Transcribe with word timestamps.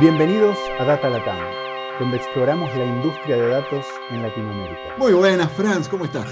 Bienvenidos 0.00 0.56
a 0.78 0.84
Data 0.84 1.08
Latam, 1.08 1.38
donde 1.98 2.18
exploramos 2.18 2.68
la 2.76 2.84
industria 2.84 3.36
de 3.36 3.48
datos 3.48 3.84
en 4.10 4.22
Latinoamérica. 4.22 4.96
Muy 4.98 5.12
buenas, 5.12 5.50
Franz, 5.52 5.88
¿cómo 5.88 6.04
estás? 6.04 6.28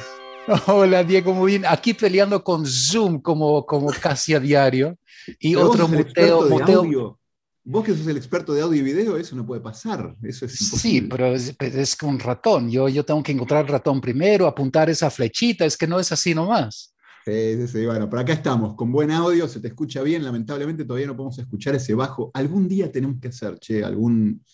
Hola, 0.67 1.03
Diego, 1.03 1.33
muy 1.35 1.53
bien. 1.53 1.65
Aquí 1.67 1.95
peleando 1.95 2.45
con 2.45 2.65
Zoom 2.67 3.21
como, 3.21 3.65
como 3.67 3.91
casi 3.91 4.35
a 4.35 4.41
diario. 4.41 4.97
Y 5.41 5.55
Pero 5.55 5.71
otro 5.71 5.89
muteo. 5.89 6.49
muteo- 6.49 6.79
audio. 6.81 7.19
Vos 7.65 7.85
que 7.85 7.97
sos 7.97 8.07
el 8.07 8.17
experto 8.17 8.53
de 8.55 8.61
audio 8.63 8.79
y 8.81 8.85
video, 8.85 9.17
eso 9.17 9.35
no 9.35 9.45
puede 9.45 9.61
pasar. 9.61 10.15
Eso 10.23 10.47
es 10.47 10.61
imposible. 10.61 11.01
Sí, 11.01 11.09
pero 11.11 11.27
es, 11.27 11.53
pero 11.59 11.81
es 11.81 11.97
con 11.97 12.21
ratón. 12.21 12.71
Yo, 12.71 12.89
yo 12.89 13.05
tengo 13.05 13.23
que 13.25 13.33
encontrar 13.33 13.63
el 13.65 13.73
ratón 13.73 14.01
primero, 14.01 14.47
apuntar 14.47 14.89
esa 14.89 15.11
flechita. 15.11 15.65
Es 15.65 15.77
que 15.77 15.89
no 15.89 15.99
es 15.99 16.13
así 16.13 16.33
nomás. 16.33 16.95
Sí, 17.27 17.57
sí, 17.57 17.67
sí. 17.67 17.87
Bueno, 17.87 18.09
pero 18.09 18.21
acá 18.23 18.35
estamos, 18.35 18.75
con 18.77 18.93
buen 18.93 19.11
audio, 19.11 19.49
se 19.49 19.59
te 19.59 19.67
escucha 19.67 20.01
bien. 20.03 20.23
Lamentablemente 20.23 20.85
todavía 20.85 21.09
no 21.09 21.17
podemos 21.17 21.37
escuchar 21.41 21.75
ese 21.75 21.93
bajo. 21.95 22.31
Algún 22.35 22.69
día 22.69 22.93
tenemos 22.93 23.21
que 23.21 23.29
hacer, 23.29 23.59
che, 23.59 23.83
algún, 23.83 24.45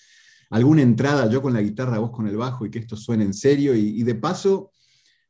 alguna 0.49 0.81
entrada, 0.81 1.29
yo 1.29 1.43
con 1.43 1.53
la 1.53 1.61
guitarra, 1.61 1.99
vos 1.99 2.11
con 2.13 2.27
el 2.29 2.37
bajo, 2.39 2.65
y 2.65 2.71
que 2.71 2.79
esto 2.79 2.97
suene 2.97 3.25
en 3.25 3.35
serio. 3.35 3.75
Y, 3.75 4.01
y 4.01 4.03
de 4.05 4.15
paso, 4.15 4.71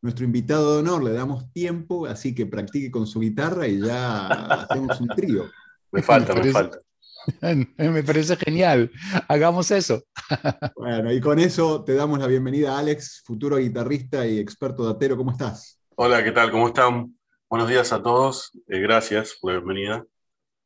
nuestro 0.02 0.24
invitado 0.24 0.74
de 0.74 0.78
honor 0.82 1.02
le 1.02 1.12
damos 1.12 1.52
tiempo, 1.52 2.06
así 2.06 2.32
que 2.32 2.46
practique 2.46 2.92
con 2.92 3.08
su 3.08 3.18
guitarra 3.18 3.66
y 3.66 3.80
ya 3.80 4.28
hacemos 4.28 5.00
un 5.00 5.08
trío. 5.08 5.46
Me 5.90 6.00
falta, 6.00 6.34
me 6.34 6.40
Parece- 6.42 6.52
falta. 6.52 6.78
Me 7.78 8.02
parece 8.04 8.36
genial. 8.36 8.90
Hagamos 9.28 9.70
eso. 9.72 10.02
Bueno, 10.76 11.12
y 11.12 11.20
con 11.20 11.38
eso 11.40 11.82
te 11.84 11.94
damos 11.94 12.18
la 12.20 12.26
bienvenida 12.28 12.74
a 12.76 12.78
Alex, 12.80 13.22
futuro 13.24 13.56
guitarrista 13.58 14.26
y 14.26 14.38
experto 14.38 14.84
datero. 14.84 15.16
¿Cómo 15.16 15.32
estás? 15.32 15.78
Hola, 15.96 16.22
¿qué 16.24 16.32
tal? 16.32 16.50
¿Cómo 16.50 16.68
están? 16.68 17.12
Buenos 17.52 17.68
días 17.68 17.92
a 17.92 18.02
todos. 18.02 18.50
Eh, 18.66 18.80
gracias 18.80 19.36
por 19.38 19.52
la 19.52 19.58
bienvenida. 19.58 20.06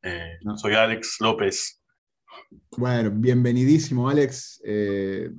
Eh. 0.03 0.37
Soy 0.55 0.73
Alex 0.73 1.17
López. 1.19 1.81
Bueno, 2.77 3.11
bienvenidísimo, 3.13 4.07
Alex, 4.07 4.61
eh, 4.63 5.29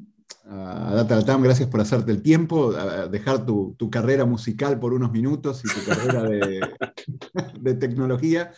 a. 0.44 1.06
Gracias 1.40 1.66
por 1.70 1.80
hacerte 1.80 2.12
el 2.12 2.20
tiempo, 2.20 2.72
a 2.76 3.08
dejar 3.08 3.46
tu, 3.46 3.74
tu 3.78 3.88
carrera 3.88 4.26
musical 4.26 4.78
por 4.78 4.92
unos 4.92 5.10
minutos 5.10 5.62
y 5.64 5.68
tu 5.68 5.86
carrera 5.86 6.22
de, 6.24 6.60
de 7.62 7.74
tecnología 7.76 8.52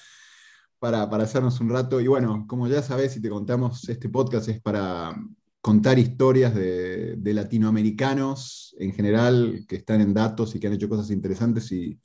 para, 0.80 1.08
para 1.08 1.22
hacernos 1.22 1.60
un 1.60 1.70
rato. 1.70 2.00
Y 2.00 2.08
bueno, 2.08 2.44
como 2.48 2.66
ya 2.66 2.82
sabes 2.82 3.16
y 3.16 3.22
te 3.22 3.30
contamos, 3.30 3.88
este 3.88 4.08
podcast 4.08 4.48
es 4.48 4.60
para 4.60 5.14
contar 5.60 5.96
historias 6.00 6.56
de, 6.56 7.14
de 7.14 7.34
latinoamericanos 7.34 8.74
en 8.80 8.92
general 8.92 9.64
que 9.68 9.76
están 9.76 10.00
en 10.00 10.12
datos 10.12 10.56
y 10.56 10.58
que 10.58 10.66
han 10.66 10.72
hecho 10.72 10.88
cosas 10.88 11.12
interesantes 11.12 11.70
y 11.70 11.96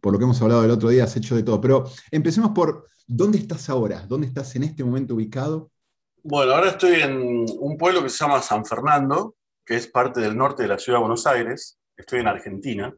por 0.00 0.12
lo 0.12 0.18
que 0.18 0.24
hemos 0.24 0.40
hablado 0.40 0.64
el 0.64 0.70
otro 0.70 0.88
día 0.88 1.04
has 1.04 1.16
hecho 1.16 1.36
de 1.36 1.42
todo. 1.42 1.60
Pero 1.60 1.84
empecemos 2.10 2.50
por, 2.50 2.88
¿dónde 3.06 3.38
estás 3.38 3.68
ahora? 3.68 4.06
¿Dónde 4.06 4.26
estás 4.26 4.54
en 4.56 4.64
este 4.64 4.84
momento 4.84 5.14
ubicado? 5.14 5.70
Bueno, 6.22 6.52
ahora 6.52 6.70
estoy 6.70 7.00
en 7.00 7.46
un 7.58 7.76
pueblo 7.78 8.02
que 8.02 8.08
se 8.08 8.18
llama 8.18 8.42
San 8.42 8.64
Fernando, 8.64 9.36
que 9.64 9.76
es 9.76 9.86
parte 9.86 10.20
del 10.20 10.36
norte 10.36 10.62
de 10.62 10.68
la 10.68 10.78
ciudad 10.78 10.98
de 10.98 11.02
Buenos 11.02 11.26
Aires. 11.26 11.78
Estoy 11.96 12.20
en 12.20 12.28
Argentina. 12.28 12.94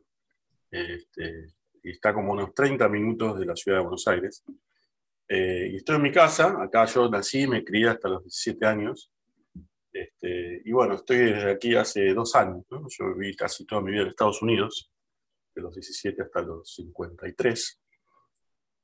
Este, 0.71 1.49
y 1.83 1.91
está 1.91 2.13
como 2.13 2.33
unos 2.33 2.55
30 2.55 2.89
minutos 2.89 3.39
de 3.39 3.47
la 3.47 3.57
ciudad 3.57 3.79
de 3.79 3.83
Buenos 3.83 4.07
Aires. 4.09 4.45
Eh, 5.29 5.71
y 5.73 5.77
estoy 5.77 5.97
en 5.97 6.03
mi 6.03 6.13
casa. 6.13 6.57
Acá 6.61 6.85
yo 6.87 7.09
nací, 7.09 7.47
me 7.47 7.65
crié 7.65 7.89
hasta 7.89 8.09
los 8.09 8.23
17 8.23 8.67
años. 8.67 9.13
Este, 9.93 10.63
y 10.65 10.73
bueno, 10.73 10.95
estoy 10.95 11.19
desde 11.19 11.51
aquí 11.51 11.75
hace 11.75 12.13
dos 12.15 12.35
años. 12.35 12.65
¿no? 12.71 12.87
Yo 12.89 13.15
viví 13.15 13.35
casi 13.37 13.65
toda 13.65 13.81
mi 13.81 13.93
vida 13.93 14.03
en 14.03 14.09
Estados 14.09 14.43
Unidos, 14.43 14.91
de 15.61 15.65
los 15.65 15.75
17 15.75 16.23
hasta 16.23 16.41
los 16.43 16.75
53. 16.75 17.81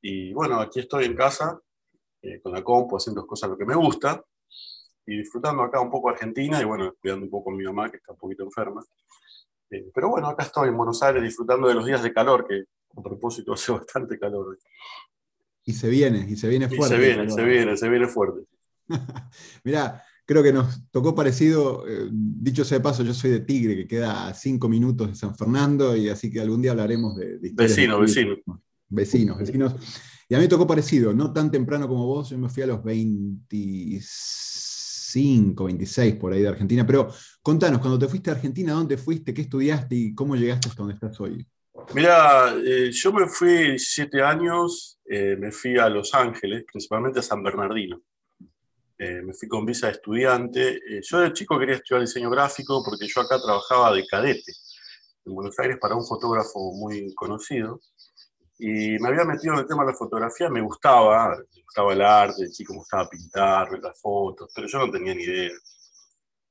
Y 0.02 0.32
bueno, 0.32 0.60
aquí 0.60 0.80
estoy 0.80 1.06
en 1.06 1.16
casa, 1.16 1.58
eh, 2.22 2.41
con 2.41 2.52
la 2.52 2.62
compu, 2.62 2.96
haciendo 2.96 3.27
cosas 3.27 3.50
lo 3.50 3.56
que 3.56 3.64
me 3.64 3.74
gusta, 3.74 4.22
y 5.06 5.16
disfrutando 5.19 5.62
acá 5.62 5.80
un 5.80 5.91
poco 5.91 6.10
Argentina, 6.10 6.60
y 6.60 6.64
bueno, 6.64 6.94
cuidando 7.00 7.24
un 7.24 7.30
poco 7.30 7.50
a 7.50 7.54
mi 7.54 7.64
mamá, 7.64 7.91
que 7.91 7.97
está 7.97 8.12
un 8.12 8.19
poquito 8.19 8.44
enferma. 8.44 8.84
Eh, 9.70 9.91
pero 9.94 10.10
bueno, 10.10 10.28
acá 10.28 10.44
estoy 10.44 10.69
en 10.69 10.76
Buenos 10.76 11.03
Aires 11.03 11.22
disfrutando 11.22 11.66
de 11.69 11.75
los 11.75 11.86
días 11.86 12.03
de 12.03 12.12
calor, 12.12 12.47
que 12.47 12.65
a 12.97 13.03
propósito 13.03 13.53
hace 13.54 13.72
bastante 13.72 14.19
calor 14.19 14.48
hoy. 14.48 14.56
Y 15.65 15.72
se 15.72 15.88
viene, 15.88 16.26
y 16.28 16.36
se 16.36 16.48
viene 16.48 16.66
Y 16.70 16.76
fuerte. 16.76 16.94
se 16.97 17.00
viene, 17.00 17.31
se 17.31 17.42
viene, 17.44 17.76
se 17.76 17.88
viene 17.88 18.06
fuerte. 18.06 18.42
Mirá, 19.65 20.04
creo 20.26 20.42
que 20.42 20.53
nos 20.53 20.91
tocó 20.91 21.14
parecido, 21.14 21.87
eh, 21.88 22.09
dicho 22.10 22.64
sea 22.64 22.78
de 22.78 22.84
paso, 22.84 23.04
yo 23.04 23.14
soy 23.14 23.31
de 23.31 23.41
Tigre, 23.41 23.76
que 23.76 23.87
queda 23.87 24.28
a 24.28 24.34
cinco 24.34 24.69
minutos 24.69 25.09
de 25.09 25.14
San 25.14 25.37
Fernando, 25.37 25.97
y 25.97 26.09
así 26.09 26.28
que 26.31 26.41
algún 26.41 26.60
día 26.60 26.72
hablaremos 26.72 27.16
de, 27.16 27.38
de 27.38 27.48
historias 27.48 27.76
Vecino, 27.76 27.94
de 27.94 28.00
vecino. 28.03 28.34
Tigre. 28.34 28.60
Vecinos, 28.88 29.38
vecinos. 29.38 29.75
Y 30.28 30.34
a 30.34 30.38
mí 30.38 30.44
me 30.44 30.48
tocó 30.48 30.66
parecido, 30.66 31.15
no 31.15 31.32
tan 31.32 31.53
temprano 31.53 31.86
como 31.86 32.04
vos, 32.06 32.31
yo 32.31 32.38
me 32.38 32.48
fui 32.48 32.65
a 32.65 32.66
los 32.66 32.82
25, 32.82 35.65
26 35.65 36.16
por 36.16 36.32
ahí 36.32 36.42
de 36.42 36.48
Argentina, 36.48 36.84
pero 36.84 37.09
contanos, 37.41 37.78
cuando 37.81 37.97
te 37.98 38.09
fuiste 38.09 38.31
a 38.31 38.32
Argentina, 38.34 38.72
¿dónde 38.72 38.97
fuiste? 38.97 39.32
¿Qué 39.32 39.42
estudiaste 39.42 39.94
y 39.94 40.12
cómo 40.15 40.34
llegaste 40.34 40.69
hasta 40.69 40.82
donde 40.82 40.94
estás 40.94 41.20
hoy? 41.20 41.47
Mira, 41.94 42.56
eh, 42.65 42.91
yo 42.91 43.12
me 43.12 43.28
fui 43.28 43.48
17 43.48 44.20
años, 44.20 44.98
eh, 45.04 45.36
me 45.38 45.53
fui 45.53 45.78
a 45.78 45.88
Los 45.88 46.12
Ángeles, 46.15 46.65
principalmente 46.70 47.20
a 47.20 47.22
San 47.22 47.44
Bernardino. 47.44 48.00
Eh, 48.99 49.21
me 49.23 49.34
fui 49.34 49.49
con 49.49 49.67
visa 49.67 49.89
de 49.89 49.93
estudiante. 49.93 50.77
Eh, 50.77 51.01
yo 51.03 51.21
de 51.21 51.33
chico 51.33 51.59
quería 51.59 51.77
estudiar 51.77 52.01
diseño 52.01 52.31
gráfico 52.31 52.83
porque 52.84 53.07
yo 53.07 53.21
acá 53.21 53.39
trabajaba 53.41 53.93
de 53.93 54.07
cadete 54.07 54.53
en 55.27 55.34
Buenos 55.34 55.59
Aires 55.59 55.77
para 55.81 55.95
un 55.95 56.07
fotógrafo 56.07 56.73
muy 56.73 57.15
conocido. 57.15 57.81
Y 58.59 58.99
me 58.99 59.09
había 59.09 59.25
metido 59.25 59.53
en 59.53 59.61
el 59.61 59.67
tema 59.67 59.84
de 59.84 59.93
la 59.93 59.99
fotografía, 59.99 60.49
me 60.49 60.62
gustaba, 60.62 61.37
me 61.37 61.62
gustaba 61.62 61.93
el 61.93 62.01
arte, 62.01 62.45
de 62.45 62.51
chico 62.51 62.73
me 62.73 62.79
gustaba 62.79 63.07
pintar, 63.09 63.69
las 63.83 64.01
fotos, 64.01 64.51
pero 64.55 64.67
yo 64.67 64.79
no 64.79 64.91
tenía 64.91 65.15
ni 65.15 65.25
idea. 65.25 65.53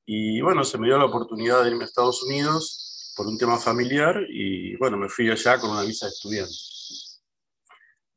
Y 0.04 0.40
bueno, 0.40 0.62
se 0.62 0.78
me 0.78 0.86
dio 0.86 0.98
la 0.98 1.06
oportunidad 1.06 1.64
de 1.64 1.70
irme 1.70 1.82
a 1.82 1.86
Estados 1.86 2.22
Unidos 2.22 3.12
por 3.16 3.26
un 3.26 3.36
tema 3.38 3.58
familiar 3.58 4.20
y 4.28 4.76
bueno, 4.76 4.96
me 4.96 5.08
fui 5.08 5.28
allá 5.28 5.58
con 5.58 5.70
una 5.70 5.82
visa 5.82 6.06
de 6.06 6.12
estudiante. 6.12 6.54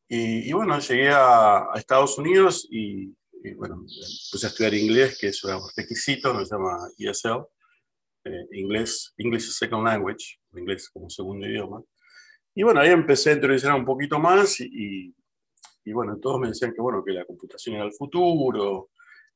Y, 0.08 0.50
y 0.50 0.54
bueno, 0.54 0.78
llegué 0.80 1.10
a, 1.10 1.72
a 1.74 1.74
Estados 1.76 2.18
Unidos 2.20 2.68
y, 2.70 3.16
y, 3.44 3.54
bueno, 3.54 3.76
empecé 3.76 4.46
a 4.46 4.50
estudiar 4.50 4.74
inglés, 4.74 5.18
que 5.20 5.28
es 5.28 5.44
un 5.44 5.62
requisito, 5.76 6.46
se 6.46 6.56
llama 6.56 6.78
ESL, 6.98 7.46
eh, 8.26 8.48
inglés, 8.54 9.14
English 9.18 9.52
Second 9.52 9.86
Language, 9.86 10.40
inglés 10.54 10.90
como 10.90 11.10
segundo 11.10 11.48
idioma. 11.48 11.82
Y 12.54 12.64
bueno, 12.64 12.82
ahí 12.82 12.90
empecé 12.90 13.30
a 13.30 13.34
interiorizar 13.34 13.74
un 13.74 13.86
poquito 13.86 14.20
más 14.20 14.60
y, 14.60 15.16
y 15.86 15.94
bueno, 15.94 16.18
todos 16.20 16.40
me 16.40 16.50
decían 16.50 16.74
que 16.74 16.82
bueno, 16.82 17.04
que 17.04 17.14
la 17.14 17.26
computación 17.26 17.76
era 17.76 17.86
el 17.86 17.94
futuro. 17.94 18.90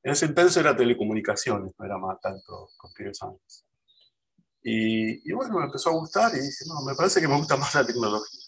En 0.04 0.12
ese 0.12 0.26
entonces 0.26 0.58
era 0.58 0.76
telecomunicaciones, 0.76 1.74
no 1.78 1.86
era 1.86 1.98
más 1.98 2.20
tanto 2.20 2.70
computer 2.78 3.16
science. 3.16 3.64
Y, 4.62 5.30
y, 5.30 5.34
bueno, 5.34 5.60
me 5.60 5.66
empezó 5.66 5.90
a 5.90 5.94
gustar 5.94 6.32
y 6.34 6.40
dije, 6.40 6.66
no, 6.68 6.86
me 6.86 6.96
parece 6.96 7.20
que 7.22 7.28
me 7.28 7.38
gusta 7.38 7.58
más 7.58 7.74
la 7.76 7.86
tecnología. 7.86 8.40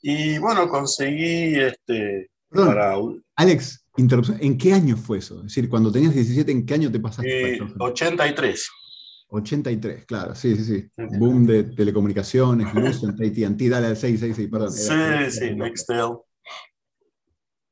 Y 0.00 0.38
bueno, 0.38 0.68
conseguí 0.68 1.60
este, 1.60 2.32
Perdón, 2.52 2.68
para 2.68 2.94
Alex, 3.36 3.81
interrupción, 3.96 4.38
¿en 4.40 4.56
qué 4.58 4.72
año 4.72 4.96
fue 4.96 5.18
eso? 5.18 5.36
Es 5.38 5.44
decir, 5.54 5.68
cuando 5.68 5.90
tenías 5.92 6.14
17, 6.14 6.50
¿en 6.52 6.64
qué 6.66 6.74
año 6.74 6.90
te 6.90 7.00
pasaste? 7.00 7.28
eh, 7.30 7.52
Estados 7.52 7.72
Unidos? 7.72 7.90
83. 7.90 8.70
83, 9.34 10.04
claro, 10.04 10.34
sí, 10.34 10.56
sí, 10.56 10.64
sí. 10.64 10.90
Boom 11.18 11.46
de 11.46 11.64
telecomunicaciones, 11.64 12.72
Lucent, 12.74 13.18
AT&T, 13.20 13.68
dale 13.68 13.86
al 13.86 13.96
666, 13.96 14.48
perdón. 14.50 14.72
Sí, 14.72 14.92
Era- 14.92 15.30
sí, 15.30 15.54
Nextel. 15.54 16.16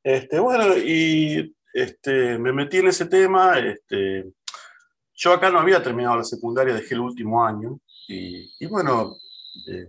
Este, 0.03 0.39
bueno, 0.39 0.75
y 0.77 1.55
este, 1.73 2.37
me 2.39 2.51
metí 2.51 2.77
en 2.77 2.87
ese 2.87 3.05
tema. 3.05 3.59
Este, 3.59 4.25
yo 5.13 5.33
acá 5.33 5.51
no 5.51 5.59
había 5.59 5.83
terminado 5.83 6.17
la 6.17 6.23
secundaria, 6.23 6.73
dejé 6.73 6.95
el 6.95 7.01
último 7.01 7.45
año. 7.45 7.79
Y, 8.07 8.51
y 8.59 8.65
bueno, 8.65 9.15
eh, 9.67 9.87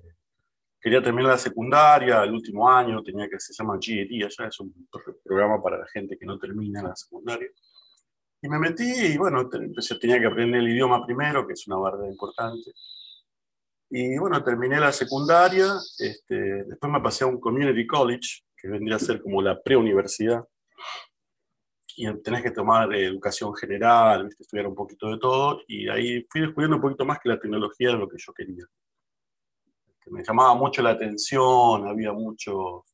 quería 0.82 1.02
terminar 1.02 1.32
la 1.32 1.38
secundaria, 1.38 2.22
el 2.24 2.32
último 2.32 2.68
año, 2.68 3.02
tenía 3.02 3.28
que, 3.28 3.38
se 3.38 3.54
llama 3.54 3.78
GED, 3.80 4.24
allá 4.24 4.48
es 4.48 4.60
un 4.60 4.88
pro- 4.90 5.16
programa 5.24 5.62
para 5.62 5.78
la 5.78 5.86
gente 5.86 6.18
que 6.18 6.26
no 6.26 6.38
termina 6.38 6.82
la 6.82 6.96
secundaria. 6.96 7.48
Y 8.42 8.48
me 8.48 8.58
metí 8.58 8.90
y 8.92 9.16
bueno, 9.16 9.48
empecé- 9.48 9.98
tenía 10.00 10.18
que 10.18 10.26
aprender 10.26 10.60
el 10.60 10.68
idioma 10.68 11.06
primero, 11.06 11.46
que 11.46 11.52
es 11.52 11.66
una 11.68 11.76
barrera 11.76 12.08
importante. 12.08 12.72
Y 13.90 14.18
bueno, 14.18 14.42
terminé 14.42 14.80
la 14.80 14.90
secundaria, 14.90 15.66
este, 15.98 16.64
después 16.64 16.92
me 16.92 17.00
pasé 17.00 17.24
a 17.24 17.28
un 17.28 17.38
community 17.38 17.86
college, 17.86 18.42
que 18.56 18.68
vendría 18.68 18.96
a 18.96 18.98
ser 18.98 19.20
como 19.22 19.40
la 19.42 19.60
preuniversidad. 19.62 20.42
Y 21.94 22.10
tenés 22.22 22.42
que 22.42 22.50
tomar 22.50 22.92
eh, 22.94 23.04
educación 23.04 23.54
general, 23.54 24.24
¿viste? 24.26 24.42
estudiar 24.44 24.66
un 24.66 24.74
poquito 24.74 25.10
de 25.10 25.18
todo, 25.18 25.60
y 25.68 25.88
ahí 25.90 26.26
fui 26.30 26.40
descubriendo 26.40 26.76
un 26.76 26.82
poquito 26.82 27.04
más 27.04 27.18
que 27.20 27.28
la 27.28 27.38
tecnología 27.38 27.90
era 27.90 27.98
lo 27.98 28.08
que 28.08 28.16
yo 28.18 28.32
quería. 28.32 28.64
Que 30.04 30.10
me 30.10 30.22
llamaba 30.24 30.54
mucho 30.54 30.82
la 30.82 30.90
atención, 30.90 31.86
había 31.86 32.12
mucho... 32.12 32.84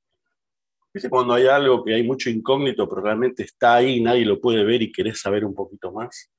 ¿Viste 0.92 1.10
cuando 1.10 1.34
hay 1.34 1.46
algo 1.46 1.84
que 1.84 1.94
hay 1.94 2.02
mucho 2.02 2.30
incógnito, 2.30 2.88
pero 2.88 3.02
realmente 3.02 3.42
está 3.42 3.76
ahí, 3.76 4.00
nadie 4.00 4.24
lo 4.24 4.40
puede 4.40 4.64
ver 4.64 4.82
y 4.82 4.90
querés 4.90 5.20
saber 5.20 5.44
un 5.44 5.54
poquito 5.54 5.92
más? 5.92 6.30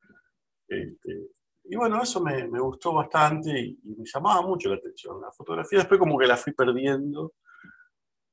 Este, 0.68 1.30
y 1.64 1.76
bueno, 1.76 2.02
eso 2.02 2.22
me, 2.22 2.48
gustó 2.60 2.94
bastante 2.94 3.52
y, 3.60 3.80
y 3.84 3.96
me 3.96 4.06
llamaba 4.06 4.42
mucho 4.42 4.70
la 4.70 4.76
atención. 4.76 5.22
La 5.22 5.32
fotografía 5.32 5.80
después 5.80 6.00
como 6.00 6.18
que 6.18 6.28
la 6.28 6.36
fui 6.36 6.54
perdiendo 6.54 7.34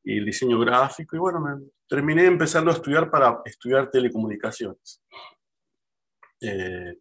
y 0.03 0.19
el 0.19 0.25
diseño 0.25 0.59
gráfico 0.61 1.17
y 1.17 1.19
bueno, 1.19 1.41
me 1.41 1.69
terminé 1.89 2.27
empezando 2.27 2.71
a 2.71 2.75
estudiar 2.75 3.11
para 3.11 3.41
estudiar 3.44 3.91
telecomunicaciones. 3.91 5.03
eh, 6.41 6.99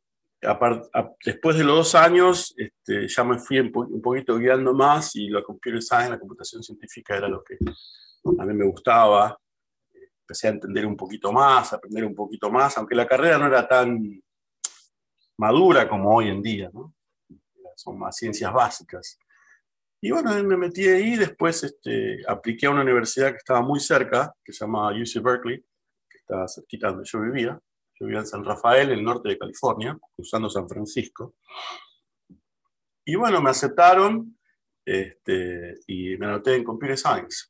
después 1.24 1.58
de 1.58 1.64
los 1.64 1.76
dos 1.78 1.96
años, 1.96 2.54
este, 2.58 3.08
ya 3.08 3.24
me 3.24 3.40
fui 3.40 3.60
un, 3.60 3.72
poquito 3.72 4.38
guiando 4.38 4.74
más 4.74 5.16
y 5.16 5.30
la 5.30 5.42
computer 5.42 5.82
science, 5.82 6.10
la 6.10 6.20
computación 6.20 6.64
científica 6.64 7.16
era 7.16 7.28
lo 7.28 7.44
que 7.44 7.58
a 8.40 8.46
mí 8.46 8.54
me 8.54 8.66
gustaba. 8.66 9.38
Empecé 10.22 10.48
a 10.48 10.52
entender 10.52 10.86
un 10.86 10.98
poquito 10.98 11.32
más, 11.32 11.72
a 11.72 11.76
aprender 11.76 12.06
un 12.06 12.16
poquito 12.16 12.52
más, 12.52 12.78
aunque 12.78 12.96
la 12.96 13.08
carrera 13.08 13.38
no 13.38 13.48
era 13.48 13.68
tan 13.68 14.22
madura 15.38 15.88
como 15.88 16.16
hoy 16.16 16.30
en 16.30 16.42
día, 16.42 16.70
¿no? 16.74 16.94
son 17.76 18.00
más 18.00 18.16
ciencias 18.16 18.52
básicas. 18.54 19.20
Y 20.02 20.12
bueno, 20.12 20.32
me 20.44 20.58
metí 20.58 20.88
ahí, 20.88 21.16
después 21.16 21.64
este, 21.64 22.20
apliqué 22.28 22.68
a 22.68 22.72
una 22.72 22.82
universidad 22.82 23.32
que 23.32 23.38
estaba 23.38 23.62
muy 23.62 23.80
cerca, 23.80 24.34
que 24.44 24.54
se 24.54 24.66
llama 24.66 24.92
UC 24.92 25.22
Berkeley, 25.22 25.66
que 26.10 26.18
está 26.20 26.48
cerquita 26.48 26.90
donde 26.90 27.06
yo 27.06 27.22
vivía. 27.22 27.60
Yo 28.00 28.06
vivía 28.06 28.20
en 28.20 28.28
San 28.28 28.44
Rafael, 28.44 28.92
el 28.92 29.04
norte 29.04 29.30
de 29.30 29.38
California, 29.38 29.98
cruzando 30.16 30.50
San 30.50 30.68
Francisco. 30.68 31.36
Y 33.06 33.16
bueno, 33.16 33.42
me 33.42 33.52
aceptaron 33.52 34.38
este, 34.84 35.76
y 35.88 36.18
me 36.18 36.26
anoté 36.26 36.56
en 36.56 36.64
Computer 36.64 36.98
Science. 36.98 37.48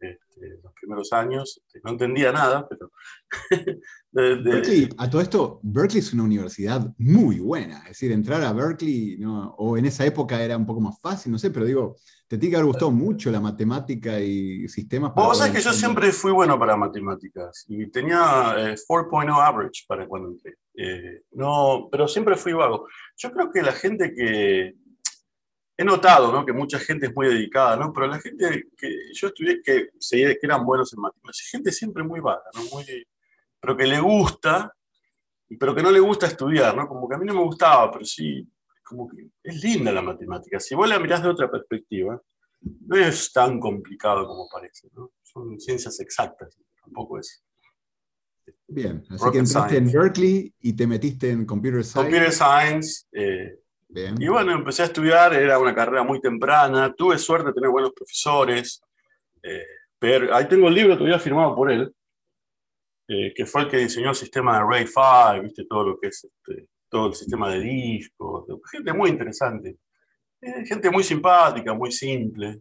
Este, 0.00 0.60
los 0.62 0.72
primeros 0.74 1.12
años 1.12 1.60
este, 1.66 1.80
no 1.82 1.90
entendía 1.90 2.32
nada, 2.32 2.68
pero... 2.68 2.92
Berkeley, 4.10 4.88
a 4.96 5.10
todo 5.10 5.20
esto, 5.20 5.60
Berkeley 5.62 6.00
es 6.00 6.12
una 6.12 6.22
universidad 6.22 6.94
muy 6.98 7.40
buena. 7.40 7.78
Es 7.80 7.88
decir, 7.88 8.12
entrar 8.12 8.42
a 8.42 8.52
Berkeley, 8.52 9.18
o 9.24 9.76
en 9.76 9.86
esa 9.86 10.06
época 10.06 10.42
era 10.42 10.56
un 10.56 10.66
poco 10.66 10.80
más 10.80 10.98
fácil, 11.00 11.32
no 11.32 11.38
sé, 11.38 11.50
pero 11.50 11.66
digo, 11.66 11.96
te 12.26 12.38
tiene 12.38 12.52
que 12.52 12.56
haber 12.56 12.66
gustado 12.66 12.90
mucho 12.90 13.30
la 13.30 13.40
matemática 13.40 14.20
y 14.20 14.68
sistemas. 14.68 15.12
Vos 15.14 15.38
sabés 15.38 15.54
que 15.54 15.60
yo 15.60 15.72
siempre 15.72 16.12
fui 16.12 16.32
bueno 16.32 16.58
para 16.58 16.76
matemáticas 16.76 17.64
y 17.68 17.90
tenía 17.90 18.76
4.0 18.76 19.28
eh, 19.28 19.32
average 19.40 19.84
para 19.86 20.06
cuando 20.06 20.30
entré. 20.30 20.56
Eh, 20.74 21.22
no, 21.32 21.88
pero 21.90 22.06
siempre 22.06 22.36
fui 22.36 22.52
vago. 22.52 22.86
Yo 23.16 23.32
creo 23.32 23.50
que 23.50 23.62
la 23.62 23.72
gente 23.72 24.12
que, 24.14 24.74
he 25.78 25.84
notado 25.84 26.32
¿no? 26.32 26.44
que 26.44 26.52
mucha 26.52 26.78
gente 26.80 27.06
es 27.06 27.14
muy 27.14 27.28
dedicada, 27.28 27.76
¿no? 27.76 27.92
pero 27.92 28.08
la 28.08 28.18
gente 28.18 28.64
que 28.76 29.12
yo 29.14 29.28
estudié 29.28 29.62
que, 29.62 29.90
que 30.10 30.38
eran 30.42 30.66
buenos 30.66 30.92
en 30.92 31.00
matemáticas, 31.00 31.48
gente 31.50 31.70
siempre 31.70 32.02
muy 32.02 32.18
vaga, 32.18 32.50
¿no? 32.54 32.64
muy, 32.72 32.84
pero 33.60 33.76
que 33.76 33.86
le 33.86 34.00
gusta, 34.00 34.74
pero 35.58 35.76
que 35.76 35.82
no 35.82 35.92
le 35.92 36.00
gusta 36.00 36.26
estudiar, 36.26 36.76
¿no? 36.76 36.88
como 36.88 37.08
que 37.08 37.14
a 37.14 37.18
mí 37.18 37.24
no 37.24 37.34
me 37.34 37.44
gustaba, 37.44 37.92
pero 37.92 38.04
sí, 38.04 38.44
como 38.82 39.08
que 39.08 39.28
es 39.44 39.62
linda 39.62 39.92
la 39.92 40.02
matemática. 40.02 40.58
Si 40.58 40.74
vos 40.74 40.88
la 40.88 40.98
mirás 40.98 41.22
de 41.22 41.28
otra 41.28 41.48
perspectiva, 41.48 42.20
no 42.60 42.96
es 42.96 43.32
tan 43.32 43.60
complicado 43.60 44.26
como 44.26 44.48
parece, 44.52 44.88
¿no? 44.94 45.12
son 45.22 45.60
ciencias 45.60 46.00
exactas, 46.00 46.58
tampoco 46.82 47.20
es. 47.20 47.44
Bien, 48.66 49.04
así 49.10 49.30
que 49.30 49.38
entraste 49.38 49.76
en 49.76 49.92
Berkeley 49.92 50.52
y 50.58 50.72
te 50.72 50.88
metiste 50.88 51.30
en 51.30 51.46
Computer 51.46 51.84
Science. 51.84 52.10
Computer 52.10 52.32
Science. 52.32 53.06
Eh, 53.12 53.60
y 53.90 54.28
bueno, 54.28 54.52
empecé 54.52 54.82
a 54.82 54.86
estudiar, 54.86 55.32
era 55.32 55.58
una 55.58 55.74
carrera 55.74 56.02
muy 56.02 56.20
temprana, 56.20 56.92
tuve 56.94 57.18
suerte 57.18 57.48
de 57.48 57.54
tener 57.54 57.70
buenos 57.70 57.92
profesores. 57.92 58.82
Eh, 59.42 59.64
pero, 59.98 60.34
ahí 60.34 60.46
tengo 60.46 60.68
el 60.68 60.74
libro 60.74 60.96
todavía 60.96 61.18
firmado 61.18 61.54
por 61.54 61.70
él, 61.70 61.90
eh, 63.08 63.32
que 63.34 63.46
fue 63.46 63.62
el 63.62 63.68
que 63.68 63.78
diseñó 63.78 64.10
el 64.10 64.14
sistema 64.14 64.58
de 64.58 64.64
Ray 64.64 64.86
5, 64.86 65.42
¿viste? 65.42 65.64
todo 65.64 65.84
lo 65.84 65.98
que 65.98 66.08
es 66.08 66.24
este, 66.24 66.68
todo 66.88 67.08
el 67.08 67.14
sistema 67.14 67.50
de 67.50 67.60
discos, 67.60 68.44
gente 68.70 68.92
muy 68.92 69.10
interesante, 69.10 69.78
eh, 70.42 70.66
gente 70.66 70.90
muy 70.90 71.02
simpática, 71.02 71.72
muy 71.72 71.90
simple. 71.90 72.60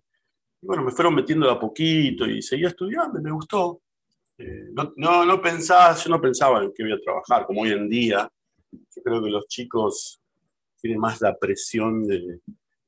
Y 0.62 0.66
bueno, 0.66 0.84
me 0.84 0.92
fueron 0.92 1.14
metiendo 1.14 1.46
de 1.46 1.54
a 1.54 1.60
poquito 1.60 2.26
y 2.26 2.42
seguía 2.42 2.70
estudiando 2.70 3.22
me 3.22 3.32
gustó. 3.32 3.82
no, 4.38 4.94
no, 4.96 5.26
no, 5.26 5.42
pensaba, 5.42 5.94
yo 5.96 6.10
no 6.10 6.22
pensaba 6.22 6.64
en 6.64 6.72
qué 6.74 6.84
iba 6.84 6.96
a 6.96 7.02
trabajar, 7.02 7.46
como 7.46 7.62
hoy 7.62 7.72
en 7.74 7.90
día. 7.90 8.30
Yo 8.72 9.04
creo 9.04 9.22
que 9.22 9.30
los 9.30 9.48
chicos 9.48 10.22
tiene 10.82 10.98
más 10.98 11.22
la 11.22 11.38
presión 11.38 12.04
de, 12.04 12.40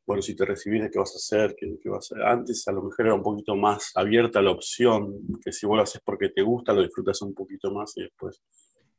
bueno, 0.05 0.21
si 0.21 0.35
te 0.35 0.45
recibís, 0.45 0.81
¿qué 0.91 0.97
vas 0.99 1.13
a 1.13 1.17
hacer? 1.17 1.55
¿Qué, 1.55 1.89
vas 1.89 2.11
a 2.11 2.15
hacer? 2.15 2.25
Antes 2.25 2.67
a 2.67 2.71
lo 2.71 2.83
mejor 2.83 3.05
era 3.05 3.15
un 3.15 3.23
poquito 3.23 3.55
más 3.55 3.91
abierta 3.95 4.41
la 4.41 4.51
opción, 4.51 5.13
que 5.43 5.51
si 5.51 5.65
vos 5.65 5.77
lo 5.77 5.83
haces 5.83 6.01
porque 6.03 6.29
te 6.29 6.41
gusta, 6.41 6.73
lo 6.73 6.81
disfrutas 6.81 7.21
un 7.21 7.33
poquito 7.33 7.71
más 7.71 7.93
y 7.97 8.01
después... 8.01 8.41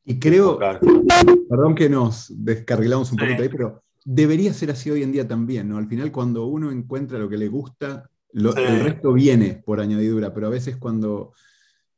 Y 0.05 0.19
creo, 0.19 0.59
perdón 0.59 1.75
que 1.75 1.89
nos 1.89 2.33
descarrilamos 2.35 3.13
un 3.13 3.19
poquito 3.19 3.43
ahí, 3.43 3.49
pero 3.49 3.83
debería 4.05 4.53
ser 4.55 4.71
así 4.71 4.91
hoy 4.91 5.03
en 5.03 5.13
día 5.13 5.29
también, 5.29 5.69
¿no? 5.69 5.77
Al 5.79 5.89
final 5.89 6.11
cuando 6.11 6.47
uno 6.47 6.71
encuentra 6.71 7.19
lo 7.19 7.29
que 7.29 7.37
le 7.37 7.49
gusta, 7.49 8.09
el 8.33 8.81
resto 8.85 9.13
viene 9.13 9.63
por 9.65 9.81
añadidura, 9.81 10.33
pero 10.33 10.47
a 10.47 10.51
veces 10.51 10.77
cuando 10.77 11.33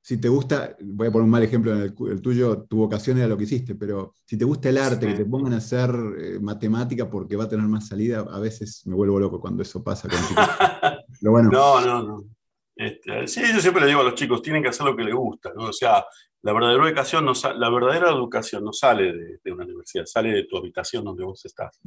si 0.05 0.21
te 0.21 0.29
gusta, 0.29 0.77
voy 0.81 1.07
a 1.07 1.13
poner 1.13 1.25
un 1.25 1.31
mal 1.31 1.45
ejemplo 1.45 1.73
en 1.73 1.83
el, 1.83 2.21
tuyo, 2.21 2.65
tu 2.65 2.79
vocación 2.79 3.19
era 3.19 3.29
lo 3.29 3.39
que 3.39 3.45
hiciste, 3.45 3.77
pero 3.77 4.15
si 4.25 4.37
te 4.37 4.45
gusta 4.45 4.69
el 4.69 4.79
arte, 4.79 5.07
que 5.07 5.15
te 5.15 5.25
pongan 5.25 5.53
a 5.53 5.59
hacer 5.59 5.91
eh, 6.19 6.39
matemática 6.41 7.09
porque 7.09 7.37
va 7.37 7.45
a 7.45 7.49
tener 7.49 7.67
más 7.67 7.87
salida, 7.87 8.27
a 8.29 8.41
veces 8.41 8.85
me 8.85 8.97
vuelvo 8.97 9.21
loco 9.21 9.41
cuando 9.41 9.63
eso 9.63 9.83
pasa 9.85 10.09
con 10.09 10.19
chicos. 10.27 10.45
bueno. 11.23 11.51
No, 11.51 11.81
no, 11.81 12.03
no. 12.03 12.25
Este, 12.75 13.29
sí, 13.29 13.43
yo 13.55 13.61
siempre 13.61 13.83
le 13.83 13.89
digo 13.89 14.01
a 14.01 14.05
los 14.05 14.17
chicos, 14.17 14.43
tienen 14.43 14.61
que 14.61 14.71
hacer 14.71 14.87
lo 14.87 14.97
que 14.97 15.05
les 15.05 15.15
gusta, 15.15 15.53
¿no? 15.55 15.67
O 15.67 15.73
sea, 15.73 16.05
la 16.43 16.53
verdadera 16.53 16.85
educación 16.85 17.25
no, 17.25 17.33
la 17.57 17.71
verdadera 17.71 18.11
educación 18.11 18.65
no 18.65 18.73
sale 18.73 19.39
de, 19.41 19.53
una 19.53 19.65
universidad, 19.65 20.05
sale 20.07 20.33
de 20.33 20.45
tu 20.45 20.57
habitación 20.57 21.05
donde 21.05 21.23
vos 21.23 21.45
estás. 21.45 21.81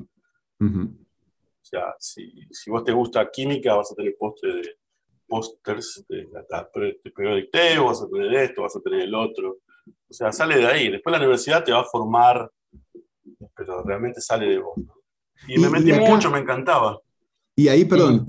O 0.61 1.67
sea, 1.67 1.95
si, 1.99 2.47
si, 2.49 2.71
vos 2.71 2.85
te 2.85 2.93
gusta 2.93 3.29
química, 3.29 3.75
vas 3.75 3.91
a 3.91 3.95
tener 3.95 4.15
postre 4.17 4.53
de, 4.53 4.77
pósters 5.27 6.05
de, 6.07 6.27
periodic 7.15 7.49
vas 7.83 8.01
a 8.01 8.09
tener 8.09 8.33
esto, 8.35 8.61
vas 8.61 8.75
a 8.75 8.81
tener 8.81 9.01
el 9.01 9.15
otro. 9.15 9.57
O 10.09 10.13
sea, 10.13 10.31
sale 10.31 10.57
de 10.57 10.65
ahí. 10.65 10.89
Después 10.89 11.11
la 11.11 11.19
universidad 11.19 11.63
te 11.63 11.71
va 11.71 11.81
a 11.81 11.85
formar, 11.85 12.49
pero 13.55 13.83
realmente 13.83 14.21
sale 14.21 14.47
de 14.47 14.59
vos. 14.59 14.79
Y, 15.47 15.59
me 15.59 15.69
metí 15.69 15.91
mucho, 15.93 16.31
me 16.31 16.39
encantaba. 16.39 16.99
Y 17.55 17.67
ahí, 17.67 17.85
perdón, 17.85 18.25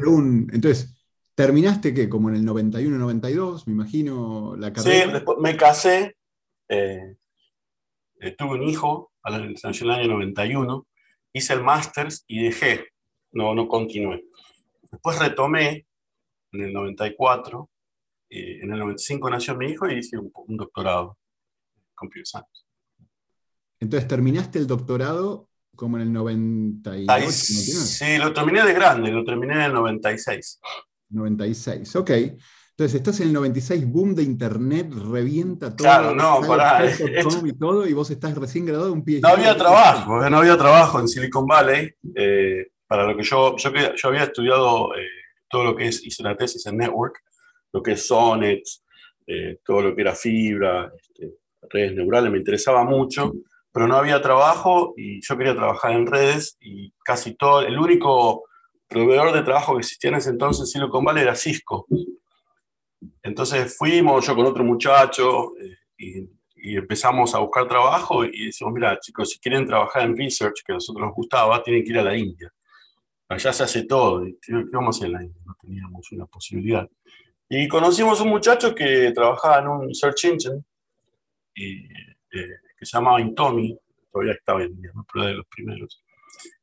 entonces, 0.53 0.95
¿terminaste 1.35 1.93
qué? 1.93 2.09
Como 2.09 2.29
en 2.29 2.37
el 2.37 2.45
91, 2.45 2.97
92, 2.97 3.67
me 3.67 3.73
imagino, 3.73 4.55
la 4.57 4.73
carrera. 4.73 5.05
Sí, 5.07 5.13
después 5.13 5.39
me 5.41 5.57
casé, 5.57 6.17
eh, 6.69 7.17
eh, 8.21 8.35
tuve 8.37 8.55
un 8.55 8.63
hijo 8.63 9.13
al 9.23 9.35
año 9.35 10.09
91, 10.09 10.87
hice 11.33 11.53
el 11.55 11.63
máster 11.63 12.09
y 12.29 12.45
dejé, 12.45 12.87
no, 13.33 13.55
no 13.55 13.67
continué. 13.67 14.25
Después 14.91 15.19
retomé 15.19 15.87
en 16.53 16.63
el 16.63 16.73
94. 16.73 17.71
en 18.31 18.73
el 18.73 18.79
95 18.79 19.31
nació 19.31 19.57
mi 19.57 19.67
hijo 19.67 19.89
y 19.89 19.99
hice 19.99 20.19
un, 20.19 20.57
doctorado 20.57 21.19
en 21.77 21.83
Computer 21.95 22.27
Science. 22.27 22.65
Entonces, 23.79 24.09
¿terminaste 24.09 24.59
el 24.59 24.67
doctorado 24.67 25.49
como 25.75 25.97
en 25.99 26.05
el 26.05 26.13
98? 26.13 27.31
sí, 27.31 28.19
lo 28.19 28.33
terminé 28.33 28.65
de 28.65 28.73
grande, 28.73 29.11
lo 29.11 29.25
terminé 29.25 29.55
en 29.55 29.61
el 29.63 29.73
96. 29.75 30.61
96, 31.11 31.97
ok. 31.97 32.11
Entonces, 32.79 32.97
estás 32.97 33.21
en 33.21 33.29
el 33.29 33.33
96, 33.33 33.87
boom 33.87 34.15
de 34.15 34.23
internet, 34.23 34.93
revienta 34.93 35.75
todo. 35.75 35.89
Claro, 35.89 36.15
no, 36.15 36.43
pará. 36.47 36.85
Y 36.85 37.53
todo, 37.55 37.87
y 37.87 37.95
vos 37.95 38.11
estás 38.11 38.35
recién 38.37 38.67
graduado 38.67 38.93
un 38.93 39.03
pie. 39.03 39.21
No 39.21 39.31
había 39.31 39.57
trabajo, 39.57 40.23
eh, 40.23 40.29
no 40.29 40.39
había 40.39 40.59
trabajo 40.59 41.01
en 41.01 41.09
Silicon 41.09 41.47
Valley. 41.47 41.91
Eh, 42.15 42.67
para 42.87 43.05
lo 43.05 43.17
que 43.17 43.23
yo, 43.23 43.57
yo, 43.57 43.71
yo 43.73 44.09
había 44.09 44.25
estudiado 44.25 44.95
eh, 44.95 45.07
todo 45.49 45.65
lo 45.65 45.77
que 45.77 45.89
es, 45.89 46.05
hice 46.05 46.23
la 46.23 46.37
tesis 46.37 46.67
en 46.67 46.79
Network, 46.79 47.23
lo 47.73 47.83
que 47.83 47.93
es 47.93 48.07
Sonnets, 48.07 48.85
eh, 49.27 49.59
todo 49.65 49.83
lo 49.83 49.95
que 49.95 50.03
era 50.03 50.15
fibra, 50.15 50.93
este, 50.97 51.35
redes 51.69 51.95
neurales, 51.95 52.31
me 52.31 52.39
interesaba 52.39 52.85
mucho, 52.85 53.33
pero 53.73 53.87
no 53.87 53.97
había 53.97 54.23
trabajo 54.23 54.95
y 54.97 55.21
yo 55.21 55.37
quería 55.37 55.55
trabajar 55.55 55.93
en 55.93 56.07
redes 56.07 56.57
y 56.61 56.93
casi 57.05 57.35
todo, 57.35 57.63
el 57.63 57.79
único 57.79 58.45
proveedor 58.89 59.33
de 59.33 59.43
trabajo 59.43 59.75
que 59.75 59.81
existía 59.81 60.11
en 60.11 60.17
ese 60.17 60.31
entonces 60.31 60.61
en 60.61 60.67
Silicon 60.67 61.05
Valley 61.05 61.25
era 61.25 61.35
Cisco. 61.35 61.87
Entonces 63.23 63.77
fuimos, 63.77 64.27
yo 64.27 64.35
con 64.35 64.47
otro 64.47 64.65
muchacho, 64.65 65.57
eh, 65.59 65.77
y, 65.99 66.21
y, 66.55 66.77
empezamos 66.77 67.35
a 67.35 67.39
buscar 67.39 67.67
trabajo 67.67 68.25
y 68.25 68.47
decimos, 68.47 68.73
mira 68.73 68.99
chicos, 69.01 69.31
si 69.31 69.41
quieren 69.41 69.67
trabajar 69.67 70.03
en 70.03 70.17
research, 70.17 70.63
que 70.65 70.73
a 70.73 70.77
nosotros 70.77 71.07
nos 71.07 71.15
gustaba, 71.15 71.63
tienen 71.63 71.85
que 71.85 71.91
ir 71.91 71.99
a 71.99 72.05
la 72.05 72.17
India 72.17 72.53
allá 73.29 73.53
se 73.53 73.63
hace 73.65 73.85
todo, 73.85 74.25
¿qué, 74.41 74.53
vamos 74.73 74.97
a 74.97 74.99
hacer 74.99 75.07
en 75.07 75.13
la 75.13 75.25
India? 75.25 75.43
No 75.45 75.57
teníamos 75.61 76.13
una 76.13 76.27
posibilidad. 76.27 76.89
Y 77.49 77.69
conocimos 77.69 78.21
un 78.21 78.29
muchacho 78.29 78.75
que 78.75 79.13
trabajaba 79.13 79.61
en 79.61 79.69
un 79.69 79.95
search 79.95 80.25
engine 80.25 80.63
y, 81.55 81.85
eh, 81.85 82.59
que 82.79 82.87
se 82.87 82.97
llamaba 82.97 83.21
Intomi, 83.21 83.79
todavía 84.11 84.35
estaba 84.35 84.63
en 84.63 84.81
día, 84.81 84.91
pero 85.13 85.25
era 85.25 85.31
de 85.33 85.39
los 85.39 85.47
primeros, 85.47 86.05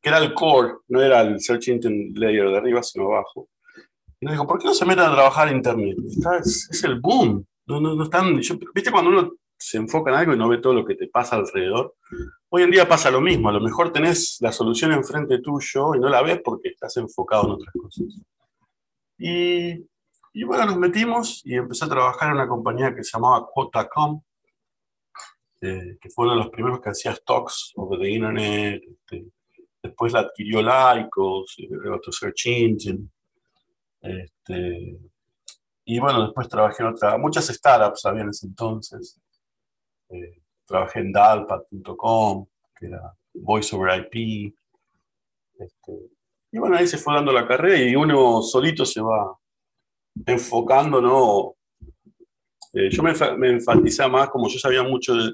que 0.02 0.10
era 0.10 0.18
el 0.20 0.34
core, 0.34 0.74
no 0.90 1.02
era 1.02 1.22
el 1.22 1.40
search 1.40 1.70
engine 1.70 2.12
layer 2.16 2.50
de 2.50 2.58
arriba, 2.58 2.84
sino 2.84 3.06
abajo. 3.06 3.50
Y 4.20 4.26
nos 4.26 4.34
dijo, 4.34 4.48
¿por 4.48 4.60
qué 4.60 4.66
no 4.66 4.74
se 4.74 4.86
meten 4.86 5.06
a 5.06 5.14
trabajar 5.14 5.50
en 5.50 5.58
Internet? 5.58 5.98
es, 6.42 6.84
el 6.84 7.00
boom. 7.00 7.46
No, 7.66 7.80
no, 7.80 7.96
no 7.96 8.04
están, 8.04 8.36
¿Viste 8.36 8.92
cuando 8.92 9.10
uno 9.10 9.34
se 9.64 9.78
enfoca 9.78 10.12
en 10.12 10.18
algo 10.18 10.34
y 10.34 10.38
no 10.38 10.50
ve 10.50 10.58
todo 10.58 10.74
lo 10.74 10.86
que 10.86 10.96
te 10.96 11.08
pasa 11.08 11.38
alrededor. 11.38 11.96
Hoy 12.50 12.64
en 12.64 12.72
día 12.72 12.88
pasa 12.88 13.10
lo 13.10 13.22
mismo, 13.22 13.48
a 13.48 13.54
lo 13.54 13.62
mejor 13.62 13.94
tenés 13.94 14.38
la 14.42 14.52
solución 14.52 14.92
enfrente 14.92 15.40
tuyo 15.40 15.96
y 15.96 16.00
no 16.00 16.10
la 16.10 16.22
ves 16.22 16.42
porque 16.44 16.70
estás 16.70 16.98
enfocado 16.98 17.46
en 17.46 17.52
otras 17.52 17.74
cosas. 17.74 18.22
Y, 19.18 20.44
bueno, 20.44 20.66
nos 20.66 20.78
metimos 20.78 21.42
y 21.46 21.56
empecé 21.56 21.86
a 21.86 21.90
trabajar 21.90 22.30
en 22.30 22.36
una 22.36 22.48
compañía 22.48 22.94
que 22.94 23.06
se 23.06 23.12
llamaba 23.14 23.48
Quota.com. 23.54 24.22
este, 25.62 25.98
que 26.02 26.10
fue 26.10 26.26
uno 26.26 26.34
de 26.34 26.42
los 26.42 26.50
primeros 26.50 26.82
que 26.82 26.90
hacía 26.90 27.16
stocks 27.16 27.72
over 27.78 28.00
the 28.02 28.10
internet. 28.10 28.84
Este, 28.86 29.28
después 29.82 30.12
la 30.12 30.20
adquirió 30.20 30.62
Lycos, 30.62 31.56
otro 31.90 32.12
search 32.12 32.48
engine. 32.48 33.08
Este, 34.02 35.00
y 35.86 36.00
bueno, 36.00 36.26
después 36.26 36.50
trabajé 36.50 36.84
en 36.84 36.90
otra, 36.90 37.18
muchas 37.18 37.48
startups 37.48 38.06
había 38.06 38.24
en 38.24 38.30
ese 38.30 38.48
entonces. 38.48 39.23
Eh, 40.14 40.42
trabajé 40.66 41.00
en 41.00 41.12
dalpad.com, 41.12 42.46
que 42.76 42.86
era 42.88 43.14
Voice 43.34 43.76
over 43.76 44.00
IP. 44.00 44.56
Este, 45.60 45.94
y 46.52 46.58
bueno, 46.60 46.78
ahí 46.78 46.88
se 46.88 46.98
fue 46.98 47.16
dando 47.16 47.32
la 47.32 47.48
carrera 47.48 47.78
y 47.78 47.96
uno 47.96 48.42
solito 48.42 48.86
se 48.86 49.02
va 49.02 49.36
enfocando, 50.26 51.02
¿no? 51.02 51.56
Eh, 52.74 52.90
yo 52.90 53.04
me, 53.04 53.14
me 53.38 53.50
enfatizaba 53.50 54.10
más, 54.10 54.30
como 54.30 54.48
yo 54.48 54.60
sabía 54.60 54.84
mucho 54.84 55.16
de, 55.16 55.34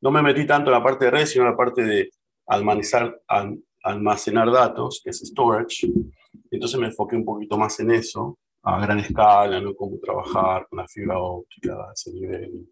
no 0.00 0.10
me 0.10 0.22
metí 0.22 0.46
tanto 0.46 0.70
en 0.70 0.76
la 0.76 0.82
parte 0.82 1.06
de 1.06 1.10
red, 1.10 1.26
sino 1.26 1.44
en 1.44 1.50
la 1.50 1.56
parte 1.56 1.82
de 1.82 2.10
almacenar, 2.46 3.20
almacenar 3.82 4.50
datos, 4.52 5.00
que 5.02 5.10
es 5.10 5.20
storage. 5.20 5.88
Entonces 6.50 6.78
me 6.78 6.86
enfoqué 6.86 7.16
un 7.16 7.24
poquito 7.24 7.56
más 7.56 7.80
en 7.80 7.90
eso, 7.90 8.38
a 8.62 8.80
gran 8.80 8.98
escala, 8.98 9.60
¿no? 9.60 9.74
Cómo 9.74 9.98
trabajar 9.98 10.66
con 10.68 10.78
la 10.78 10.86
fibra 10.88 11.18
óptica 11.18 11.74
a 11.74 11.92
ese 11.92 12.12
nivel. 12.12 12.68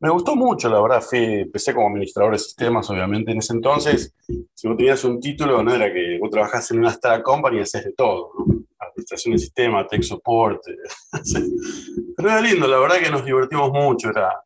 Me 0.00 0.10
gustó 0.10 0.36
mucho, 0.36 0.68
la 0.68 0.80
verdad, 0.80 1.02
empecé 1.12 1.74
como 1.74 1.88
administrador 1.88 2.32
de 2.32 2.38
sistemas, 2.38 2.88
obviamente, 2.88 3.32
en 3.32 3.38
ese 3.38 3.52
entonces, 3.52 4.14
si 4.54 4.68
vos 4.68 4.76
tenías 4.76 5.02
un 5.04 5.20
título, 5.20 5.60
no 5.62 5.74
era 5.74 5.92
que 5.92 6.18
vos 6.20 6.30
trabajás 6.30 6.70
en 6.70 6.78
una 6.78 6.90
startup 6.90 7.24
company 7.24 7.58
y 7.58 7.60
haces 7.62 7.84
de 7.84 7.92
todo, 7.94 8.32
administración 8.78 9.32
de 9.32 9.38
sistemas, 9.38 9.88
tech 9.88 10.02
support, 10.02 10.62
pero 12.16 12.30
era 12.30 12.40
lindo, 12.40 12.68
la 12.68 12.78
verdad 12.78 12.98
que 12.98 13.10
nos 13.10 13.24
divertimos 13.24 13.72
mucho, 13.72 14.10
era, 14.10 14.40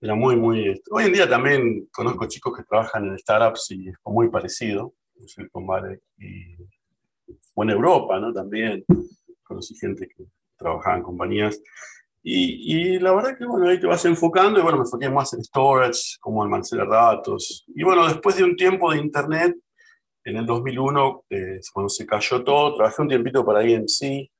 era 0.00 0.14
muy, 0.14 0.36
muy... 0.36 0.80
Hoy 0.90 1.04
en 1.04 1.12
día 1.12 1.28
también 1.28 1.86
conozco 1.92 2.26
chicos 2.26 2.56
que 2.56 2.64
trabajan 2.64 3.08
en 3.08 3.18
startups 3.18 3.70
y 3.72 3.90
es 3.90 3.96
muy 4.06 4.30
parecido, 4.30 4.94
y, 6.18 6.56
o 7.54 7.62
en 7.62 7.70
Europa, 7.70 8.20
¿no? 8.20 8.32
También. 8.32 8.84
Conocí 9.42 9.74
gente 9.76 10.08
que 10.08 10.24
trabajaba 10.56 10.96
en 10.96 11.02
compañías 11.02 11.60
y, 12.30 12.98
la 12.98 13.14
verdad 13.14 13.38
que, 13.38 13.46
bueno, 13.46 13.68
ahí 13.68 13.80
te 13.80 13.86
vas 13.86 14.04
enfocando 14.04 14.60
y, 14.60 14.62
bueno, 14.62 14.78
me 14.78 14.84
enfoqué 14.84 15.08
más 15.08 15.32
en 15.32 15.42
storage, 15.42 16.18
como 16.20 16.42
almacenar 16.42 16.88
datos. 16.88 17.64
Y, 17.68 17.82
bueno, 17.82 18.06
después 18.06 18.36
de 18.36 18.44
un 18.44 18.54
tiempo 18.54 18.92
de 18.92 18.98
Internet, 18.98 19.56
en 20.24 20.36
el 20.36 20.44
2001, 20.44 21.24
eh, 21.30 21.60
cuando 21.72 21.88
se 21.88 22.04
cayó 22.04 22.44
todo, 22.44 22.74
trabajé 22.74 23.00
un 23.00 23.08
tiempito 23.08 23.44
para 23.46 23.64
IMC, 23.66 24.30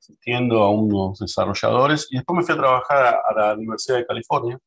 asistiendo 0.00 0.62
a 0.62 0.70
unos 0.70 1.20
desarrolladores, 1.20 2.08
y 2.10 2.16
después 2.16 2.38
me 2.38 2.42
fui 2.42 2.54
a 2.54 2.58
trabajar 2.58 3.20
a, 3.24 3.34
la 3.34 3.54
Universidad 3.54 3.98
de 3.98 4.06
California. 4.06 4.58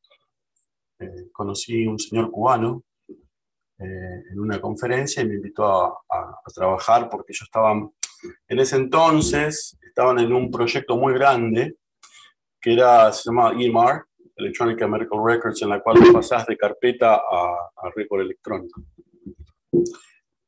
Eh, 0.98 1.30
conocí 1.30 1.86
un 1.86 1.98
señor 1.98 2.30
cubano 2.30 2.84
eh, 3.78 4.22
en 4.30 4.40
una 4.40 4.60
conferencia 4.62 5.22
y 5.22 5.26
me 5.26 5.34
invitó 5.34 5.66
a, 5.66 5.88
a, 6.08 6.50
trabajar 6.54 7.10
porque 7.10 7.34
yo 7.34 7.44
estaba, 7.44 7.72
en 8.48 8.58
ese 8.58 8.76
entonces, 8.76 9.76
estaban 9.82 10.20
en 10.20 10.32
un 10.32 10.50
proyecto 10.50 10.96
muy 10.96 11.12
grande 11.12 11.76
que 12.62 12.72
era, 12.72 13.12
se 13.12 13.28
llama 13.28 13.52
EMR, 13.58 14.04
Electronic 14.36 14.88
Medical 14.88 15.20
Records, 15.24 15.60
en 15.62 15.68
la 15.70 15.80
cual 15.80 15.98
pasás 16.12 16.46
de 16.46 16.56
carpeta 16.56 17.16
a, 17.16 17.70
a 17.76 17.90
récord 17.94 18.20
electrónico. 18.20 18.82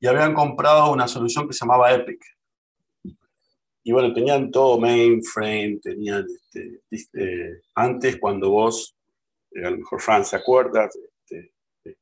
Y 0.01 0.07
habían 0.07 0.33
comprado 0.33 0.93
una 0.93 1.09
solución 1.09 1.49
que 1.49 1.53
se 1.53 1.65
llamaba 1.65 1.93
Epic. 1.93 2.25
Y 3.83 3.93
bueno, 3.93 4.15
tenían 4.15 4.51
todo 4.51 4.79
mainframe, 4.79 5.79
tenían, 5.83 6.25
este, 6.91 7.21
eh, 7.21 7.61
antes 7.75 8.19
cuando 8.19 8.51
vos, 8.51 8.97
eh, 9.51 9.67
a 9.67 9.71
lo 9.71 9.79
mejor 9.79 10.01
Fran 10.01 10.25
se 10.25 10.37
acuerda, 10.37 10.87
este, 10.87 11.53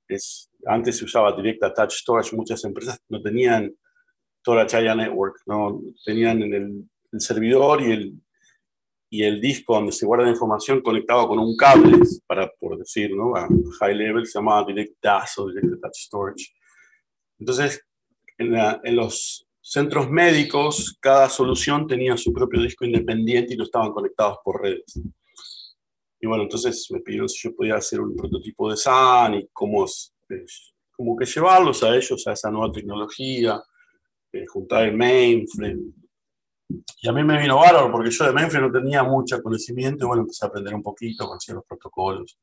es, 0.06 0.50
antes 0.66 0.98
se 0.98 1.04
usaba 1.04 1.34
directa 1.34 1.74
touch 1.74 1.94
storage, 1.94 2.36
muchas 2.36 2.62
empresas 2.64 3.02
no 3.08 3.20
tenían 3.20 3.74
storage 4.40 4.76
area 4.76 4.94
network, 4.94 5.40
no 5.46 5.80
tenían 6.04 6.42
en 6.42 6.54
el, 6.54 6.84
el 7.12 7.20
servidor 7.20 7.82
y 7.82 7.90
el, 7.90 8.22
y 9.12 9.24
el 9.24 9.42
disco 9.42 9.74
donde 9.74 9.92
se 9.92 10.06
guarda 10.06 10.24
la 10.24 10.30
información 10.30 10.80
conectado 10.80 11.28
con 11.28 11.38
un 11.38 11.54
cable, 11.54 11.98
para, 12.26 12.50
por 12.58 12.78
decir, 12.78 13.14
¿no? 13.14 13.36
a 13.36 13.46
high 13.80 13.94
level, 13.94 14.26
se 14.26 14.38
llamaba 14.38 14.64
Direct 14.66 14.94
DAS 15.02 15.36
o 15.36 15.48
Direct 15.48 15.82
Touch 15.82 15.96
Storage. 15.96 16.46
Entonces, 17.38 17.84
en, 18.38 18.54
en, 18.54 18.96
los 18.96 19.46
centros 19.60 20.08
médicos, 20.08 20.96
cada 20.98 21.28
solución 21.28 21.86
tenía 21.86 22.16
su 22.16 22.32
propio 22.32 22.62
disco 22.62 22.86
independiente 22.86 23.52
y 23.52 23.58
no 23.58 23.64
estaban 23.64 23.92
conectados 23.92 24.38
por 24.42 24.62
redes. 24.62 24.98
Y 26.18 26.26
bueno, 26.26 26.44
entonces 26.44 26.88
me 26.90 27.00
pidieron 27.00 27.28
si 27.28 27.46
yo 27.46 27.54
podía 27.54 27.74
hacer 27.74 28.00
un 28.00 28.16
prototipo 28.16 28.70
de 28.70 28.78
SAN 28.78 29.34
y 29.34 29.46
cómo, 29.52 29.84
como 30.90 31.16
que 31.18 31.26
llevarlos 31.26 31.82
a 31.82 31.94
ellos, 31.94 32.26
a 32.26 32.32
esa 32.32 32.50
nueva 32.50 32.72
tecnología, 32.72 33.62
eh, 34.32 34.46
juntar 34.46 34.84
el 34.84 34.96
mainframe, 34.96 35.92
y 37.00 37.08
a 37.08 37.12
mí 37.12 37.24
me 37.24 37.40
vino 37.40 37.58
bárbaro 37.58 37.90
porque 37.90 38.10
yo 38.10 38.24
de 38.24 38.32
Memphis 38.32 38.60
no 38.60 38.70
tenía 38.70 39.02
mucho 39.02 39.42
conocimiento 39.42 40.04
y 40.04 40.06
bueno, 40.08 40.22
empecé 40.22 40.44
a 40.44 40.48
aprender 40.48 40.74
un 40.74 40.82
poquito, 40.82 41.26
conocí 41.26 41.52
los 41.52 41.64
protocolos. 41.64 42.38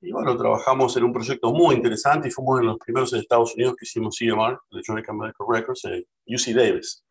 Y 0.00 0.12
bueno, 0.12 0.36
trabajamos 0.36 0.96
en 0.96 1.04
un 1.04 1.12
proyecto 1.12 1.52
muy 1.52 1.74
interesante 1.74 2.28
y 2.28 2.30
fuimos 2.30 2.60
en 2.60 2.66
los 2.66 2.78
primeros 2.78 3.12
en 3.12 3.20
Estados 3.20 3.54
Unidos 3.54 3.74
que 3.76 3.84
hicimos 3.84 4.16
CMR, 4.16 4.58
Electronic 4.70 5.12
Medical 5.12 5.46
Records, 5.48 5.84
en 5.86 6.04
UC 6.26 6.54
Davis. 6.54 7.04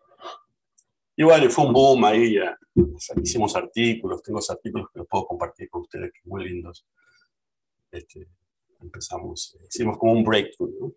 Y 1.15 1.23
bueno, 1.23 1.49
fue 1.49 1.65
un 1.65 1.73
boom 1.73 2.05
ahí, 2.05 2.35
ya. 2.35 2.57
hicimos 3.21 3.55
artículos, 3.55 4.21
tengo 4.21 4.39
esos 4.39 4.51
artículos 4.51 4.87
que 4.93 4.99
los 4.99 5.07
puedo 5.07 5.27
compartir 5.27 5.69
con 5.69 5.81
ustedes, 5.81 6.11
que 6.13 6.29
muy 6.29 6.47
lindos. 6.47 6.85
Este, 7.91 8.27
empezamos, 8.79 9.57
hicimos 9.67 9.97
como 9.97 10.13
un 10.13 10.23
breakthrough, 10.23 10.71
¿no? 10.79 10.93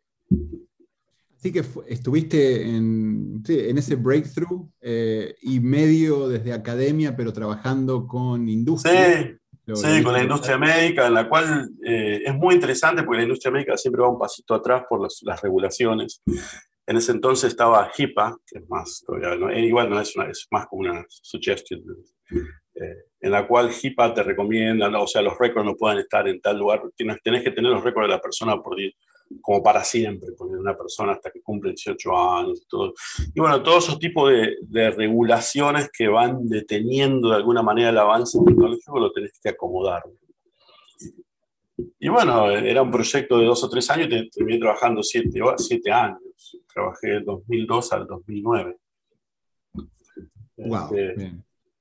Así 1.41 1.53
que 1.53 1.63
estuviste 1.89 2.69
en, 2.69 3.43
en, 3.49 3.79
ese 3.79 3.97
breakthrough 3.97 4.69
eh, 4.83 5.35
y 5.41 5.59
medio 5.59 6.29
desde 6.29 6.53
academia, 6.53 7.17
pero 7.17 7.33
trabajando 7.33 8.07
con 8.07 8.47
industria. 8.47 9.39
Sí, 9.67 9.75
sí 9.75 10.03
con 10.03 10.13
la 10.13 10.23
industria 10.23 10.59
médica, 10.59 11.07
en 11.07 11.15
la 11.15 11.31
cual 11.31 11.71
eh, 11.83 12.21
es 12.27 12.35
muy 12.35 12.57
interesante 12.57 13.05
porque 13.05 13.21
la 13.21 13.23
industria 13.23 13.53
médica 13.53 13.79
siempre 13.79 14.03
va 14.03 14.11
un 14.11 14.19
pasito 14.19 14.53
atrás 14.53 14.83
por 14.87 15.01
las, 15.01 15.21
las 15.23 15.41
regulaciones. 15.41 16.21
En 16.87 16.97
ese 16.99 17.13
entonces 17.13 17.53
estaba 17.53 17.91
HIPAA, 17.97 18.37
que 18.47 18.59
es 18.59 18.69
más, 18.69 19.03
todavía, 19.07 19.59
igual 19.61 19.89
no 19.89 19.99
es, 19.99 20.15
una, 20.17 20.29
es 20.29 20.47
más 20.51 20.67
como 20.67 20.83
una 20.83 21.07
suggestion, 21.09 21.81
eh, 22.75 22.97
en 23.19 23.31
la 23.31 23.49
cual 23.49 23.71
HIPAA 23.71 24.13
te 24.13 24.23
recomienda, 24.25 24.91
o 25.01 25.07
sea, 25.07 25.23
los 25.23 25.39
récords 25.39 25.65
no 25.65 25.75
pueden 25.75 26.01
estar 26.01 26.29
en 26.29 26.39
tal 26.43 26.59
lugar, 26.59 26.83
tienes, 26.95 27.17
tienes 27.23 27.43
que 27.43 27.53
tener 27.53 27.71
los 27.71 27.83
récords 27.83 28.09
de 28.09 28.15
la 28.15 28.21
persona 28.21 28.61
por, 28.61 28.77
como 29.41 29.63
para 29.63 29.85
siempre, 29.85 30.33
poner 30.33 30.59
una 30.59 30.77
persona 30.77 31.13
hasta 31.13 31.31
que 31.31 31.43
cumple 31.43 31.71
18 31.71 32.17
años. 32.17 32.67
Todo. 32.69 32.95
Y 33.35 33.41
bueno, 33.41 33.63
todos 33.63 33.85
esos 33.85 33.99
tipos 33.99 34.31
de, 34.31 34.57
de, 34.63 34.91
regulaciones 34.91 35.91
que 35.91 36.09
van 36.09 36.49
deteniendo 36.49 37.31
de 37.31 37.37
alguna 37.37 37.63
manera 37.63 37.91
el 37.91 37.99
avance 37.99 38.39
tecnológico 38.45 38.99
lo 38.99 39.13
tenés 39.13 39.39
que 39.43 39.51
acomodar. 39.51 40.03
Y 41.99 42.09
bueno, 42.09 42.51
era 42.51 42.83
un 42.83 42.91
proyecto 42.91 43.39
de 43.39 43.47
dos 43.47 43.63
o 43.65 43.69
tres 43.69 43.91
años 43.91 44.09
y 44.11 44.31
terminé 44.31 44.59
trabajando 44.59 45.03
siete, 45.03 45.41
siete 45.57 45.91
años. 45.91 46.21
Trabajé 46.73 47.09
del 47.09 47.25
2002 47.25 47.93
al 47.93 48.07
2009. 48.07 48.77
Wow. 50.57 50.95
Este, 50.95 51.33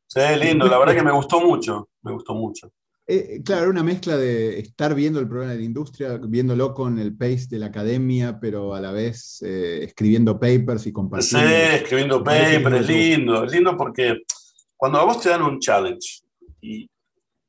sí, 0.07 0.19
lindo, 0.39 0.67
la 0.67 0.77
verdad 0.77 0.95
que 0.95 1.03
me 1.03 1.11
gustó 1.11 1.41
mucho, 1.41 1.89
me 2.01 2.13
gustó 2.13 2.33
mucho. 2.33 2.71
Eh, 3.11 3.41
claro, 3.43 3.71
una 3.71 3.81
mezcla 3.81 4.17
de 4.17 4.59
estar 4.59 4.93
viendo 4.93 5.19
el 5.19 5.27
problema 5.27 5.53
de 5.53 5.57
la 5.57 5.65
industria, 5.65 6.19
viéndolo 6.21 6.75
con 6.75 6.99
el 6.99 7.17
pace 7.17 7.47
de 7.49 7.57
la 7.57 7.65
academia, 7.65 8.39
pero 8.39 8.75
a 8.75 8.79
la 8.79 8.91
vez 8.91 9.41
eh, 9.41 9.83
escribiendo 9.83 10.39
papers 10.39 10.85
y 10.85 10.93
compartiendo. 10.93 11.49
Sí, 11.49 11.55
escribiendo 11.73 12.23
papers, 12.23 12.81
es 12.81 12.87
lindo, 12.87 13.43
es 13.45 13.51
lindo 13.51 13.75
porque 13.75 14.15
cuando 14.77 14.99
a 14.99 15.05
vos 15.05 15.19
te 15.21 15.29
dan 15.29 15.41
un 15.41 15.59
challenge, 15.59 16.21
y 16.61 16.87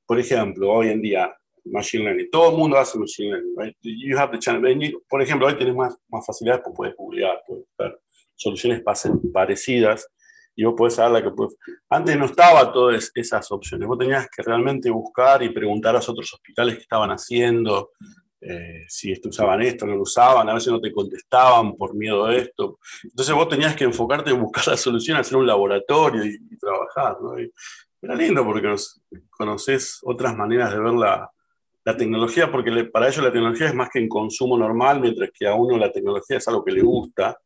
por 0.07 0.19
ejemplo, 0.19 0.73
hoy 0.73 0.89
en 0.89 1.03
día, 1.03 1.31
Machine 1.67 2.05
Learning, 2.05 2.31
todo 2.31 2.53
el 2.53 2.57
mundo 2.57 2.79
hace 2.79 2.99
Machine 2.99 3.29
Learning, 3.29 3.55
right? 3.59 3.77
You 3.83 4.19
have 4.19 4.33
the 4.33 4.39
challenge. 4.39 4.95
Por 5.11 5.21
ejemplo, 5.21 5.47
hoy 5.47 5.59
tenés 5.59 5.75
más, 5.75 5.95
más 6.09 6.25
facilidades, 6.25 6.63
porque 6.65 6.77
puedes 6.77 6.97
googlear, 6.97 7.39
puedes 7.47 7.67
buscar 7.67 8.01
soluciones 8.35 8.83
parecidas 9.31 10.09
y 10.61 10.65
vos 10.65 10.75
podés 10.77 10.95
saber 10.95 11.13
la 11.13 11.23
que. 11.23 11.35
Antes 11.89 12.19
no 12.19 12.27
estaba 12.27 12.71
todas 12.71 13.11
esas 13.15 13.51
opciones. 13.51 13.89
Vos 13.89 13.97
tenías 13.97 14.29
que 14.29 14.43
realmente 14.43 14.91
buscar 14.91 15.43
y 15.43 15.49
preguntar 15.49 15.95
a 15.95 15.99
los 15.99 16.09
otros 16.11 16.31
hospitales 16.35 16.75
que 16.75 16.83
estaban 16.83 17.09
haciendo, 17.09 17.93
eh, 18.43 18.85
si 18.87 19.11
esto, 19.11 19.31
usaban 19.31 19.63
esto, 19.63 19.87
no 19.87 19.95
lo 19.95 20.03
usaban, 20.03 20.51
a 20.51 20.53
veces 20.53 20.71
no 20.71 20.79
te 20.79 20.93
contestaban 20.93 21.77
por 21.77 21.95
miedo 21.95 22.27
a 22.27 22.37
esto. 22.37 22.79
Entonces 23.03 23.35
vos 23.35 23.49
tenías 23.49 23.75
que 23.75 23.85
enfocarte 23.85 24.33
en 24.33 24.43
buscar 24.43 24.69
la 24.69 24.77
solución, 24.77 25.17
hacer 25.17 25.39
un 25.39 25.47
laboratorio 25.47 26.27
y, 26.27 26.59
trabajar. 26.59 27.17
¿no? 27.23 27.37
era 28.03 28.15
lindo 28.15 28.45
porque 28.45 28.75
conoces 29.31 30.01
otras 30.03 30.37
maneras 30.37 30.75
de 30.75 30.79
ver 30.79 30.93
la, 30.93 31.31
la 31.87 31.97
tecnología, 31.97 32.53
porque 32.53 32.85
para 32.85 33.09
ellos 33.09 33.25
la 33.25 33.33
tecnología 33.33 33.69
es 33.69 33.75
más 33.75 33.89
que 33.89 34.01
en 34.01 34.11
consumo 34.11 34.59
normal, 34.59 35.01
mientras 35.01 35.31
que 35.33 35.47
a 35.47 35.55
uno 35.55 35.79
la 35.79 35.91
tecnología 35.91 36.37
es 36.37 36.47
algo 36.49 36.63
que 36.63 36.73
le 36.73 36.83
gusta 36.83 37.39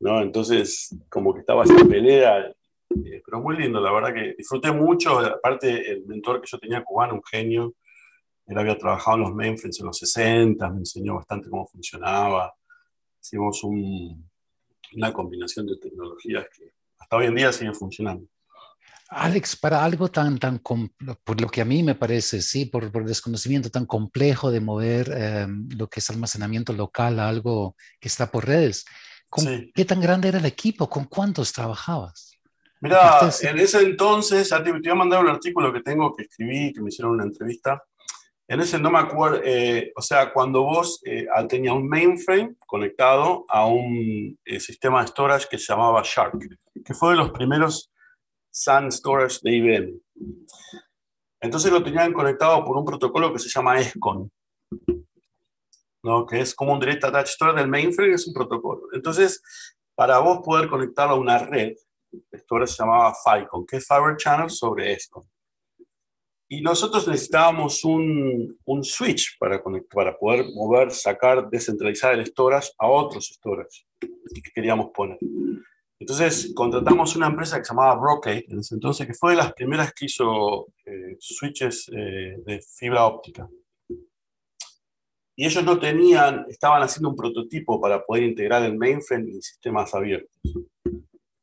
¿no? 0.00 0.20
Entonces, 0.20 0.94
como 1.08 1.32
que 1.34 1.40
estaba 1.40 1.64
esa 1.64 1.84
pelea, 1.84 2.38
eh, 2.48 3.22
pero 3.24 3.40
muy 3.40 3.56
lindo, 3.56 3.80
la 3.80 3.92
verdad 3.92 4.14
que 4.14 4.34
disfruté 4.36 4.70
mucho, 4.72 5.18
aparte 5.18 5.90
el 5.90 6.06
mentor 6.06 6.40
que 6.40 6.48
yo 6.50 6.58
tenía 6.58 6.84
cubano, 6.84 7.14
un 7.14 7.22
genio, 7.24 7.74
Él 8.46 8.58
había 8.58 8.78
trabajado 8.78 9.16
en 9.16 9.22
los 9.24 9.34
mainframes 9.34 9.80
en 9.80 9.86
los 9.86 9.98
60, 9.98 10.70
me 10.70 10.78
enseñó 10.78 11.16
bastante 11.16 11.50
cómo 11.50 11.66
funcionaba. 11.66 12.54
Hicimos 13.20 13.62
una 13.64 15.12
combinación 15.12 15.66
de 15.66 15.78
tecnologías 15.78 16.46
que 16.56 16.72
hasta 16.98 17.16
hoy 17.16 17.26
en 17.26 17.34
día 17.34 17.52
sigue 17.52 17.74
funcionando. 17.74 18.28
Alex, 19.08 19.56
para 19.56 19.84
algo 19.84 20.08
tan, 20.08 20.38
tan, 20.38 20.58
por 20.58 21.40
lo 21.40 21.48
que 21.48 21.60
a 21.60 21.64
mí 21.64 21.82
me 21.84 21.94
parece, 21.94 22.42
sí, 22.42 22.66
por, 22.66 22.90
por 22.90 23.04
desconocimiento 23.04 23.70
tan 23.70 23.86
complejo 23.86 24.50
de 24.50 24.60
mover 24.60 25.12
em, 25.12 25.68
lo 25.76 25.88
que 25.88 26.00
es 26.00 26.10
almacenamiento 26.10 26.72
local 26.72 27.20
a 27.20 27.28
algo 27.28 27.76
que 28.00 28.08
está 28.08 28.30
por 28.32 28.46
redes, 28.46 28.84
¿qué 29.74 29.84
tan 29.84 30.00
grande 30.00 30.28
era 30.28 30.38
el 30.38 30.46
equipo? 30.46 30.88
¿Con 30.88 31.04
cuántos 31.04 31.52
trabajabas? 31.52 32.32
Mira, 32.80 33.20
en 33.42 33.58
ese 33.58 33.80
entonces, 33.80 34.48
te, 34.48 34.72
voy 34.72 34.88
a 34.88 34.94
mandar 34.94 35.22
un 35.22 35.30
artículo 35.30 35.72
que 35.72 35.80
tengo 35.80 36.14
que 36.14 36.24
escribí, 36.24 36.72
que 36.72 36.80
me 36.80 36.88
hicieron 36.88 37.14
una 37.14 37.24
entrevista. 37.24 37.82
En 38.48 38.60
ese 38.60 38.78
no 38.78 38.90
me 38.90 38.98
acuerdo, 38.98 39.40
eh, 39.44 39.92
o 39.96 40.02
sea, 40.02 40.32
cuando 40.32 40.62
vos 40.62 41.00
eh, 41.04 41.26
tenías 41.48 41.74
un 41.74 41.88
mainframe 41.88 42.54
conectado 42.66 43.44
a 43.48 43.66
un 43.66 44.38
eh, 44.44 44.60
sistema 44.60 45.00
de 45.00 45.08
storage 45.08 45.48
que 45.50 45.58
se 45.58 45.72
llamaba 45.72 46.02
Shark, 46.04 46.38
que 46.84 46.94
fue 46.94 47.10
de 47.10 47.16
los 47.16 47.30
primeros 47.30 47.90
Sun 48.50 48.92
Storage 48.92 49.40
de 49.42 49.52
IBM. 49.52 50.00
Entonces 51.40 51.72
lo 51.72 51.82
tenían 51.82 52.12
conectado 52.12 52.64
por 52.64 52.76
un 52.76 52.84
protocolo 52.84 53.32
que 53.32 53.38
se 53.38 53.48
llama 53.48 53.78
ESCON, 53.80 54.30
¿no? 56.06 56.24
que 56.24 56.40
es 56.40 56.54
como 56.54 56.72
un 56.72 56.80
Direct 56.80 57.04
Attached 57.04 57.32
Storage 57.34 57.60
del 57.60 57.68
mainframe, 57.68 58.14
es 58.14 58.26
un 58.26 58.32
protocolo. 58.32 58.82
Entonces, 58.92 59.42
para 59.94 60.18
vos 60.20 60.40
poder 60.44 60.68
conectarlo 60.68 61.14
a 61.16 61.18
una 61.18 61.38
red, 61.38 61.74
esto 62.30 62.66
se 62.66 62.82
llamaba 62.82 63.12
FICON, 63.14 63.66
que 63.66 63.76
es 63.76 63.86
Fiber 63.86 64.16
Channel 64.16 64.48
sobre 64.48 64.92
ESCON. 64.92 65.24
Y 66.48 66.62
nosotros 66.62 67.08
necesitábamos 67.08 67.84
un, 67.84 68.56
un 68.64 68.84
switch 68.84 69.36
para, 69.38 69.60
conectar, 69.60 69.96
para 69.96 70.16
poder 70.16 70.46
mover, 70.54 70.92
sacar, 70.92 71.50
descentralizar 71.50 72.14
el 72.14 72.24
storage 72.24 72.70
a 72.78 72.86
otros 72.86 73.26
storage 73.34 73.84
que 74.00 74.50
queríamos 74.54 74.90
poner. 74.94 75.18
Entonces 75.98 76.52
contratamos 76.54 77.16
una 77.16 77.26
empresa 77.26 77.58
que 77.58 77.64
se 77.64 77.72
llamaba 77.72 77.96
Brocade, 77.96 78.44
en 78.48 78.60
ese 78.60 78.76
entonces, 78.76 79.06
que 79.06 79.14
fue 79.14 79.32
de 79.32 79.38
las 79.38 79.52
primeras 79.54 79.92
que 79.92 80.04
hizo 80.04 80.68
eh, 80.84 81.16
switches 81.18 81.90
eh, 81.92 82.36
de 82.44 82.60
fibra 82.60 83.06
óptica. 83.06 83.48
Y 85.38 85.44
ellos 85.44 85.62
no 85.62 85.78
tenían, 85.78 86.46
estaban 86.48 86.82
haciendo 86.82 87.10
un 87.10 87.16
prototipo 87.16 87.78
para 87.78 88.02
poder 88.02 88.24
integrar 88.24 88.62
el 88.62 88.78
mainframe 88.78 89.30
en 89.32 89.42
sistemas 89.42 89.94
abiertos. 89.94 90.34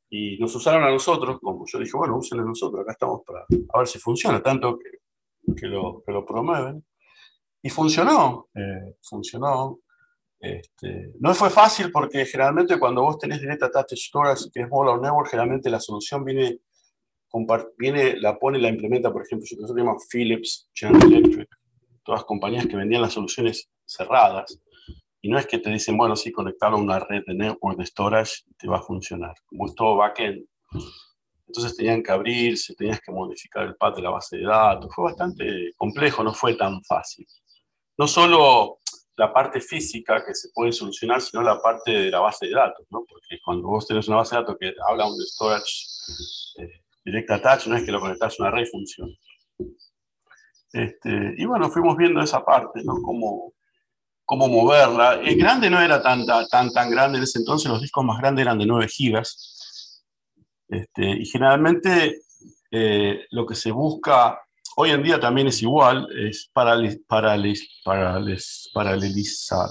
Y 0.10 0.38
nos 0.40 0.56
usaron 0.56 0.84
a 0.84 0.90
nosotros, 0.90 1.40
como 1.40 1.64
yo 1.68 1.80
dije, 1.80 1.96
bueno, 1.96 2.18
usen 2.18 2.40
a 2.40 2.44
nosotros, 2.44 2.82
acá 2.82 2.94
estamos 2.94 3.22
para 3.26 3.42
a 3.42 3.78
ver 3.78 3.88
si 3.88 4.00
funciona, 4.00 4.42
tanto 4.42 4.80
que, 4.80 5.54
que, 5.56 5.68
lo, 5.68 6.04
que 6.06 6.12
lo 6.12 6.26
promueven. 6.26 6.84
Y 7.62 7.70
funcionó, 7.70 8.50
eh, 8.56 8.96
funcionó. 9.02 9.80
Este, 10.40 11.14
no 11.20 11.34
fue 11.34 11.50
fácil 11.50 11.90
porque 11.92 12.26
generalmente 12.26 12.78
cuando 12.78 13.04
vos 13.04 13.18
tenés 13.18 13.40
Direct 13.40 13.64
Attached 13.64 13.98
Storage, 13.98 14.50
que 14.52 14.62
es 14.62 14.70
Mobile 14.70 15.02
Network, 15.02 15.30
generalmente 15.30 15.70
la 15.70 15.80
solución 15.80 16.26
viene, 16.26 16.60
viene, 17.78 18.18
la 18.18 18.38
pone, 18.38 18.60
la 18.60 18.70
implementa, 18.70 19.14
por 19.14 19.24
ejemplo, 19.24 19.46
nosotros 19.46 19.76
tenemos 19.76 20.08
Philips, 20.12 20.70
General 20.74 21.14
Electric, 21.14 21.50
todas 22.04 22.24
compañías 22.26 22.68
que 22.68 22.76
vendían 22.76 23.02
las 23.02 23.14
soluciones 23.14 23.70
cerradas. 23.86 24.60
Y 25.22 25.30
no 25.30 25.40
es 25.40 25.48
que 25.48 25.58
te 25.58 25.70
dicen, 25.70 25.98
bueno, 25.98 26.16
sí, 26.16 26.32
conectarlo 26.32 26.78
a 26.78 26.82
una 26.82 27.00
red 27.00 27.24
de 27.26 27.34
network 27.34 27.78
de 27.78 27.86
storage 27.86 28.44
te 28.58 28.68
va 28.68 28.78
a 28.78 28.82
funcionar. 28.82 29.34
Como 29.46 29.68
es 29.68 29.76
todo 29.76 29.96
backend. 29.96 30.46
Entonces 31.48 31.78
tenían 31.78 32.02
que 32.02 32.12
abrirse, 32.12 32.76
tenías 32.76 33.00
que 33.00 33.12
modificar 33.12 33.64
el 33.64 33.76
path 33.76 33.96
de 33.96 34.02
la 34.02 34.10
base 34.10 34.38
de 34.38 34.44
datos. 34.44 34.94
Fue 34.94 35.06
bastante 35.06 35.72
complejo, 35.78 36.24
no 36.24 36.34
fue 36.34 36.56
tan 36.56 36.84
fácil. 36.84 37.26
No 37.98 38.08
solo 38.08 38.80
la 39.16 39.32
parte 39.32 39.62
física 39.62 40.24
que 40.26 40.34
se 40.34 40.50
puede 40.54 40.72
solucionar, 40.72 41.22
sino 41.22 41.44
la 41.44 41.62
parte 41.62 41.92
de 41.92 42.12
la 42.12 42.20
base 42.20 42.48
de 42.48 42.54
datos, 42.54 42.86
¿no? 42.90 43.06
Porque 43.08 43.40
cuando 43.44 43.68
vos 43.68 43.88
tenés 43.88 44.08
una 44.08 44.18
base 44.18 44.36
de 44.36 44.42
datos 44.42 44.58
que 44.60 44.74
habla 44.90 45.06
un 45.06 45.22
storage 45.22 45.86
eh, 46.58 46.82
direct 47.06 47.30
attach, 47.30 47.68
no 47.68 47.76
es 47.78 47.84
que 47.84 47.92
lo 47.92 48.00
conectas 48.00 48.40
a 48.40 48.44
una 48.44 48.52
red 48.52 48.64
y 48.64 48.70
funciona. 48.72 49.14
Este, 50.74 51.36
y 51.38 51.46
bueno, 51.46 51.70
fuimos 51.70 51.96
viendo 51.96 52.22
esa 52.22 52.44
parte, 52.44 52.84
¿no? 52.84 52.96
Cómo, 53.04 53.54
cómo 54.26 54.48
moverla. 54.48 55.22
El 55.22 55.38
grande 55.38 55.70
no 55.70 55.80
era 55.80 56.02
tan, 56.02 56.26
tan, 56.26 56.72
tan 56.72 56.90
grande 56.90 57.20
en 57.20 57.24
ese 57.24 57.38
entonces, 57.40 57.70
los 57.70 57.80
discos 57.80 58.04
más 58.04 58.20
grandes 58.20 58.42
eran 58.42 58.58
de 58.58 58.66
9 58.66 58.88
gigas. 58.88 60.04
Este, 60.68 61.06
y 61.06 61.26
generalmente 61.26 62.22
eh, 62.72 63.28
lo 63.30 63.46
que 63.46 63.54
se 63.54 63.70
busca 63.72 64.40
hoy 64.76 64.90
en 64.90 65.04
día 65.04 65.20
también 65.20 65.46
es 65.48 65.62
igual, 65.62 66.08
es 66.18 66.50
paralelizar, 66.52 67.68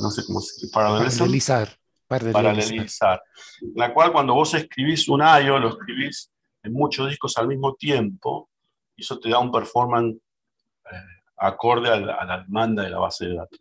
no 0.01 0.11
sé 0.11 0.23
cómo 0.25 0.41
se 0.41 0.69
paralelizar. 0.69 1.77
Paralelizar. 2.07 3.21
La 3.75 3.93
cual 3.93 4.13
cuando 4.13 4.35
vos 4.35 4.55
escribís 4.55 5.09
un 5.09 5.21
IO, 5.21 5.59
lo 5.59 5.71
escribís 5.71 6.31
en 6.63 6.73
muchos 6.73 7.09
discos 7.09 7.37
al 7.39 7.49
mismo 7.49 7.75
tiempo, 7.75 8.49
y 8.95 9.03
eso 9.03 9.19
te 9.19 9.31
da 9.31 9.41
un 9.41 9.51
performance 9.51 10.17
acorde 11.37 11.89
a 11.89 11.99
la, 11.99 12.45
demanda 12.47 12.83
de 12.83 12.91
la 12.91 12.99
base 12.99 13.27
de 13.27 13.35
datos, 13.35 13.61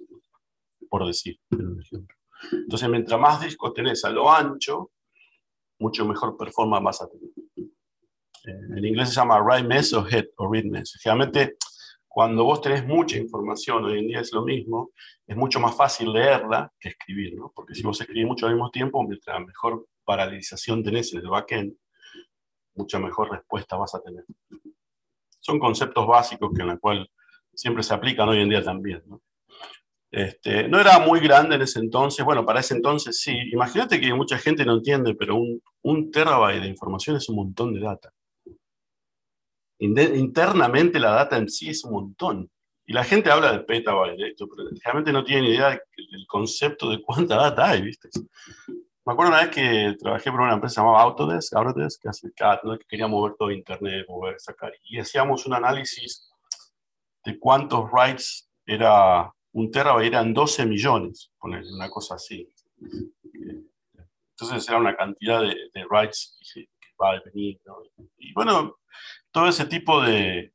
por 0.90 1.06
decir. 1.06 1.40
Entonces, 2.52 2.90
mientras 2.90 3.20
más 3.20 3.42
discos 3.42 3.74
tenés 3.74 4.04
a 4.06 4.10
lo 4.10 4.32
ancho, 4.32 4.92
mucho 5.80 6.06
mejor 6.06 6.38
performance 6.38 6.84
vas 6.84 7.02
a 7.02 7.10
tener. 7.10 7.30
Eh, 8.46 8.78
en 8.78 8.86
inglés 8.86 9.10
se 9.10 9.16
llama 9.16 9.40
write 9.40 9.68
mess 9.68 9.94
o 9.94 10.08
head 10.08 10.26
o 10.38 10.52
read 10.52 10.66
mess. 10.66 10.98
Generalmente, 11.02 11.58
cuando 12.08 12.44
vos 12.44 12.62
tenés 12.62 12.86
mucha 12.86 13.18
información, 13.18 13.86
hoy 13.86 14.00
en 14.00 14.08
día 14.08 14.20
es 14.20 14.34
lo 14.34 14.44
mismo, 14.44 14.92
es 15.26 15.36
mucho 15.38 15.60
más 15.60 15.76
fácil 15.76 16.12
leerla 16.12 16.72
que 16.80 16.90
escribir, 16.90 17.36
¿no? 17.36 17.52
Porque 17.56 17.74
si 17.74 17.84
vos 17.84 18.00
escribís 18.02 18.28
mucho 18.28 18.48
al 18.48 18.54
mismo 18.54 18.70
tiempo, 18.70 19.02
mientras 19.04 19.40
mejor 19.46 19.88
paralización 20.04 20.84
tenés 20.84 21.14
en 21.14 21.22
el 21.22 21.30
backend, 21.30 21.74
mucha 22.76 23.00
mejor 23.00 23.32
respuesta 23.32 23.78
vas 23.78 23.96
a 23.96 24.02
tener. 24.02 24.26
Son 25.40 25.58
conceptos 25.58 26.06
básicos 26.06 26.52
que 26.54 26.62
en 26.62 26.68
la 26.68 26.78
cual 26.78 27.10
siempre 27.54 27.84
se 27.84 27.94
aplican 27.94 28.30
hoy 28.30 28.42
en 28.42 28.50
día 28.50 28.64
también, 28.64 29.02
¿no? 29.08 29.22
Este, 30.12 30.68
no 30.68 30.80
era 30.80 31.00
muy 31.00 31.22
grande 31.22 31.56
en 31.56 31.62
ese 31.62 31.80
entonces, 31.80 32.26
bueno, 32.26 32.46
para 32.46 32.60
ese 32.60 32.74
entonces 32.74 33.22
sí. 33.22 33.34
Imagínate 33.54 34.00
que 34.00 34.14
mucha 34.14 34.38
gente 34.38 34.66
no 34.66 34.74
entiende, 34.74 35.16
pero 35.16 35.36
un, 35.38 35.62
un 35.84 36.12
terabyte 36.12 36.62
de 36.62 36.68
información 36.68 37.16
es 37.16 37.30
un 37.30 37.38
montón 37.38 37.74
de 37.74 37.80
data 37.80 38.12
internamente 39.82 41.00
la 41.00 41.12
data 41.12 41.38
en 41.38 41.50
sí 41.50 41.70
es 41.70 41.84
un 41.84 41.94
montón. 41.94 42.50
Y 42.86 42.94
la 42.94 43.04
gente 43.04 43.32
habla 43.32 43.54
de 43.54 43.60
petabyte, 43.60 44.36
pero 44.38 44.70
realmente 44.84 45.14
no 45.14 45.24
tiene 45.24 45.44
ni 45.44 45.50
idea 45.56 45.70
del 45.70 46.28
concepto 46.28 46.90
de 46.90 47.02
cuánta 47.02 47.36
data 47.36 47.70
hay, 47.70 47.82
¿viste? 47.82 48.10
Me 49.06 49.14
acuerdo 49.14 49.32
una 49.32 49.42
vez 49.42 49.50
que 49.50 49.96
trabajé 50.00 50.30
por 50.30 50.42
una 50.42 50.54
empresa 50.54 50.82
llamada 50.82 51.04
Autodesk, 51.04 51.56
Autodesk 51.56 52.02
que 52.02 52.10
hace 52.10 52.32
que 52.32 52.86
quería 52.88 53.08
mover 53.08 53.34
todo 53.38 53.50
Internet, 53.50 54.06
mover, 54.08 54.40
sacar. 54.40 54.74
Y 54.84 55.00
hacíamos 55.00 55.46
un 55.46 55.54
análisis 55.54 56.31
de 57.24 57.40
cuántos 57.40 57.90
writes 57.92 58.50
era 58.66 59.32
un 59.54 59.72
terabyte, 59.72 60.14
eran 60.14 60.34
12 60.34 60.66
millones, 60.66 61.32
poner 61.38 61.64
una 61.74 61.90
cosa 61.90 62.16
así. 62.16 62.48
Entonces 64.32 64.68
era 64.68 64.78
una 64.78 64.96
cantidad 64.96 65.42
de, 65.42 65.56
de 65.74 65.86
writes 65.86 66.38
que, 66.54 66.68
va 67.02 67.12
a 67.12 67.22
venir. 67.26 67.60
Y 68.18 68.34
bueno, 68.34 68.78
todo 69.32 69.48
ese 69.48 69.66
tipo 69.66 70.02
de, 70.02 70.54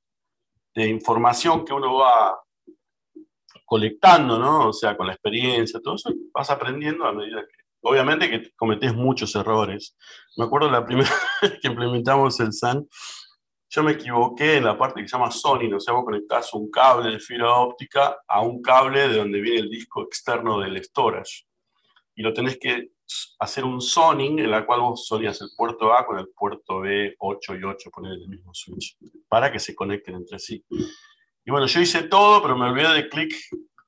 información 0.74 1.64
que 1.64 1.72
uno 1.72 1.96
va 1.96 2.38
colectando, 3.64 4.38
¿no? 4.38 4.68
O 4.68 4.72
sea, 4.72 4.96
con 4.96 5.07
la 5.07 5.14
experiencia, 5.14 5.81
todo 5.83 5.94
eso, 5.94 6.12
vas 6.33 6.50
aprendiendo 6.50 7.05
a 7.07 7.12
medida 7.12 7.40
que, 7.40 7.64
obviamente 7.81 8.29
que 8.29 8.52
cometés 8.55 8.94
muchos 8.94 9.35
errores. 9.35 9.96
Me 10.37 10.44
acuerdo 10.44 10.70
la 10.70 10.85
primera 10.85 11.11
vez 11.42 11.59
que 11.61 11.68
implementamos 11.68 12.38
el 12.40 12.52
SAN, 12.52 12.87
yo 13.68 13.83
me 13.83 13.92
equivoqué 13.92 14.57
en 14.57 14.64
la 14.64 14.79
parte 14.79 15.00
que 15.00 15.09
se 15.09 15.16
llama 15.16 15.31
Sony, 15.31 15.72
o 15.74 15.81
sea, 15.81 15.94
vos 15.94 16.05
conectás 16.05 16.52
un 16.55 16.70
cable 16.70 17.11
de 17.11 17.20
fibra 17.20 17.55
óptica 17.55 18.18
a 18.26 18.40
un 18.40 18.62
cable 18.62 19.09
de 19.09 19.16
donde 19.16 19.40
viene 19.40 19.61
el 19.61 19.70
disco 19.70 20.02
externo 20.02 20.61
del 20.61 20.83
storage. 20.83 21.44
Y 22.14 22.22
lo 22.22 22.33
tenés 22.33 22.59
que 22.59 22.90
hacer 23.38 23.64
un 23.64 23.81
zoning 23.81 24.38
en 24.38 24.50
la 24.50 24.64
cual 24.64 24.81
vos 24.81 25.07
solías 25.07 25.40
el 25.40 25.48
puerto 25.57 25.92
A 25.92 26.07
con 26.07 26.18
el 26.18 26.29
puerto 26.29 26.81
B, 26.81 27.14
8 27.18 27.57
y 27.57 27.64
8, 27.64 27.90
poner 27.90 28.12
el 28.12 28.29
mismo 28.29 28.52
switch, 28.55 28.96
para 29.29 29.52
que 29.52 29.59
se 29.59 29.74
conecten 29.74 30.14
entre 30.14 30.38
sí. 30.38 30.64
Y 31.44 31.50
bueno, 31.50 31.66
yo 31.66 31.81
hice 31.81 32.05
todo, 32.05 32.42
pero 32.42 32.57
me 32.57 32.70
olvidé 32.70 32.94
de 32.94 33.09
click 33.09 33.35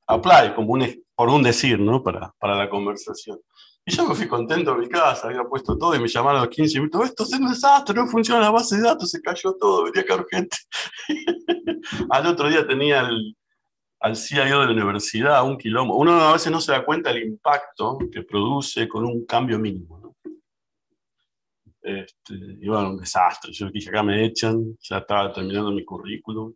apply, 0.06 0.54
como 0.54 0.72
un, 0.72 1.04
por 1.14 1.28
un 1.28 1.42
decir, 1.42 1.78
¿no? 1.78 2.02
Para, 2.02 2.32
para 2.38 2.56
la 2.56 2.68
conversación. 2.68 3.40
Y 3.88 3.90
yo 3.90 4.06
me 4.06 4.14
fui 4.14 4.28
contento 4.28 4.72
a 4.72 4.76
mi 4.76 4.86
casa, 4.86 5.28
había 5.28 5.44
puesto 5.44 5.78
todo 5.78 5.94
y 5.94 5.98
me 5.98 6.08
llamaron 6.08 6.42
a 6.42 6.44
los 6.44 6.54
15 6.54 6.78
minutos, 6.78 7.06
esto 7.06 7.22
es 7.22 7.32
un 7.32 7.48
desastre, 7.48 7.94
no 7.94 8.06
funciona 8.06 8.42
la 8.42 8.50
base 8.50 8.76
de 8.76 8.82
datos, 8.82 9.10
se 9.10 9.22
cayó 9.22 9.54
todo, 9.54 9.84
venía 9.84 10.02
acá 10.02 10.16
urgente. 10.16 10.58
Al 12.10 12.26
otro 12.26 12.50
día 12.50 12.66
tenía 12.66 13.00
el, 13.00 13.34
al 14.00 14.14
CIO 14.14 14.60
de 14.60 14.66
la 14.66 14.72
universidad 14.72 15.42
un 15.42 15.56
kilómetro. 15.56 15.96
Uno 15.96 16.20
a 16.20 16.34
veces 16.34 16.52
no 16.52 16.60
se 16.60 16.72
da 16.72 16.84
cuenta 16.84 17.10
del 17.10 17.24
impacto 17.24 17.96
que 18.12 18.22
produce 18.24 18.86
con 18.86 19.06
un 19.06 19.24
cambio 19.24 19.58
mínimo. 19.58 19.98
¿no? 19.98 20.16
Este, 21.80 22.34
y 22.34 22.68
bueno, 22.68 22.90
un 22.90 22.98
desastre. 22.98 23.52
Yo 23.52 23.70
dije, 23.70 23.88
acá 23.88 24.02
me 24.02 24.22
echan, 24.22 24.76
ya 24.80 24.98
estaba 24.98 25.32
terminando 25.32 25.70
mi 25.72 25.84
currículum. 25.84 26.52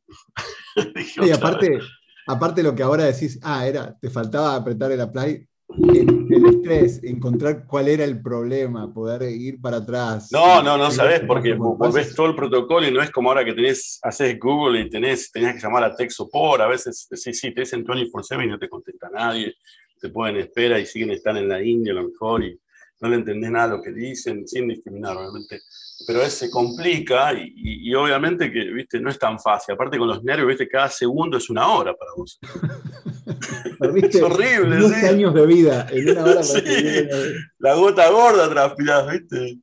y 1.23 1.31
aparte, 1.31 1.79
aparte 2.27 2.63
lo 2.63 2.75
que 2.75 2.83
ahora 2.83 3.05
decís, 3.05 3.41
ah, 3.43 3.67
era, 3.67 3.99
te 3.99 4.11
faltaba 4.11 4.55
apretar 4.55 4.93
el 4.93 5.01
apply, 5.01 5.49
el, 5.79 6.27
el, 6.31 6.47
estrés, 6.47 7.03
encontrar 7.05 7.67
cuál 7.67 7.89
era 7.89 8.05
el 8.05 8.21
problema, 8.21 8.93
poder 8.93 9.31
ir 9.31 9.61
para 9.61 9.79
atrás. 9.79 10.29
No, 10.33 10.63
no, 10.63 10.77
no 10.77 10.91
sabes, 10.91 11.21
porque 11.27 11.55
volvés 11.55 12.15
todo 12.15 12.27
el 12.27 12.35
protocolo 12.35 12.87
y 12.87 12.93
no 12.93 13.03
es 13.03 13.11
como 13.11 13.31
ahora 13.31 13.45
que 13.45 13.55
tenés, 13.55 13.99
haces 14.03 14.39
Google 14.39 14.81
y 14.81 14.91
tenés, 14.91 15.31
tenías 15.31 15.55
que 15.55 15.61
llamar 15.61 15.85
a 15.85 15.95
tech 15.95 16.11
support, 16.11 16.61
a 16.63 16.67
veces 16.67 17.09
sí, 17.13 17.33
sí, 17.33 17.53
te 17.53 17.63
dicen 17.63 17.85
24-7 17.85 18.45
y 18.45 18.49
no 18.49 18.59
te 18.59 18.69
contesta 18.69 19.09
nadie, 19.13 19.55
te 20.01 20.09
ponen 20.09 20.37
espera 20.37 20.79
y 20.79 20.87
siguen 20.87 21.11
están 21.11 21.37
en 21.37 21.49
la 21.49 21.63
India 21.63 21.93
a 21.93 21.97
lo 21.97 22.09
mejor 22.09 22.45
y 22.45 22.59
no 23.01 23.09
le 23.09 23.17
entendés 23.17 23.51
nada 23.51 23.65
a 23.65 23.77
lo 23.77 23.83
que 23.83 23.93
dicen, 23.93 24.47
sin 24.47 24.69
discriminar, 24.69 25.17
obviamente. 25.17 25.61
Pero 26.07 26.29
se 26.29 26.51
complica 26.51 27.33
y, 27.33 27.53
y, 27.57 27.95
obviamente 27.95 28.51
que, 28.51 28.65
viste, 28.73 29.01
no 29.01 29.11
es 29.11 29.19
tan 29.19 29.39
fácil. 29.39 29.75
Aparte 29.75 29.99
con 29.99 30.09
los 30.09 30.23
nervios, 30.23 30.49
viste, 30.49 30.69
cada 30.69 30.89
segundo 30.89 31.37
es 31.37 31.49
una 31.51 31.69
hora 31.69 31.95
para 31.95 32.13
vos. 32.17 32.39
es 34.03 34.23
horrible, 34.23 34.77
10 34.79 34.93
¿sí? 34.93 35.07
años 35.07 35.35
de 35.35 35.47
vida 35.47 35.87
en 35.91 36.11
una 36.11 36.23
hora 36.23 36.35
para 36.35 36.43
sí. 36.45 37.09
La 37.59 37.75
gota 37.75 38.11
gorda 38.11 38.49
transpirás, 38.49 39.11
viste. 39.11 39.59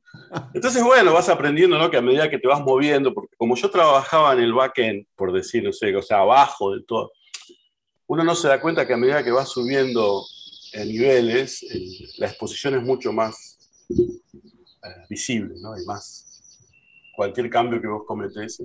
Entonces, 0.54 0.82
bueno, 0.82 1.12
vas 1.12 1.28
aprendiendo, 1.28 1.78
¿no? 1.78 1.90
Que 1.90 1.96
a 1.96 2.02
medida 2.02 2.30
que 2.30 2.38
te 2.38 2.48
vas 2.48 2.60
moviendo, 2.60 3.12
porque 3.12 3.34
como 3.36 3.56
yo 3.56 3.70
trabajaba 3.70 4.32
en 4.32 4.40
el 4.40 4.52
backend, 4.52 5.06
por 5.16 5.32
decir, 5.32 5.64
no 5.64 5.72
sé, 5.72 5.94
o 5.94 6.02
sea, 6.02 6.18
abajo 6.18 6.74
de 6.74 6.82
todo, 6.84 7.12
uno 8.06 8.24
no 8.24 8.34
se 8.34 8.48
da 8.48 8.60
cuenta 8.60 8.86
que 8.86 8.94
a 8.94 8.96
medida 8.96 9.24
que 9.24 9.30
vas 9.30 9.48
subiendo 9.48 10.24
en 10.72 10.88
niveles, 10.88 11.62
el, 11.62 12.10
la 12.18 12.26
exposición 12.28 12.74
es 12.74 12.82
mucho 12.82 13.12
más 13.12 13.58
eh, 13.90 15.04
visible, 15.08 15.54
¿no? 15.60 15.78
Y 15.80 15.84
más 15.84 16.29
cualquier 17.20 17.50
cambio 17.50 17.82
que 17.82 17.86
vos 17.86 18.04
cometés. 18.06 18.60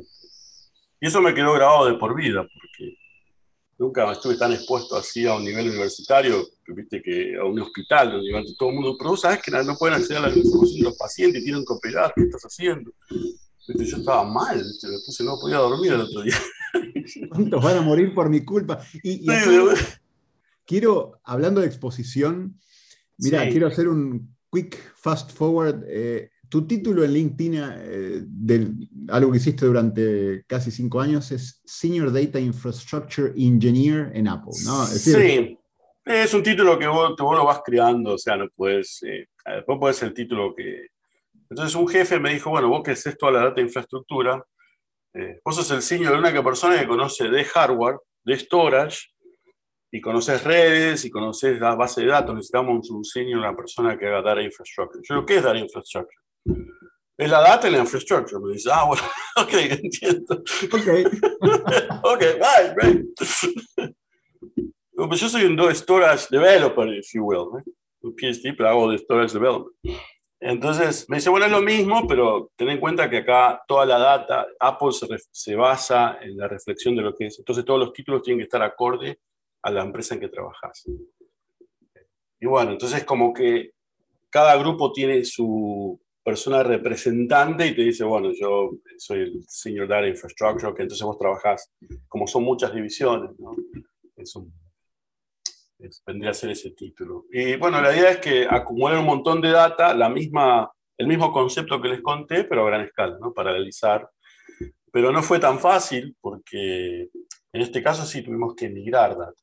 Y 1.02 1.08
eso 1.08 1.20
me 1.20 1.34
quedó 1.34 1.52
grabado 1.52 1.88
de 1.88 1.96
por 1.96 2.16
vida, 2.16 2.42
porque 2.42 2.98
nunca 3.78 4.10
estuve 4.14 4.38
tan 4.38 4.54
expuesto 4.54 4.96
así 4.96 5.28
a 5.28 5.36
un 5.36 5.44
nivel 5.44 5.68
universitario, 5.68 6.42
viste 6.66 7.02
que 7.02 7.36
a 7.36 7.44
un 7.44 7.60
hospital 7.60 8.14
donde 8.14 8.56
todo 8.58 8.70
el 8.70 8.76
mundo, 8.76 8.96
pero 8.98 9.10
vos 9.10 9.20
sabés 9.20 9.42
que 9.42 9.52
no 9.52 9.76
pueden 9.76 9.98
acceder 9.98 10.24
a 10.24 10.30
la 10.30 10.34
información 10.34 10.78
de 10.78 10.84
los 10.84 10.98
pacientes, 10.98 11.44
tienen 11.44 11.66
que 11.66 11.74
operar, 11.74 12.14
¿qué 12.16 12.22
estás 12.22 12.44
haciendo? 12.44 12.94
¿Viste? 13.68 13.86
Yo 13.86 13.98
estaba 13.98 14.24
mal, 14.24 14.58
¿viste? 14.64 14.88
me 14.88 15.00
puse, 15.06 15.26
no 15.26 15.38
podía 15.38 15.58
dormir 15.58 15.92
el 15.92 16.02
otro 16.02 16.22
día. 16.22 16.38
¿Cuántos 17.30 17.62
van 17.62 17.76
a 17.76 17.82
morir 17.82 18.14
por 18.14 18.30
mi 18.30 18.46
culpa? 18.46 18.80
Y, 19.04 19.26
y 19.26 19.30
acá, 19.30 19.76
quiero, 20.66 21.20
hablando 21.26 21.60
de 21.60 21.68
exposición, 21.68 22.58
mira, 23.18 23.44
sí. 23.44 23.50
quiero 23.50 23.68
hacer 23.68 23.90
un 23.90 24.34
quick 24.50 24.78
fast 24.96 25.32
forward. 25.34 25.84
Eh, 25.90 26.30
tu 26.50 26.68
título 26.68 27.04
en 27.04 27.14
LinkedIn 27.14 27.54
eh, 27.56 28.22
de 28.26 28.72
algo 29.10 29.32
que 29.32 29.38
hiciste 29.38 29.66
durante 29.66 30.44
casi 30.48 30.72
cinco 30.72 31.02
años 31.02 31.32
es 31.32 31.62
Senior 31.66 32.12
Data 32.12 32.40
Infrastructure 32.40 33.34
Engineer 33.36 34.12
en 34.14 34.28
Apple, 34.28 34.54
¿no? 34.66 34.86
Sí, 34.86 35.58
es 36.06 36.34
un 36.34 36.44
título 36.44 36.78
que 36.78 36.88
vos, 36.88 37.16
lo 37.18 37.46
vas 37.46 37.62
creando, 37.66 38.14
o 38.14 38.18
sea, 38.18 38.38
no 38.38 38.48
puedes, 38.56 39.02
eh, 39.04 39.28
vos 39.68 39.78
podés 39.80 40.02
el 40.04 40.14
título 40.14 40.54
que... 40.56 40.88
Entonces 41.50 41.76
un 41.76 41.88
jefe 41.88 42.20
me 42.20 42.34
dijo, 42.34 42.50
bueno, 42.50 42.70
vos 42.70 42.84
que 42.84 42.92
haces 42.92 43.18
toda 43.18 43.32
la 43.32 43.44
data 43.46 43.62
infraestructura, 43.62 44.44
eh, 45.14 45.40
vos 45.44 45.56
sos 45.56 45.72
el 45.72 45.82
senior 45.82 46.14
de 46.14 46.20
una 46.20 46.44
persona 46.44 46.80
que 46.80 46.88
conoce 46.88 47.30
de 47.30 47.44
hardware, 47.44 47.98
de 48.24 48.40
storage, 48.40 49.16
y 49.96 50.02
conoces 50.02 50.44
redes 50.44 51.06
y 51.06 51.10
conoces 51.10 51.58
la 51.60 51.74
base 51.76 52.02
de 52.02 52.08
datos, 52.08 52.36
necesitamos 52.36 52.90
un 52.90 53.06
senior, 53.06 53.40
una 53.40 53.56
persona 53.56 53.98
que 53.98 54.08
haga 54.08 54.22
data 54.22 54.42
infrastructure. 54.42 55.02
Yo 55.08 55.26
¿qué 55.26 55.38
es 55.38 55.44
data 55.44 55.58
infrastructure? 55.58 56.25
Es 57.18 57.30
la 57.30 57.42
data 57.42 57.68
y 57.68 57.72
la 57.72 57.80
infrastructure. 57.80 58.42
Me 58.44 58.54
dice, 58.54 58.70
ah, 58.72 58.86
bueno, 58.86 59.04
ok, 59.38 59.54
entiendo. 59.54 60.36
Ok. 60.74 60.88
ok, 62.04 62.20
bye, 62.20 62.76
right. 62.78 63.06
Pues 64.96 65.20
yo 65.22 65.30
soy 65.30 65.44
un 65.46 65.76
storage 65.76 66.28
developer, 66.30 66.88
if 66.94 67.14
you 67.14 67.26
will, 67.26 67.60
¿eh? 67.60 67.64
un 68.02 68.16
PhD, 68.16 68.56
pero 68.56 68.70
hago 68.70 68.92
de 68.92 68.98
storage 68.98 69.34
development. 69.34 69.76
Entonces 70.40 71.10
me 71.10 71.18
dice, 71.18 71.30
bueno, 71.30 71.46
es 71.46 71.52
lo 71.52 71.62
mismo, 71.62 72.06
pero 72.08 72.52
ten 72.56 72.70
en 72.70 72.80
cuenta 72.80 73.10
que 73.10 73.18
acá 73.18 73.64
toda 73.68 73.86
la 73.86 73.98
data, 73.98 74.46
Apple 74.60 74.92
se, 74.92 75.08
se 75.32 75.56
basa 75.56 76.20
en 76.22 76.38
la 76.38 76.48
reflexión 76.48 76.96
de 76.96 77.02
lo 77.02 77.16
que 77.16 77.28
es. 77.28 77.40
Entonces 77.40 77.66
todos 77.66 77.80
los 77.80 77.94
títulos 77.94 78.22
tienen 78.22 78.40
que 78.40 78.44
estar 78.44 78.62
acorde 78.62 79.20
a 79.64 79.72
la 79.72 79.82
empresa 79.82 80.14
en 80.14 80.22
que 80.22 80.30
trabajas. 80.30 80.86
Y 82.40 82.46
bueno, 82.46 82.72
entonces 82.72 83.04
como 83.06 83.34
que 83.34 83.72
cada 84.30 84.56
grupo 84.58 84.92
tiene 84.92 85.24
su 85.24 86.00
persona 86.26 86.64
representante 86.64 87.68
y 87.68 87.76
te 87.76 87.84
dice, 87.84 88.04
bueno, 88.04 88.32
yo 88.34 88.72
soy 88.98 89.20
el 89.20 89.44
Senior 89.48 89.88
Data 89.88 90.08
Infrastructure, 90.08 90.74
que 90.74 90.82
entonces 90.82 91.06
vos 91.06 91.20
trabajás, 91.20 91.72
como 92.08 92.26
son 92.26 92.44
muchas 92.44 92.74
divisiones, 92.74 93.30
¿no? 93.38 93.56
Es 94.16 94.36
un, 94.36 94.52
es, 95.78 96.02
vendría 96.04 96.32
a 96.32 96.34
ser 96.34 96.50
ese 96.50 96.72
título. 96.72 97.26
Y 97.32 97.58
bueno, 97.58 97.80
la 97.80 97.96
idea 97.96 98.10
es 98.10 98.18
que 98.18 98.48
acumulen 98.50 98.98
un 98.98 99.06
montón 99.06 99.40
de 99.40 99.52
data, 99.52 99.94
la 99.94 100.10
misma, 100.10 100.72
el 100.98 101.06
mismo 101.06 101.32
concepto 101.32 101.80
que 101.80 101.90
les 101.90 102.02
conté, 102.02 102.44
pero 102.46 102.64
a 102.64 102.72
gran 102.72 102.82
escala, 102.82 103.20
¿no? 103.22 103.32
Para 103.32 103.52
analizar. 103.52 104.10
Pero 104.92 105.12
no 105.12 105.22
fue 105.22 105.40
tan 105.40 105.60
fácil 105.60 106.18
porque 106.20 107.10
en 107.54 107.62
este 107.62 107.84
caso 107.84 108.04
sí 108.04 108.24
tuvimos 108.24 108.56
que 108.56 108.68
migrar 108.70 109.16
data. 109.16 109.42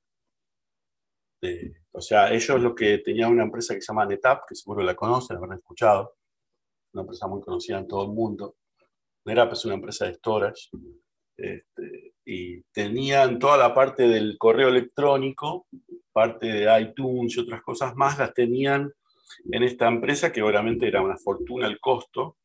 O 1.92 2.00
sea, 2.00 2.32
ellos 2.32 2.60
lo 2.60 2.74
que 2.74 2.98
tenían 2.98 3.30
una 3.30 3.44
empresa 3.44 3.72
que 3.72 3.82
se 3.82 3.92
llama 3.92 4.06
NetApp, 4.06 4.48
que 4.48 4.56
seguro 4.56 4.82
la 4.82 4.96
conocen, 4.96 5.36
la 5.36 5.42
habrán 5.42 5.58
escuchado, 5.58 6.16
una 6.92 7.02
empresa 7.02 7.26
muy 7.26 7.40
conocida 7.40 7.78
en 7.78 7.88
todo 7.88 8.04
el 8.04 8.10
mundo. 8.10 8.56
NetApp 9.24 9.52
es 9.52 9.64
una 9.64 9.74
empresa 9.74 10.06
de 10.06 10.14
storage. 10.14 10.70
Este, 11.36 12.14
y 12.24 12.62
tenían 12.72 13.38
toda 13.38 13.56
la 13.56 13.74
parte 13.74 14.06
del 14.06 14.36
correo 14.38 14.68
electrónico, 14.68 15.66
parte 16.12 16.46
de 16.46 16.80
iTunes 16.80 17.36
y 17.36 17.40
otras 17.40 17.62
cosas 17.62 17.96
más, 17.96 18.18
las 18.18 18.34
tenían 18.34 18.92
en 19.50 19.62
esta 19.62 19.88
empresa, 19.88 20.30
que 20.30 20.42
obviamente 20.42 20.86
era 20.86 21.02
una 21.02 21.16
fortuna 21.16 21.66
el 21.66 21.80
costo. 21.80 22.36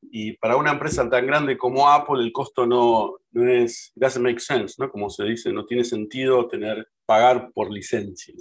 Y 0.00 0.36
para 0.36 0.56
una 0.56 0.72
empresa 0.72 1.08
tan 1.10 1.26
grande 1.26 1.58
como 1.58 1.88
Apple, 1.88 2.22
el 2.22 2.32
costo 2.32 2.66
no, 2.66 3.16
no 3.32 3.50
es, 3.50 3.90
doesn't 3.96 4.22
make 4.22 4.38
sense, 4.38 4.76
¿no? 4.78 4.90
Como 4.90 5.10
se 5.10 5.24
dice, 5.24 5.52
no 5.52 5.64
tiene 5.66 5.82
sentido 5.82 6.46
tener, 6.46 6.86
pagar 7.04 7.50
por 7.52 7.72
licencias. 7.72 8.36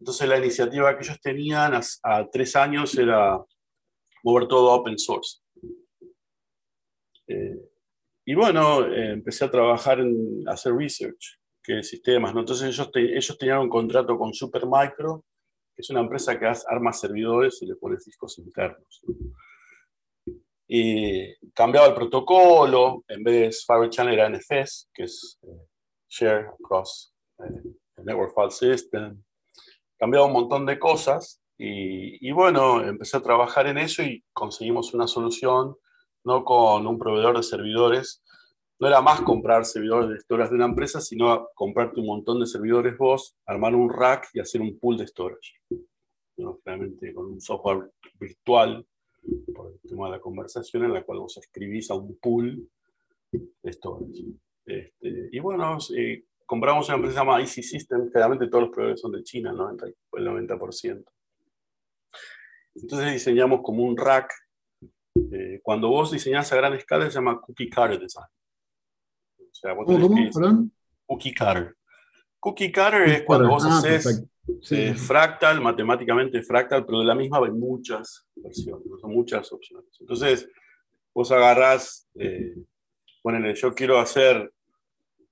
Entonces 0.00 0.28
la 0.28 0.38
iniciativa 0.38 0.96
que 0.96 1.04
ellos 1.04 1.20
tenían 1.20 1.74
a, 1.74 1.80
a 2.02 2.28
tres 2.28 2.56
años 2.56 2.96
era 2.98 3.38
mover 4.28 4.46
todo 4.46 4.72
open 4.72 4.98
source. 4.98 5.40
Eh, 7.26 7.70
y 8.26 8.34
bueno, 8.34 8.86
eh, 8.86 9.12
empecé 9.12 9.46
a 9.46 9.50
trabajar 9.50 10.00
en 10.00 10.46
hacer 10.46 10.74
research, 10.74 11.40
que 11.62 11.82
sistemas, 11.82 12.34
¿no? 12.34 12.40
Entonces 12.40 12.68
ellos, 12.68 12.90
te, 12.90 13.00
ellos 13.16 13.38
tenían 13.38 13.60
un 13.60 13.68
contrato 13.68 14.18
con 14.18 14.34
Supermicro, 14.34 15.24
que 15.74 15.82
es 15.82 15.90
una 15.90 16.00
empresa 16.00 16.38
que 16.38 16.46
arma 16.68 16.92
servidores 16.92 17.62
y 17.62 17.66
le 17.66 17.76
pone 17.76 17.96
discos 18.04 18.38
internos. 18.38 19.02
¿no? 19.06 19.14
Y 20.70 21.34
cambiaba 21.54 21.86
el 21.86 21.94
protocolo, 21.94 23.02
en 23.08 23.24
vez 23.24 23.34
de 23.34 23.74
Fiber 23.74 23.88
Channel 23.88 24.14
era 24.14 24.28
NFS, 24.28 24.90
que 24.92 25.04
es 25.04 25.38
eh, 25.42 25.66
Share 26.10 26.48
Across 26.48 27.14
eh, 27.38 28.02
Network 28.04 28.34
File 28.34 28.50
System. 28.50 29.24
Cambiaba 29.98 30.26
un 30.26 30.34
montón 30.34 30.66
de 30.66 30.78
cosas 30.78 31.37
y, 31.60 32.30
bueno, 32.30 32.84
empecé 32.84 33.16
a 33.16 33.22
trabajar 33.22 33.66
en 33.66 33.78
eso 33.78 34.02
y 34.02 34.24
conseguimos 34.32 34.94
una 34.94 35.08
solución, 35.08 35.76
no 36.24 36.44
con 36.44 36.86
un 36.86 36.98
proveedor 36.98 37.36
de 37.36 37.42
servidores. 37.42 38.22
No 38.78 38.86
era 38.86 39.00
más 39.00 39.22
comprar 39.22 39.64
servidores 39.64 40.08
de 40.08 40.20
storage 40.20 40.50
de 40.50 40.54
una 40.54 40.66
empresa, 40.66 41.00
sino 41.00 41.48
comprarte 41.54 41.98
un 41.98 42.06
montón 42.06 42.38
de 42.38 42.46
servidores 42.46 42.96
vos, 42.96 43.36
armar 43.44 43.74
un 43.74 43.92
rack 43.92 44.28
y 44.34 44.40
hacer 44.40 44.60
un 44.60 44.78
pool 44.78 44.98
de 44.98 45.08
storage. 45.08 45.54
¿no? 46.36 46.60
Realmente 46.64 47.12
con 47.12 47.26
un 47.26 47.40
software 47.40 47.90
virtual, 48.20 48.86
por 49.52 49.72
el 49.72 49.80
tema 49.80 50.06
de 50.06 50.12
la 50.12 50.20
conversación, 50.20 50.84
en 50.84 50.92
la 50.92 51.02
cual 51.02 51.18
vos 51.18 51.38
escribís 51.38 51.90
a 51.90 51.94
un 51.94 52.16
pool 52.18 52.68
de 53.32 53.72
storage. 53.72 54.24
Este, 54.64 55.28
y 55.32 55.40
bueno, 55.40 55.78
eh, 55.96 56.22
compramos 56.46 56.86
una 56.86 56.98
empresa 56.98 57.18
llamada 57.18 57.40
Easy 57.40 57.64
System, 57.64 58.10
claramente 58.10 58.46
todos 58.46 58.64
los 58.64 58.70
proveedores 58.70 59.00
son 59.00 59.10
de 59.10 59.24
China, 59.24 59.52
¿no? 59.52 59.70
el 59.70 60.24
90%. 60.24 61.04
Entonces 62.74 63.12
diseñamos 63.12 63.60
como 63.62 63.84
un 63.84 63.96
rack. 63.96 64.32
Eh, 65.14 65.60
cuando 65.62 65.88
vos 65.88 66.12
diseñás 66.12 66.52
a 66.52 66.56
gran 66.56 66.74
escala 66.74 67.06
se 67.06 67.14
llama 67.14 67.40
cookie 67.40 67.68
cutter 67.68 67.98
design. 67.98 68.26
O 69.40 69.54
sea, 69.54 69.72
vos 69.72 69.86
¿Cómo? 69.86 70.14
Que, 70.14 70.30
Perdón. 70.32 70.72
Cookie 71.06 71.34
cutter. 71.34 71.74
Cookie 72.38 72.72
cutter 72.72 73.02
es 73.08 73.22
cuando 73.22 73.48
vos 73.48 73.64
ah, 73.64 73.78
haces 73.78 74.28
sí. 74.60 74.76
eh, 74.76 74.94
fractal, 74.94 75.60
matemáticamente 75.60 76.42
fractal, 76.42 76.86
pero 76.86 77.00
de 77.00 77.06
la 77.06 77.14
misma 77.14 77.38
hay 77.38 77.50
muchas 77.50 78.26
versiones, 78.36 78.86
son 79.00 79.12
muchas 79.12 79.52
opciones. 79.52 79.88
Entonces, 80.00 80.48
vos 81.14 81.30
agarrás, 81.32 82.08
eh, 82.14 82.54
ponele, 83.22 83.54
yo 83.54 83.74
quiero 83.74 83.98
hacer 83.98 84.52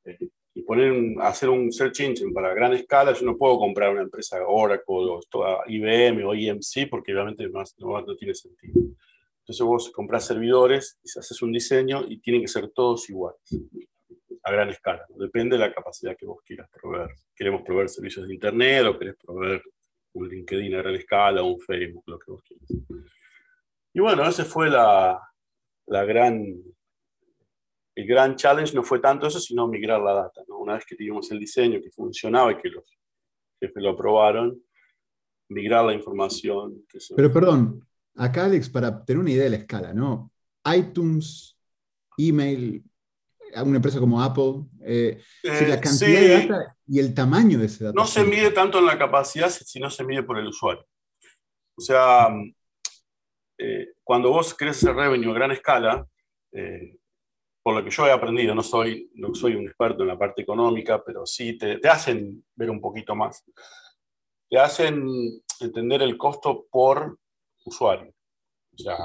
eh, 0.05 0.19
y 0.57 0.63
poner 0.63 0.91
un, 0.91 1.21
hacer 1.21 1.51
un 1.51 1.71
search 1.71 2.01
engine 2.01 2.33
para 2.33 2.55
gran 2.55 2.73
escala, 2.73 3.13
yo 3.13 3.27
no 3.27 3.37
puedo 3.37 3.59
comprar 3.59 3.91
una 3.91 4.01
empresa 4.01 4.39
Oracle 4.47 4.85
o 4.89 5.21
toda 5.29 5.59
IBM 5.67 6.25
o 6.25 6.33
EMC 6.33 6.89
porque 6.89 7.13
obviamente 7.13 7.47
no, 7.47 7.63
no, 7.77 8.01
no, 8.01 8.17
tiene 8.17 8.35
sentido. 8.35 8.81
Entonces 9.41 9.67
vos 9.67 9.91
compras 9.91 10.27
servidores, 10.27 10.99
y 11.05 11.19
haces 11.19 11.43
un 11.43 11.53
diseño 11.53 12.07
y 12.09 12.21
tienen 12.21 12.41
que 12.41 12.49
ser 12.49 12.71
todos 12.71 13.09
iguales. 13.11 13.39
a 14.45 14.51
gran 14.51 14.71
escala. 14.71 15.05
Depende 15.19 15.59
de 15.59 15.61
la 15.61 15.75
capacidad 15.75 16.17
que 16.17 16.25
vos 16.25 16.41
quieras 16.43 16.71
proveer. 16.71 17.11
Queremos 17.35 17.61
proveer 17.61 17.91
servicios 17.91 18.27
de 18.27 18.33
Internet 18.33 18.87
o 18.87 18.99
querés 18.99 19.17
proveer 19.17 19.63
un 20.15 20.27
LinkedIn 20.27 20.75
a 20.75 20.79
gran 20.79 20.95
escala 20.95 21.43
o 21.43 21.53
un 21.53 21.61
Facebook, 21.61 22.05
lo 22.07 22.19
que 22.19 22.31
vos 22.31 22.43
quieras. 22.43 22.71
Y 23.93 24.01
bueno, 24.01 24.27
ese 24.27 24.45
fue 24.47 24.71
la, 24.71 25.21
la 25.85 26.05
gran, 26.07 26.47
el 27.97 28.07
gran 28.07 28.37
challenge, 28.37 28.75
no 28.75 28.83
fue 28.83 29.01
tanto 29.01 29.27
eso, 29.27 29.41
sino 29.41 29.67
migrar 29.67 30.01
la 30.03 30.13
data. 30.13 30.43
Una 30.49 30.75
vez 30.75 30.85
que 30.85 30.95
tuvimos 30.95 31.31
el 31.31 31.41
diseño 31.41 31.81
que 31.83 31.91
funcionaba 31.91 32.53
y 32.53 32.59
que 32.59 32.69
los 32.69 32.85
jefes 33.59 33.83
lo 33.83 33.91
aprobaron, 33.91 34.63
migrar 35.49 35.87
la 35.87 35.95
información. 35.95 36.85
Pero 37.17 37.33
perdón, 37.33 37.89
acá 38.15 38.45
Alex, 38.45 38.69
para 38.69 39.03
tener 39.03 39.21
una 39.21 39.31
idea 39.31 39.45
de 39.45 39.51
la 39.51 39.57
escala, 39.57 39.95
¿no? 39.95 40.31
iTunes, 40.75 41.59
email, 42.19 42.85
una 43.65 43.77
empresa 43.77 43.99
como 43.99 44.23
Apple, 44.23 44.67
eh, 44.85 45.23
la 45.43 45.75
eh, 45.75 45.81
cantidad 45.81 46.21
de 46.21 46.47
data 46.47 46.77
y 46.87 46.99
el 46.99 47.15
tamaño 47.15 47.59
de 47.59 47.67
ese 47.67 47.85
dato. 47.85 47.99
No 47.99 48.07
se 48.07 48.25
mide 48.25 48.51
tanto 48.51 48.79
en 48.79 48.87
la 48.87 48.99
capacidad, 48.99 49.49
sino 49.49 49.89
se 49.91 50.05
mide 50.05 50.23
por 50.23 50.39
el 50.39 50.49
usuario. 50.49 50.85
O 51.77 51.81
sea, 51.81 52.29
eh, 53.57 53.95
cuando 54.05 54.31
vos 54.31 54.53
querés 54.55 54.77
hacer 54.77 54.95
revenue 54.95 55.31
a 55.31 55.35
gran 55.35 55.53
escala, 55.53 56.07
por 57.67 57.75
lo 57.75 57.83
que 57.83 57.91
yo 57.91 58.07
he 58.07 58.13
aprendido, 58.13 58.55
no 58.55 58.63
soy, 58.63 59.11
no 59.15 59.35
soy 59.35 59.57
un 59.57 59.67
experto 59.67 60.05
en 60.05 60.09
la 60.11 60.17
parte 60.17 60.41
económica, 60.41 61.03
pero 61.03 61.27
sí 61.27 61.59
te, 61.59 61.79
te 61.79 61.89
hacen 61.89 62.45
ver 62.55 62.71
un 62.71 62.81
poquito 62.81 63.17
más. 63.17 63.43
Te 64.49 64.57
hacen 64.57 65.05
entender 65.59 66.01
el 66.03 66.17
costo 66.17 66.69
por 66.71 67.19
usuario. 67.65 68.15
O 68.73 68.79
sea, 68.79 68.97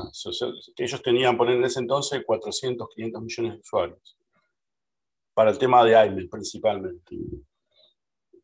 ellos 0.78 1.02
tenían, 1.02 1.36
poner 1.36 1.56
en 1.56 1.64
ese 1.64 1.80
entonces, 1.80 2.22
400, 2.24 2.88
500 2.88 3.22
millones 3.24 3.54
de 3.54 3.60
usuarios. 3.62 4.20
Para 5.34 5.50
el 5.50 5.58
tema 5.58 5.84
de 5.84 5.94
iMail 5.94 6.30
principalmente. 6.30 7.18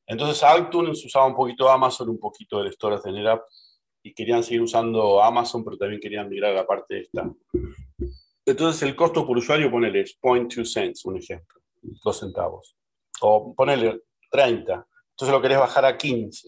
Entonces, 0.07 0.43
iTunes 0.59 1.05
usaba 1.05 1.27
un 1.27 1.35
poquito 1.35 1.69
Amazon, 1.69 2.09
un 2.09 2.19
poquito 2.19 2.57
del 2.57 2.69
Store 2.69 2.97
de 3.05 3.11
NetApp, 3.11 3.43
y 4.01 4.15
querían 4.15 4.41
seguir 4.41 4.63
usando 4.63 5.21
Amazon, 5.21 5.63
pero 5.63 5.77
también 5.77 6.01
querían 6.01 6.27
migrar 6.27 6.53
a 6.53 6.61
la 6.61 6.65
parte 6.65 7.01
esta. 7.01 7.31
Entonces, 8.47 8.81
el 8.83 8.95
costo 8.95 9.27
por 9.27 9.37
usuario, 9.37 9.69
ponele 9.69 10.05
0.2 10.05 10.65
cents, 10.65 11.05
un 11.05 11.17
ejemplo, 11.17 11.61
2 11.81 12.17
centavos. 12.17 12.77
O 13.21 13.53
ponele 13.53 14.03
30. 14.31 14.87
Entonces 15.11 15.35
lo 15.35 15.41
querés 15.41 15.59
bajar 15.59 15.83
a 15.83 15.97
15 15.97 16.47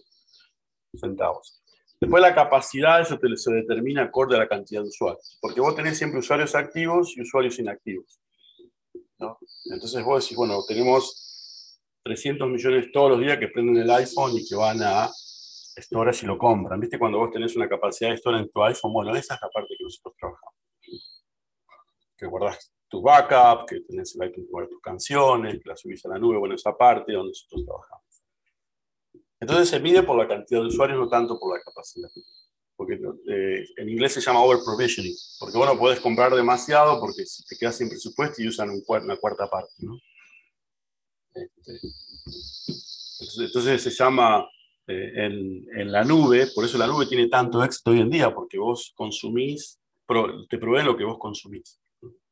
centavos. 0.95 1.61
Después 1.99 2.21
la 2.21 2.33
capacidad, 2.33 3.01
eso 3.01 3.19
se 3.35 3.51
determina 3.51 4.03
acorde 4.03 4.37
a 4.37 4.39
la 4.39 4.47
cantidad 4.47 4.81
de 4.81 4.87
usuarios, 4.87 5.37
porque 5.41 5.59
vos 5.59 5.75
tenés 5.75 5.97
siempre 5.97 6.19
usuarios 6.19 6.55
activos 6.55 7.17
y 7.17 7.21
usuarios 7.21 7.59
inactivos. 7.59 8.21
Entonces 9.65 10.01
vos 10.05 10.23
decís, 10.23 10.37
bueno, 10.37 10.63
tenemos 10.65 11.77
300 12.03 12.47
millones 12.47 12.89
todos 12.93 13.11
los 13.11 13.19
días 13.19 13.37
que 13.37 13.49
prenden 13.49 13.75
el 13.75 13.91
iPhone 13.91 14.31
y 14.37 14.47
que 14.47 14.55
van 14.55 14.81
a 14.81 15.09
storage 15.77 16.23
y 16.23 16.27
lo 16.27 16.37
compran. 16.37 16.79
¿Viste? 16.79 16.97
Cuando 16.97 17.17
vos 17.17 17.31
tenés 17.31 17.55
una 17.57 17.67
capacidad 17.67 18.11
de 18.11 18.17
storage 18.17 18.43
en 18.43 18.49
tu 18.49 18.63
iPhone, 18.63 18.93
bueno, 18.93 19.13
esa 19.15 19.35
es 19.35 19.41
la 19.41 19.49
parte 19.49 19.75
que 19.77 19.83
nosotros 19.83 20.13
trabajamos. 20.17 20.28
Guardás 22.39 22.71
tu 22.89 23.01
backup, 23.01 23.67
que 23.67 23.81
tenés 23.81 24.15
el 24.15 24.21
iPhone 24.23 24.47
para 24.51 24.67
tus 24.67 24.81
canciones, 24.81 25.59
que 25.61 25.69
las 25.69 25.79
subís 25.79 26.03
a 26.05 26.09
la 26.09 26.17
nube, 26.17 26.37
bueno, 26.37 26.55
esa 26.55 26.75
parte 26.75 27.13
donde 27.13 27.29
nosotros 27.29 27.63
trabajamos. 27.63 28.23
Entonces 29.39 29.69
se 29.69 29.79
mide 29.79 30.03
por 30.03 30.17
la 30.17 30.27
cantidad 30.27 30.61
de 30.61 30.67
usuarios, 30.67 30.99
no 30.99 31.07
tanto 31.07 31.39
por 31.39 31.55
la 31.55 31.63
capacidad. 31.63 32.09
Porque 32.75 32.95
eh, 32.95 33.65
en 33.77 33.89
inglés 33.89 34.13
se 34.13 34.21
llama 34.21 34.41
over 34.41 34.59
provisioning, 34.65 35.15
porque 35.39 35.57
bueno, 35.57 35.77
puedes 35.77 35.99
comprar 35.99 36.33
demasiado 36.33 36.99
porque 36.99 37.23
te 37.47 37.57
quedas 37.57 37.77
sin 37.77 37.89
presupuesto 37.89 38.41
y 38.41 38.47
usan 38.47 38.69
una 38.69 39.17
cuarta 39.17 39.49
parte. 39.49 39.71
Este, 41.33 41.79
entonces, 43.45 43.83
se 43.83 43.91
llama 43.91 44.49
eh, 44.87 45.11
en, 45.75 45.91
la 45.91 46.03
nube, 46.03 46.47
por 46.55 46.65
eso 46.65 46.77
la 46.77 46.87
nube 46.87 47.05
tiene 47.05 47.27
tanto 47.27 47.63
éxito 47.63 47.91
hoy 47.91 47.99
en 47.99 48.09
día, 48.09 48.33
porque 48.33 48.57
vos 48.57 48.93
consumís, 48.95 49.77
te 50.49 50.57
proveen 50.57 50.85
lo 50.85 50.97
que 50.97 51.03
vos 51.03 51.19
consumís, 51.19 51.79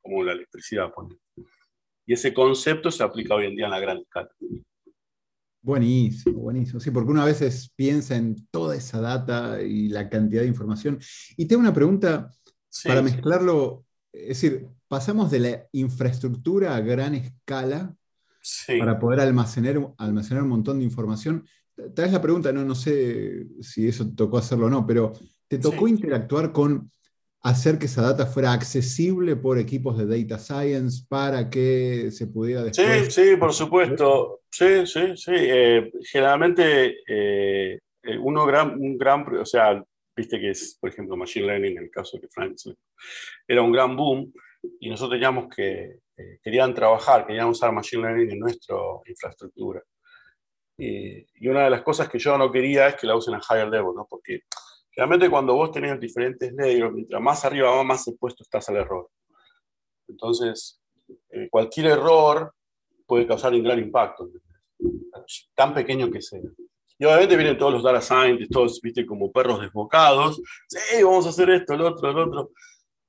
como 0.07 0.23
la 0.23 0.33
electricidad. 0.33 0.89
Y 2.05 2.13
ese 2.13 2.33
concepto 2.33 2.89
se 2.89 3.03
aplica 3.03 3.35
hoy 3.35 3.47
en 3.47 3.55
día 3.55 3.65
en 3.65 3.71
la 3.71 3.79
gran 3.79 3.97
escala. 3.97 4.29
Buenísimo, 5.61 6.39
buenísimo. 6.39 6.79
Sí, 6.79 6.91
porque 6.91 7.11
uno 7.11 7.21
a 7.21 7.25
veces 7.25 7.73
piensa 7.75 8.15
en 8.15 8.47
toda 8.49 8.75
esa 8.75 9.01
data 9.01 9.61
y 9.61 9.89
la 9.89 10.09
cantidad 10.09 10.41
de 10.41 10.47
información. 10.47 10.97
Y 11.35 11.45
tengo 11.45 11.59
una 11.59 11.73
pregunta 11.73 12.31
para 12.85 13.01
mezclarlo. 13.01 13.85
Es 14.13 14.41
decir, 14.41 14.67
pasamos 14.87 15.29
de 15.29 15.39
la 15.39 15.67
infraestructura 15.73 16.75
a 16.75 16.79
gran 16.79 17.15
escala 17.15 17.93
para 18.79 18.97
poder 18.97 19.19
almacenar, 19.19 19.93
almacenar 19.97 20.43
un 20.43 20.49
montón 20.49 20.79
de 20.79 20.85
información. 20.85 21.45
Tal 21.75 22.05
vez 22.05 22.13
la 22.13 22.21
pregunta, 22.21 22.53
no, 22.53 22.63
no 22.63 22.73
sé 22.73 23.45
si 23.59 23.87
eso 23.87 24.07
te 24.07 24.15
tocó 24.15 24.37
hacerlo 24.37 24.67
o 24.67 24.69
no, 24.69 24.87
pero 24.87 25.11
¿te 25.49 25.57
tocó 25.57 25.87
interactuar 25.89 26.53
con 26.53 26.89
hacer 27.43 27.77
que 27.77 27.85
esa 27.85 28.01
data 28.01 28.25
fuera 28.25 28.51
accesible 28.51 29.35
por 29.35 29.57
equipos 29.57 29.97
de 29.97 30.05
data 30.05 30.39
science 30.39 31.05
para 31.07 31.49
que 31.49 32.09
se 32.11 32.27
pudiera 32.27 32.63
después... 32.63 33.13
Sí, 33.13 33.29
sí, 33.29 33.35
por 33.37 33.53
supuesto. 33.53 34.41
Sí, 34.51 34.85
sí, 34.85 35.15
sí. 35.15 35.31
Eh, 35.33 35.91
generalmente 36.03 36.97
eh, 37.07 37.79
eh, 38.03 38.17
uno 38.19 38.45
gran, 38.45 38.79
un 38.79 38.97
gran, 38.97 39.25
o 39.37 39.45
sea, 39.45 39.81
viste 40.15 40.39
que 40.39 40.51
es, 40.51 40.77
por 40.79 40.89
ejemplo, 40.89 41.15
Machine 41.15 41.45
Learning, 41.45 41.77
en 41.77 41.83
el 41.83 41.91
caso 41.91 42.17
de 42.17 42.27
Frank, 42.27 42.55
era 43.47 43.61
un 43.61 43.71
gran 43.71 43.95
boom 43.95 44.33
y 44.79 44.89
nosotros 44.89 45.17
teníamos 45.17 45.53
que, 45.55 45.99
querían 46.43 46.73
trabajar, 46.73 47.27
querían 47.27 47.47
usar 47.47 47.71
Machine 47.71 48.01
Learning 48.01 48.31
en 48.31 48.39
nuestra 48.39 48.75
infraestructura. 49.05 49.81
Y, 50.79 51.25
y, 51.35 51.47
una 51.47 51.63
de 51.63 51.69
las 51.71 51.81
cosas 51.81 52.09
que 52.09 52.19
yo 52.19 52.37
no 52.37 52.51
quería 52.51 52.87
es 52.87 52.95
que 52.95 53.07
la 53.07 53.15
usen 53.15 53.35
a 53.35 53.41
higher 53.49 53.67
level, 53.67 53.95
¿no? 53.95 54.07
Porque 54.07 54.41
Realmente 54.97 55.29
cuando 55.29 55.53
vos 55.53 55.71
tenés 55.71 55.99
diferentes 55.99 56.51
layers, 56.53 56.91
mientras 56.91 57.21
más 57.21 57.45
arriba 57.45 57.83
más 57.83 58.07
expuesto 58.07 58.41
estás 58.41 58.67
al 58.69 58.77
error. 58.77 59.07
Entonces, 60.07 60.81
eh, 61.29 61.47
cualquier 61.51 61.85
error 61.85 62.51
puede 63.05 63.27
causar 63.27 63.53
un 63.53 63.61
gran 63.63 63.77
impacto, 63.77 64.27
tan 65.53 65.75
pequeño 65.75 66.09
que 66.09 66.19
sea. 66.19 66.41
Y 66.97 67.05
obviamente 67.05 67.37
vienen 67.37 67.59
todos 67.59 67.73
los 67.73 67.83
data 67.83 68.01
scientists, 68.01 68.51
todos, 68.51 68.81
viste, 68.81 69.05
como 69.05 69.31
perros 69.31 69.61
desbocados. 69.61 70.41
Sí, 70.67 71.03
vamos 71.03 71.27
a 71.27 71.29
hacer 71.29 71.51
esto, 71.51 71.75
el 71.75 71.81
otro, 71.81 72.09
el 72.09 72.17
otro. 72.17 72.51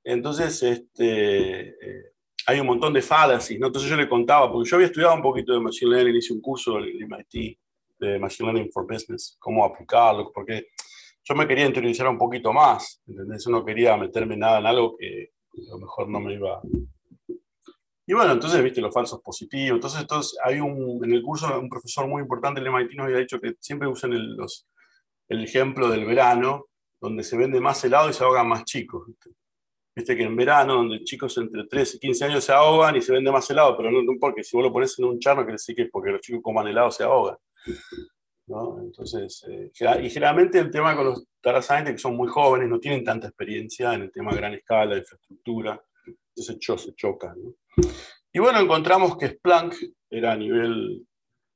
Entonces, 0.03 0.61
este, 0.61 1.69
eh, 1.69 2.03
hay 2.45 2.59
un 2.59 2.67
montón 2.67 2.93
de 2.93 3.01
fallacies, 3.01 3.59
¿no? 3.59 3.65
Entonces 3.65 3.89
yo 3.89 3.97
le 3.97 4.07
contaba, 4.07 4.51
porque 4.51 4.69
yo 4.69 4.75
había 4.75 4.87
estudiado 4.87 5.15
un 5.15 5.23
poquito 5.23 5.53
de 5.53 5.59
Machine 5.59 5.89
Learning, 5.91 6.15
hice 6.15 6.33
un 6.33 6.41
curso 6.41 6.77
en 6.77 7.07
MIT 7.07 7.57
de 7.99 8.19
Machine 8.19 8.51
Learning 8.51 8.71
for 8.71 8.85
Business, 8.85 9.35
cómo 9.39 9.65
aplicarlo, 9.65 10.31
porque 10.31 10.67
yo 11.29 11.35
me 11.35 11.47
quería 11.47 11.67
interiorizar 11.67 12.07
un 12.07 12.17
poquito 12.17 12.51
más, 12.51 13.01
¿entendés? 13.05 13.45
Yo 13.45 13.51
no 13.51 13.63
quería 13.63 13.95
meterme 13.95 14.35
nada 14.35 14.59
en 14.59 14.65
algo 14.65 14.97
que 14.97 15.29
a 15.53 15.71
lo 15.71 15.77
mejor 15.77 16.09
no 16.09 16.19
me 16.19 16.33
iba... 16.33 16.59
Y 18.07 18.13
bueno, 18.13 18.31
entonces, 18.31 18.63
viste, 18.63 18.81
los 18.81 18.91
falsos 18.91 19.21
positivos. 19.21 19.75
Entonces, 19.75 20.01
entonces 20.01 20.39
hay 20.43 20.59
un, 20.59 20.99
en 21.05 21.13
el 21.13 21.21
curso 21.21 21.59
un 21.59 21.69
profesor 21.69 22.07
muy 22.07 22.23
importante 22.23 22.59
del 22.59 22.73
MIT 22.73 22.99
había 22.99 23.17
dicho 23.17 23.39
que 23.39 23.53
siempre 23.59 23.87
usen 23.87 24.13
el, 24.13 24.35
el 25.27 25.43
ejemplo 25.43 25.87
del 25.87 26.05
verano, 26.05 26.65
donde 26.99 27.23
se 27.23 27.37
vende 27.37 27.61
más 27.61 27.83
helado 27.83 28.09
y 28.09 28.13
se 28.13 28.23
ahogan 28.23 28.47
más 28.47 28.63
chicos. 28.63 29.07
Viste 29.95 30.17
que 30.17 30.23
en 30.23 30.35
verano, 30.35 30.77
donde 30.77 31.03
chicos 31.03 31.37
entre 31.37 31.67
13 31.67 31.97
y 31.97 31.99
15 31.99 32.25
años 32.25 32.43
se 32.43 32.53
ahogan 32.53 32.95
y 32.95 33.01
se 33.03 33.13
vende 33.13 33.31
más 33.31 33.47
helado, 33.51 33.77
pero 33.77 33.91
no, 33.91 34.01
porque 34.19 34.43
si 34.43 34.57
vos 34.57 34.65
lo 34.65 34.73
pones 34.73 34.97
en 34.97 35.05
un 35.05 35.19
charno, 35.19 35.43
quiere 35.43 35.53
decir 35.53 35.75
que 35.75 35.83
es 35.83 35.89
porque 35.91 36.09
los 36.09 36.21
chicos 36.21 36.41
coman 36.41 36.67
helado 36.67 36.89
se 36.89 37.03
ahogan. 37.03 37.37
Entonces, 38.81 39.45
eh, 39.47 39.71
y 40.01 40.09
generalmente 40.09 40.59
el 40.59 40.71
tema 40.71 40.95
con 40.95 41.05
los 41.05 41.25
data 41.43 41.61
scientists 41.61 41.93
que 41.93 42.09
son 42.09 42.15
muy 42.15 42.27
jóvenes, 42.27 42.67
no 42.67 42.79
tienen 42.79 43.03
tanta 43.03 43.27
experiencia 43.27 43.93
en 43.93 44.03
el 44.03 44.11
tema 44.11 44.31
de 44.31 44.37
gran 44.37 44.53
escala, 44.53 44.93
de 44.93 44.99
infraestructura, 44.99 45.81
entonces 46.05 46.83
se 46.83 46.95
chocan. 46.95 47.35
Y 48.33 48.39
bueno, 48.39 48.59
encontramos 48.59 49.17
que 49.17 49.29
Splunk 49.29 49.75
era 50.09 50.33
a 50.33 50.37
nivel, 50.37 51.05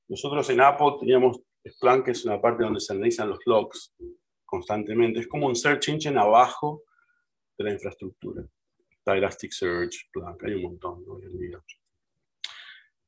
nosotros 0.08 0.48
en 0.52 0.62
Apple 0.62 0.98
teníamos 1.00 1.40
Splunk, 1.68 2.06
que 2.06 2.12
es 2.12 2.26
una 2.26 2.40
parte 2.40 2.64
donde 2.64 2.80
se 2.80 2.94
analizan 2.94 3.30
los 3.30 3.40
logs 3.46 3.94
constantemente, 4.46 5.22
es 5.22 5.28
como 5.28 5.48
un 5.48 5.56
search 5.56 5.90
engine 5.90 6.20
abajo 6.20 6.84
de 7.58 7.64
la 7.66 7.72
infraestructura. 7.72 8.46
Elasticsearch, 9.06 10.08
Splunk, 10.08 10.44
hay 10.44 10.54
un 10.56 10.64
montón 10.64 11.04
hoy 11.08 11.24
en 11.26 11.40
día 11.40 11.60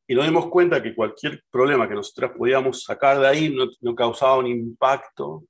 y 0.07 0.15
nos 0.15 0.25
dimos 0.25 0.47
cuenta 0.47 0.81
que 0.81 0.93
cualquier 0.93 1.43
problema 1.49 1.87
que 1.87 1.95
nosotros 1.95 2.31
podíamos 2.37 2.83
sacar 2.83 3.19
de 3.19 3.27
ahí 3.27 3.55
no, 3.81 3.95
causaba 3.95 4.37
un 4.37 4.47
impacto 4.47 5.45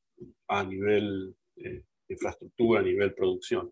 a 0.48 0.64
nivel 0.64 1.36
eh, 1.58 1.84
infraestructura, 2.08 2.80
a 2.80 2.84
nivel 2.84 3.14
producción. 3.14 3.72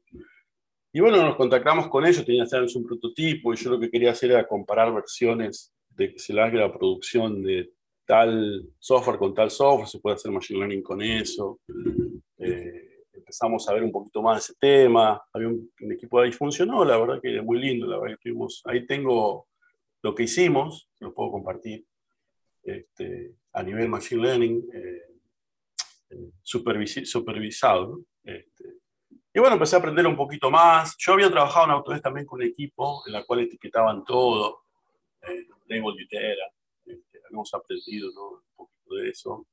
Y 0.91 1.00
bueno, 1.00 1.17
nos 1.24 1.36
contactamos 1.36 1.88
con 1.88 2.06
ellos, 2.06 2.26
teníamos 2.26 2.76
un 2.76 2.86
prototipo 2.86 3.54
y 3.54 3.58
yo 3.58 3.72
lo 3.72 3.80
que 3.80 3.89
quería 3.89 4.12
hacer 4.12 4.32
era 4.32 4.48
comparar 4.48 4.93
versiones 4.93 5.74
de 5.89 6.12
que 6.12 6.19
se 6.19 6.39
haga 6.39 6.60
la 6.60 6.74
producción 6.74 7.41
de 7.41 7.72
tal 8.06 8.69
software 8.80 9.17
con 9.17 9.34
tal 9.34 9.50
software, 9.50 9.88
se 9.88 10.00
puede 10.00 10.15
hacer 10.15 10.32
machine 10.32 10.60
learning 10.60 10.84
con 10.84 11.02
eso. 11.02 11.60
Eh, 12.38 13.06
empezamos 13.13 13.67
a 13.67 13.74
ver 13.74 13.84
un 13.84 13.91
poquito 13.91 14.22
más 14.22 14.36
de 14.36 14.39
ese 14.39 14.54
tema, 14.60 15.22
había 15.32 15.48
un, 15.48 15.72
equipo 15.91 16.19
ahí 16.19 16.32
funcionó, 16.32 16.84
la 16.84 16.98
verdad 16.98 17.19
que 17.22 17.38
es 17.38 17.43
muy 17.43 17.60
lindo, 17.60 17.88
la 17.88 17.98
verdad 17.98 18.17
que 18.17 18.30
tuvimos, 18.30 18.62
ahí 18.65 18.86
tengo 18.86 19.48
lo 20.04 20.13
que 20.13 20.24
hicimos, 20.24 20.89
lo 21.00 21.13
puedo 21.13 21.32
compartir, 21.32 21.86
este, 22.62 23.36
a 23.54 23.63
nivel 23.63 23.88
Machine 23.89 24.22
Learning 24.22 24.70
eh, 24.74 25.02
eh, 26.10 26.32
supervisado. 26.42 28.02
Este, 28.24 28.66
y 29.34 29.39
bueno, 29.39 29.54
empecé 29.54 29.78
a 29.78 29.80
aprender 29.80 30.06
un 30.06 30.18
poquito 30.18 30.52
más. 30.52 30.96
Yo 31.00 31.13
había 31.13 31.32
trabajado 31.32 31.66
en 31.66 31.72
Autodesk 31.72 32.04
también 32.04 32.26
con 32.26 32.42
un 32.42 32.46
equipo 32.46 33.02
en 33.08 33.13
la 33.13 33.24
cual 33.24 33.39
etiquetaban 33.39 34.04
todo, 34.04 34.63
eh, 35.22 35.48
Label 35.68 36.04
Utera, 36.04 36.52
este, 36.86 37.20
habíamos 37.26 37.54
aprendido 37.54 38.10
un 38.10 38.42
poquito 38.56 38.96
de 38.96 39.10
eso. 39.10 39.48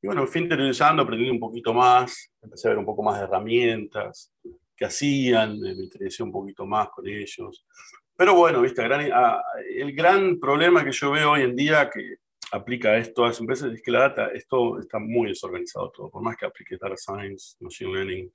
Y 0.00 0.06
bueno, 0.06 0.24
fui 0.28 0.42
interesando, 0.42 1.02
aprendí 1.02 1.28
un 1.28 1.40
poquito 1.40 1.74
más, 1.74 2.32
empecé 2.40 2.68
a 2.68 2.70
ver 2.70 2.78
un 2.78 2.86
poco 2.86 3.02
más 3.02 3.18
de 3.18 3.24
herramientas, 3.24 4.32
qué 4.76 4.84
hacían, 4.84 5.58
me 5.58 5.70
interesé 5.70 6.22
un 6.22 6.30
poquito 6.30 6.64
más 6.64 6.90
con 6.90 7.08
ellos. 7.08 7.66
Pero 8.16 8.34
bueno, 8.34 8.62
¿viste? 8.62 8.82
el 8.82 9.92
gran 9.94 10.40
problema 10.40 10.84
que 10.84 10.92
yo 10.92 11.10
veo 11.10 11.32
hoy 11.32 11.42
en 11.42 11.54
día 11.54 11.90
que 11.90 12.16
aplica 12.52 12.96
esto 12.96 13.24
a 13.24 13.28
las 13.28 13.40
empresas 13.40 13.72
es 13.72 13.82
que 13.82 13.90
la 13.90 14.00
data, 14.00 14.28
esto 14.28 14.78
está 14.78 14.98
muy 14.98 15.28
desorganizado 15.28 15.90
todo, 15.90 16.10
por 16.10 16.22
más 16.22 16.36
que 16.36 16.46
aplique 16.46 16.78
data 16.80 16.96
science, 16.96 17.56
machine 17.60 17.92
learning. 17.92 18.32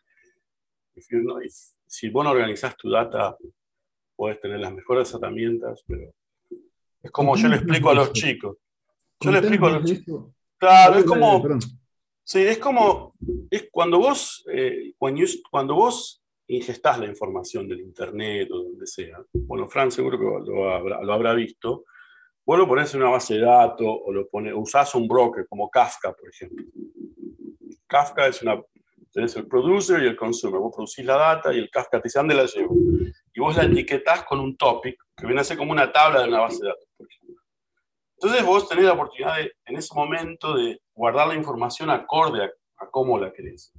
si 1.87 2.09
vos 2.09 2.23
no 2.23 2.31
organizás 2.31 2.77
tu 2.77 2.89
data, 2.89 3.35
puedes 4.15 4.39
tener 4.39 4.59
las 4.59 4.73
mejores 4.73 5.11
herramientas, 5.13 5.83
pero 5.87 6.13
es 7.01 7.11
como 7.11 7.35
yo 7.35 7.47
le 7.47 7.55
explico 7.55 7.89
a 7.89 7.95
los 7.95 8.13
chicos. 8.13 8.57
Yo 9.19 9.31
le 9.31 9.39
explico 9.39 9.67
a 9.67 9.71
los 9.71 9.85
chicos. 9.85 10.31
Claro, 10.57 10.99
es 10.99 11.05
como... 11.05 11.43
Sí, 12.23 12.39
es 12.39 12.59
como, 12.59 13.15
es 13.49 13.67
cuando 13.71 13.97
vos, 13.97 14.45
eh, 14.53 14.93
cuando 15.49 15.75
vos 15.75 16.20
ingestás 16.55 16.99
la 16.99 17.05
información 17.05 17.67
del 17.67 17.79
Internet 17.79 18.49
o 18.51 18.63
donde 18.63 18.85
sea, 18.85 19.23
bueno, 19.33 19.67
Fran 19.67 19.91
seguro 19.91 20.17
que 20.17 20.51
lo 20.51 20.69
habrá, 20.69 21.01
lo 21.01 21.13
habrá 21.13 21.33
visto, 21.33 21.85
vos 22.45 22.57
lo 22.57 22.67
pones 22.67 22.93
en 22.93 23.01
una 23.01 23.11
base 23.11 23.35
de 23.35 23.41
datos 23.41 23.87
o 23.87 24.11
lo 24.11 24.27
pones, 24.27 24.53
usás 24.55 24.93
un 24.95 25.07
broker 25.07 25.47
como 25.47 25.69
Kafka, 25.69 26.13
por 26.13 26.29
ejemplo. 26.29 26.65
Kafka 27.87 28.27
es 28.27 28.41
una, 28.41 28.61
tenés 29.11 29.35
el 29.37 29.47
producer 29.47 30.03
y 30.03 30.07
el 30.07 30.15
consumer, 30.15 30.59
vos 30.59 30.73
producís 30.75 31.05
la 31.05 31.15
data 31.15 31.53
y 31.53 31.59
el 31.59 31.69
Kafka 31.69 32.01
te 32.01 32.07
dice, 32.07 32.19
¿dónde 32.19 32.35
la 32.35 32.45
llevo? 32.45 32.75
Y 33.33 33.39
vos 33.39 33.55
la 33.55 33.63
etiquetás 33.63 34.23
con 34.25 34.39
un 34.39 34.57
topic, 34.57 34.97
que 35.15 35.25
viene 35.25 35.41
a 35.41 35.45
ser 35.45 35.57
como 35.57 35.71
una 35.71 35.91
tabla 35.91 36.21
de 36.21 36.27
una 36.27 36.41
base 36.41 36.63
de 36.63 36.69
datos, 36.69 36.87
por 36.97 37.07
ejemplo. 37.09 37.41
Entonces 38.15 38.45
vos 38.45 38.67
tenés 38.67 38.85
la 38.85 38.93
oportunidad 38.93 39.37
de, 39.37 39.53
en 39.65 39.77
ese 39.77 39.95
momento 39.95 40.55
de 40.55 40.81
guardar 40.93 41.27
la 41.27 41.35
información 41.35 41.89
acorde 41.89 42.43
a, 42.43 42.51
a 42.77 42.89
cómo 42.89 43.17
la 43.17 43.31
querés. 43.31 43.73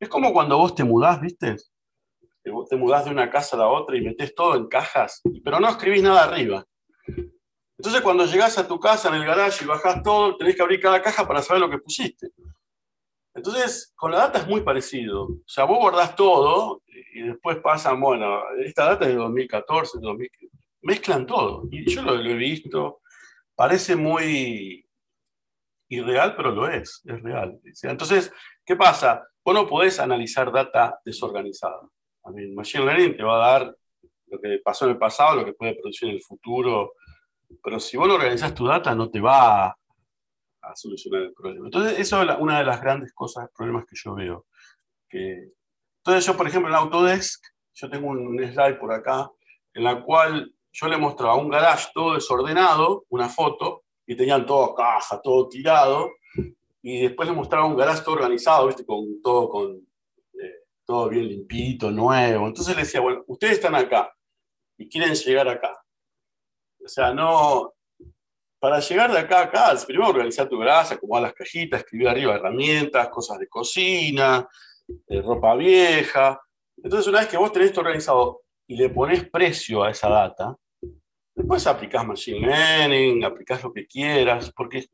Es 0.00 0.08
como 0.08 0.32
cuando 0.32 0.58
vos 0.58 0.74
te 0.74 0.84
mudás, 0.84 1.20
¿viste? 1.20 1.56
Te 2.68 2.76
mudás 2.76 3.04
de 3.04 3.10
una 3.10 3.30
casa 3.30 3.56
a 3.56 3.60
la 3.60 3.68
otra 3.68 3.96
y 3.96 4.02
metes 4.02 4.34
todo 4.34 4.54
en 4.56 4.68
cajas, 4.68 5.22
pero 5.42 5.60
no 5.60 5.68
escribís 5.68 6.02
nada 6.02 6.24
arriba. 6.24 6.64
Entonces 7.78 8.02
cuando 8.02 8.26
llegás 8.26 8.56
a 8.58 8.68
tu 8.68 8.78
casa 8.78 9.08
en 9.08 9.14
el 9.14 9.26
garage 9.26 9.64
y 9.64 9.66
bajás 9.66 10.02
todo, 10.02 10.36
tenés 10.36 10.56
que 10.56 10.62
abrir 10.62 10.80
cada 10.80 11.02
caja 11.02 11.26
para 11.26 11.42
saber 11.42 11.60
lo 11.60 11.70
que 11.70 11.78
pusiste. 11.78 12.28
Entonces, 13.34 13.92
con 13.96 14.12
la 14.12 14.18
data 14.18 14.38
es 14.38 14.46
muy 14.46 14.62
parecido. 14.62 15.24
O 15.24 15.42
sea, 15.44 15.64
vos 15.64 15.78
guardás 15.78 16.14
todo 16.14 16.82
y 16.86 17.22
después 17.22 17.58
pasan, 17.58 18.00
bueno, 18.00 18.42
esta 18.64 18.84
data 18.84 19.06
es 19.06 19.10
de 19.10 19.16
2014, 19.16 19.98
2015. 20.00 20.56
Mezclan 20.82 21.26
todo. 21.26 21.64
Y 21.72 21.90
yo 21.90 22.02
lo, 22.02 22.14
lo 22.14 22.30
he 22.30 22.34
visto. 22.34 23.00
Parece 23.56 23.96
muy 23.96 24.86
irreal, 25.88 26.36
pero 26.36 26.52
lo 26.52 26.68
es, 26.68 27.02
es 27.04 27.22
real. 27.22 27.60
Entonces, 27.82 28.32
¿qué 28.64 28.76
pasa? 28.76 29.26
Vos 29.44 29.54
no 29.54 29.66
podés 29.66 29.98
analizar 29.98 30.52
data 30.52 31.00
desorganizada. 31.04 31.80
Mí, 32.30 32.46
Machine 32.52 32.84
Learning 32.84 33.16
te 33.16 33.22
va 33.22 33.36
a 33.36 33.52
dar 33.52 33.76
lo 34.28 34.40
que 34.40 34.58
pasó 34.64 34.86
en 34.86 34.92
el 34.92 34.98
pasado, 34.98 35.36
lo 35.36 35.44
que 35.44 35.52
puede 35.52 35.74
producir 35.74 36.08
en 36.08 36.16
el 36.16 36.22
futuro, 36.22 36.94
pero 37.62 37.78
si 37.78 37.96
vos 37.96 38.08
no 38.08 38.14
organizas 38.14 38.54
tu 38.54 38.66
data 38.66 38.94
no 38.94 39.10
te 39.10 39.20
va 39.20 39.66
a, 39.66 39.76
solucionar 40.74 41.22
el 41.22 41.34
problema. 41.34 41.66
Entonces, 41.66 41.98
eso 41.98 42.22
es 42.22 42.36
una 42.38 42.58
de 42.58 42.64
las 42.64 42.80
grandes 42.80 43.12
cosas, 43.12 43.50
problemas 43.54 43.84
que 43.84 43.96
yo 44.02 44.14
veo. 44.14 44.46
Entonces, 45.10 46.26
yo, 46.26 46.36
por 46.36 46.48
ejemplo, 46.48 46.70
en 46.70 46.74
Autodesk, 46.74 47.44
yo 47.74 47.90
tengo 47.90 48.08
un, 48.08 48.38
slide 48.38 48.78
por 48.78 48.92
acá, 48.92 49.30
en 49.74 49.84
la 49.84 50.02
cual 50.02 50.52
yo 50.72 50.88
le 50.88 50.96
mostraba 50.96 51.36
un 51.36 51.50
garage 51.50 51.88
todo 51.92 52.14
desordenado, 52.14 53.04
una 53.10 53.28
foto, 53.28 53.84
y 54.06 54.16
tenían 54.16 54.46
todo 54.46 54.74
caja, 54.74 55.20
todo 55.22 55.48
tirado, 55.48 56.10
y 56.82 57.02
después 57.02 57.28
le 57.28 57.34
mostraba 57.34 57.66
un 57.66 57.76
garage 57.76 58.02
todo 58.02 58.14
organizado, 58.14 58.66
¿viste? 58.66 58.84
Con 58.84 59.20
todo 59.22 59.48
con 59.48 59.86
todo 60.84 61.08
bien 61.08 61.28
limpito, 61.28 61.90
nuevo. 61.90 62.46
Entonces 62.46 62.74
le 62.76 62.82
decía, 62.82 63.00
bueno, 63.00 63.24
ustedes 63.26 63.54
están 63.54 63.74
acá 63.74 64.12
y 64.78 64.88
quieren 64.88 65.14
llegar 65.14 65.48
acá. 65.48 65.82
O 66.84 66.88
sea, 66.88 67.14
no, 67.14 67.72
para 68.58 68.80
llegar 68.80 69.12
de 69.12 69.18
acá 69.18 69.40
a 69.40 69.44
acá, 69.44 69.74
primero 69.86 70.08
organizar 70.08 70.48
tu 70.48 70.58
grasa, 70.58 70.94
acomodar 70.94 71.24
las 71.24 71.34
cajitas, 71.34 71.80
escribir 71.80 72.08
arriba 72.08 72.34
herramientas, 72.34 73.08
cosas 73.08 73.38
de 73.38 73.48
cocina, 73.48 74.48
de 74.86 75.22
ropa 75.22 75.54
vieja. 75.54 76.40
Entonces, 76.82 77.06
una 77.06 77.20
vez 77.20 77.28
que 77.28 77.36
vos 77.36 77.52
tenés 77.52 77.68
esto 77.68 77.80
organizado 77.80 78.42
y 78.66 78.76
le 78.76 78.88
pones 78.90 79.28
precio 79.28 79.84
a 79.84 79.90
esa 79.90 80.08
data, 80.08 80.56
después 81.34 81.66
aplicás 81.66 82.06
Machine 82.06 82.46
Learning, 82.46 83.24
aplicás 83.24 83.62
lo 83.62 83.72
que 83.72 83.86
quieras, 83.86 84.50
porque 84.54 84.86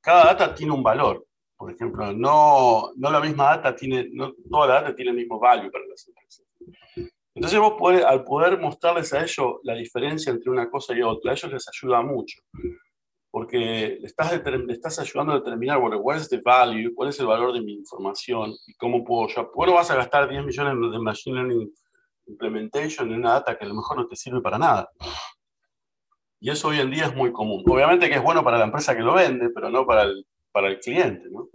cada 0.00 0.26
data 0.26 0.54
tiene 0.54 0.72
un 0.72 0.82
valor. 0.82 1.26
Por 1.64 1.72
ejemplo, 1.72 2.12
no, 2.12 2.92
no 2.94 3.10
la 3.10 3.20
misma 3.20 3.56
data 3.56 3.74
tiene, 3.74 4.10
no 4.12 4.34
toda 4.50 4.66
la 4.66 4.74
data 4.82 4.94
tiene 4.94 5.12
el 5.12 5.16
mismo 5.16 5.40
value 5.40 5.70
para 5.70 5.86
las 5.86 6.06
empresas. 6.06 6.44
Entonces 7.34 7.58
vos 7.58 8.04
al 8.04 8.22
poder 8.22 8.60
mostrarles 8.60 9.10
a 9.14 9.22
ellos 9.22 9.60
la 9.62 9.72
diferencia 9.72 10.30
entre 10.30 10.50
una 10.50 10.68
cosa 10.68 10.94
y 10.94 11.00
otra, 11.00 11.30
a 11.30 11.34
ellos 11.34 11.50
les 11.50 11.66
ayuda 11.66 12.02
mucho. 12.02 12.42
Porque 13.30 13.96
le 13.98 14.06
estás, 14.06 14.30
estás 14.68 14.98
ayudando 14.98 15.32
a 15.32 15.36
determinar, 15.36 15.80
bueno, 15.80 16.02
cuál 16.02 16.18
es 16.18 16.30
el 16.30 16.42
value, 16.42 16.92
cuál 16.94 17.08
es 17.08 17.18
el 17.20 17.26
valor 17.28 17.54
de 17.54 17.62
mi 17.62 17.72
información 17.72 18.52
y 18.66 18.74
cómo 18.74 19.02
puedo 19.02 19.28
yo. 19.28 19.50
Bueno, 19.54 19.72
vas 19.72 19.90
a 19.90 19.96
gastar 19.96 20.28
10 20.28 20.44
millones 20.44 20.92
de 20.92 20.98
Machine 20.98 21.36
Learning 21.36 21.72
Implementation 22.26 23.10
en 23.10 23.20
una 23.20 23.32
data 23.32 23.56
que 23.56 23.64
a 23.64 23.68
lo 23.68 23.74
mejor 23.74 23.96
no 23.96 24.06
te 24.06 24.16
sirve 24.16 24.42
para 24.42 24.58
nada. 24.58 24.90
Y 26.40 26.50
eso 26.50 26.68
hoy 26.68 26.80
en 26.80 26.90
día 26.90 27.06
es 27.06 27.16
muy 27.16 27.32
común. 27.32 27.64
Obviamente 27.66 28.10
que 28.10 28.16
es 28.16 28.22
bueno 28.22 28.44
para 28.44 28.58
la 28.58 28.66
empresa 28.66 28.94
que 28.94 29.02
lo 29.02 29.14
vende, 29.14 29.48
pero 29.48 29.70
no 29.70 29.86
para 29.86 30.02
el 30.02 30.26
para 30.54 30.68
el 30.68 30.78
cliente, 30.78 31.28
¿no? 31.32 31.48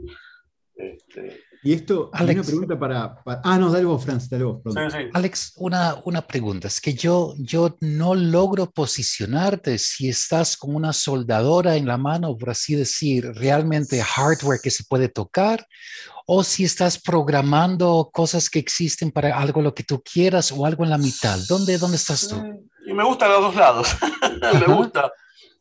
Este, 0.75 1.41
y 1.63 1.73
esto, 1.73 2.09
Alex, 2.13 2.39
una 2.39 2.47
pregunta 2.47 2.79
para, 2.79 3.41
Ah, 3.43 3.57
no, 3.57 3.71
dale 3.71 3.85
vos, 3.85 4.03
Franz, 4.03 4.29
dale 4.29 4.43
vos. 4.43 4.61
Sí, 4.65 4.79
sí. 4.91 4.97
Alex, 5.13 5.53
una, 5.55 5.95
una 6.03 6.21
pregunta. 6.21 6.67
Es 6.67 6.81
que 6.81 6.93
yo, 6.93 7.33
yo 7.37 7.77
no 7.79 8.13
logro 8.13 8.69
posicionarte 8.69 9.77
si 9.77 10.09
estás 10.09 10.57
con 10.57 10.75
una 10.75 10.91
soldadora 10.91 11.77
en 11.77 11.85
la 11.85 11.97
mano, 11.97 12.37
por 12.37 12.49
así 12.49 12.75
decir, 12.75 13.25
realmente 13.35 14.01
hardware 14.01 14.59
que 14.61 14.71
se 14.71 14.83
puede 14.83 15.07
tocar, 15.07 15.65
o 16.25 16.43
si 16.43 16.65
estás 16.65 17.01
programando 17.01 18.09
cosas 18.13 18.49
que 18.49 18.59
existen 18.59 19.11
para 19.11 19.37
algo 19.37 19.61
lo 19.61 19.73
que 19.73 19.83
tú 19.83 20.01
quieras 20.01 20.51
o 20.51 20.65
algo 20.65 20.83
en 20.83 20.89
la 20.89 20.97
mitad. 20.97 21.39
¿Dónde, 21.47 21.77
dónde 21.77 21.97
estás 21.97 22.27
tú? 22.27 22.35
Y 22.85 22.93
me 22.93 23.03
gusta 23.03 23.29
los 23.29 23.41
dos 23.41 23.55
lados. 23.55 23.97
me 24.67 24.73
gusta, 24.73 25.11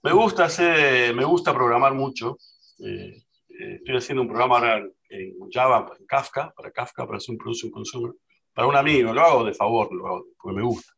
me 0.03 0.13
gusta 0.13 0.45
hacer, 0.45 1.15
me 1.15 1.25
gusta 1.25 1.53
programar 1.53 1.95
mucho. 1.95 2.37
Eh, 2.79 3.25
eh, 3.59 3.75
estoy 3.75 3.97
haciendo 3.97 4.23
un 4.23 4.29
programa 4.29 4.59
ahora 4.59 4.87
en 5.09 5.51
Java, 5.51 5.93
en 5.99 6.07
Kafka, 6.07 6.53
para 6.57 6.71
Kafka, 6.71 7.05
para 7.05 7.19
hacer 7.19 7.33
un 7.33 7.39
production 7.39 7.73
consumer, 7.73 8.13
para 8.55 8.69
un 8.69 8.77
amigo, 8.77 9.13
lo 9.13 9.21
hago 9.21 9.45
de 9.45 9.53
favor, 9.53 9.93
lo 9.93 10.07
hago 10.07 10.27
porque 10.41 10.57
me 10.57 10.63
gusta. 10.63 10.93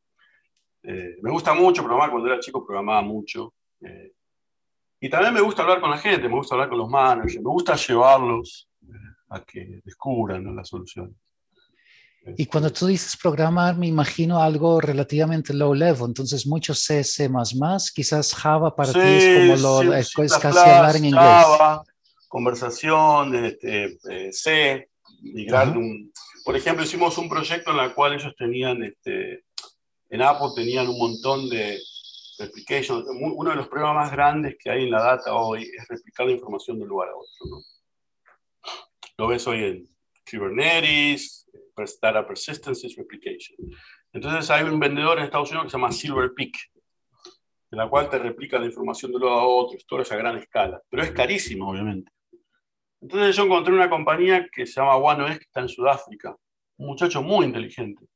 Eh, 0.82 1.16
me 1.22 1.30
gusta 1.30 1.54
mucho 1.54 1.82
programar, 1.82 2.10
cuando 2.10 2.28
era 2.28 2.38
chico 2.38 2.64
programaba 2.64 3.00
mucho. 3.00 3.54
Eh, 3.80 4.12
y 5.00 5.08
también 5.08 5.32
me 5.32 5.40
gusta 5.40 5.62
hablar 5.62 5.80
con 5.80 5.90
la 5.90 5.96
gente, 5.96 6.28
me 6.28 6.34
gusta 6.34 6.54
hablar 6.54 6.68
con 6.68 6.78
los 6.78 6.88
managers, 6.88 7.36
me 7.36 7.50
gusta 7.50 7.76
llevarlos 7.76 8.68
a 9.30 9.42
que 9.42 9.80
descubran 9.82 10.54
la 10.54 10.64
solución. 10.64 11.16
Y 12.36 12.44
cuando 12.46 12.70
tú 12.70 12.86
dices 12.86 13.16
programar, 13.16 13.78
me 13.78 13.86
imagino 13.86 14.42
algo 14.42 14.78
relativamente 14.80 15.54
low 15.54 15.72
level, 15.72 16.04
entonces 16.08 16.46
mucho 16.46 16.74
C, 16.74 17.02
C++, 17.02 17.30
quizás 17.94 18.34
Java 18.34 18.76
para 18.76 18.92
ti 18.92 18.98
es 19.00 19.62
como 19.62 19.84
lo, 19.84 19.94
es, 19.94 20.12
casi 20.12 20.58
hablar 20.58 20.96
en 20.96 21.06
inglés. 21.06 21.22
Java, 21.22 21.82
conversación, 22.30 23.34
este, 23.34 23.98
eh, 24.08 24.32
C, 24.32 24.88
migrar 25.20 25.76
un... 25.76 26.12
Por 26.44 26.56
ejemplo, 26.56 26.84
hicimos 26.84 27.18
un 27.18 27.28
proyecto 27.28 27.72
en 27.72 27.80
el 27.80 27.92
cual 27.92 28.14
ellos 28.14 28.32
tenían, 28.38 28.82
este, 28.84 29.44
en 30.08 30.22
Apple 30.22 30.50
tenían 30.54 30.88
un 30.88 30.96
montón 30.96 31.50
de 31.50 31.76
replication. 32.38 33.04
Uno 33.36 33.50
de 33.50 33.56
los 33.56 33.68
problemas 33.68 33.96
más 33.96 34.12
grandes 34.12 34.56
que 34.58 34.70
hay 34.70 34.84
en 34.84 34.92
la 34.92 35.02
data 35.02 35.34
hoy 35.34 35.64
es 35.64 35.88
replicar 35.88 36.26
la 36.26 36.32
información 36.32 36.78
de 36.78 36.84
un 36.84 36.88
lugar 36.88 37.08
a 37.08 37.16
otro. 37.16 37.46
¿no? 37.50 37.62
Lo 39.18 39.26
ves 39.26 39.44
hoy 39.48 39.64
en 39.64 39.88
Kubernetes, 40.30 41.50
Data 42.00 42.24
Persistence 42.24 42.86
Replication. 42.96 43.58
Entonces 44.12 44.48
hay 44.50 44.62
un 44.62 44.78
vendedor 44.78 45.18
en 45.18 45.24
Estados 45.24 45.50
Unidos 45.50 45.64
que 45.64 45.70
se 45.70 45.76
llama 45.76 45.90
Silver 45.90 46.32
Peak, 46.32 46.54
en 47.72 47.78
la 47.78 47.88
cual 47.88 48.08
te 48.08 48.20
replica 48.20 48.58
la 48.58 48.66
información 48.66 49.10
de 49.10 49.16
un 49.16 49.24
lado 49.24 49.40
a 49.40 49.46
otro, 49.46 49.78
storage 49.80 50.14
a 50.14 50.16
gran 50.16 50.36
escala, 50.36 50.80
pero 50.88 51.02
es 51.02 51.10
carísimo, 51.10 51.70
obviamente. 51.70 52.12
Entonces 53.00 53.36
yo 53.36 53.44
encontré 53.44 53.72
una 53.72 53.88
compañía 53.88 54.46
que 54.52 54.66
se 54.66 54.80
llama 54.80 54.96
OneOS, 54.96 55.38
que 55.38 55.44
está 55.44 55.60
en 55.60 55.68
Sudáfrica, 55.68 56.36
un 56.76 56.86
muchacho 56.86 57.22
muy 57.22 57.46
inteligente. 57.46 58.06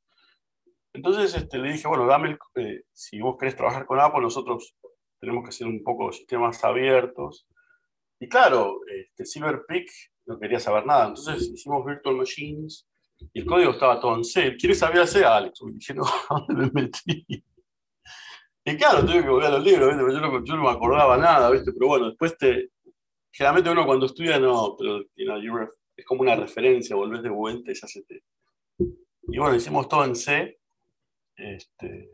Entonces 0.92 1.34
este, 1.34 1.58
le 1.58 1.72
dije, 1.72 1.88
bueno, 1.88 2.06
dame, 2.06 2.38
eh, 2.56 2.82
si 2.92 3.20
vos 3.20 3.36
querés 3.38 3.56
trabajar 3.56 3.86
con 3.86 3.98
Apple, 3.98 4.20
nosotros 4.20 4.76
tenemos 5.18 5.42
que 5.42 5.48
hacer 5.48 5.66
un 5.66 5.82
poco 5.82 6.12
sistemas 6.12 6.62
abiertos. 6.64 7.46
Y 8.20 8.28
claro, 8.28 8.80
este, 8.86 9.24
no 10.26 10.38
quería 10.38 10.60
saber 10.60 10.86
nada, 10.86 11.08
entonces 11.08 11.50
hicimos 11.52 11.84
Virtual 11.84 12.16
Machines 12.16 12.86
y 13.32 13.40
el 13.40 13.46
código 13.46 13.72
estaba 13.72 14.00
todo 14.00 14.16
en 14.16 14.24
C. 14.24 14.56
¿Quieres 14.56 14.78
saber 14.78 15.02
hacer, 15.02 15.24
Alex? 15.24 15.60
Y 15.62 15.72
dije, 15.72 15.94
no, 15.94 16.04
¿a 16.30 16.44
dónde 16.46 16.70
me 16.72 16.82
metí? 16.82 17.26
Y 18.66 18.76
claro, 18.76 19.04
tuve 19.04 19.22
que 19.22 19.28
volver 19.28 19.46
a 19.48 19.58
los 19.58 19.64
libros, 19.64 19.90
Yo, 19.90 20.20
no, 20.20 20.44
yo, 20.44 20.56
no, 20.56 20.62
me 20.62 20.70
acordaba 20.70 21.18
nada, 21.18 21.50
¿viste? 21.50 21.72
pero 21.72 21.88
bueno, 21.88 22.06
después 22.06 22.36
te... 22.38 22.70
Generalmente 23.36 23.70
uno 23.70 23.84
cuando 23.84 24.06
estudia 24.06 24.38
no, 24.38 24.76
pero 24.78 25.00
es 25.96 26.06
como 26.06 26.22
una 26.22 26.36
referencia, 26.36 26.94
volvés 26.94 27.20
de 27.20 27.30
vuelta 27.30 27.72
y 27.72 27.74
ya 27.74 27.88
se 27.88 28.02
te... 28.02 28.22
Y 28.78 29.38
bueno, 29.38 29.56
hicimos 29.56 29.88
todo 29.88 30.04
en 30.04 30.14
C. 30.14 30.60
Este, 31.34 32.12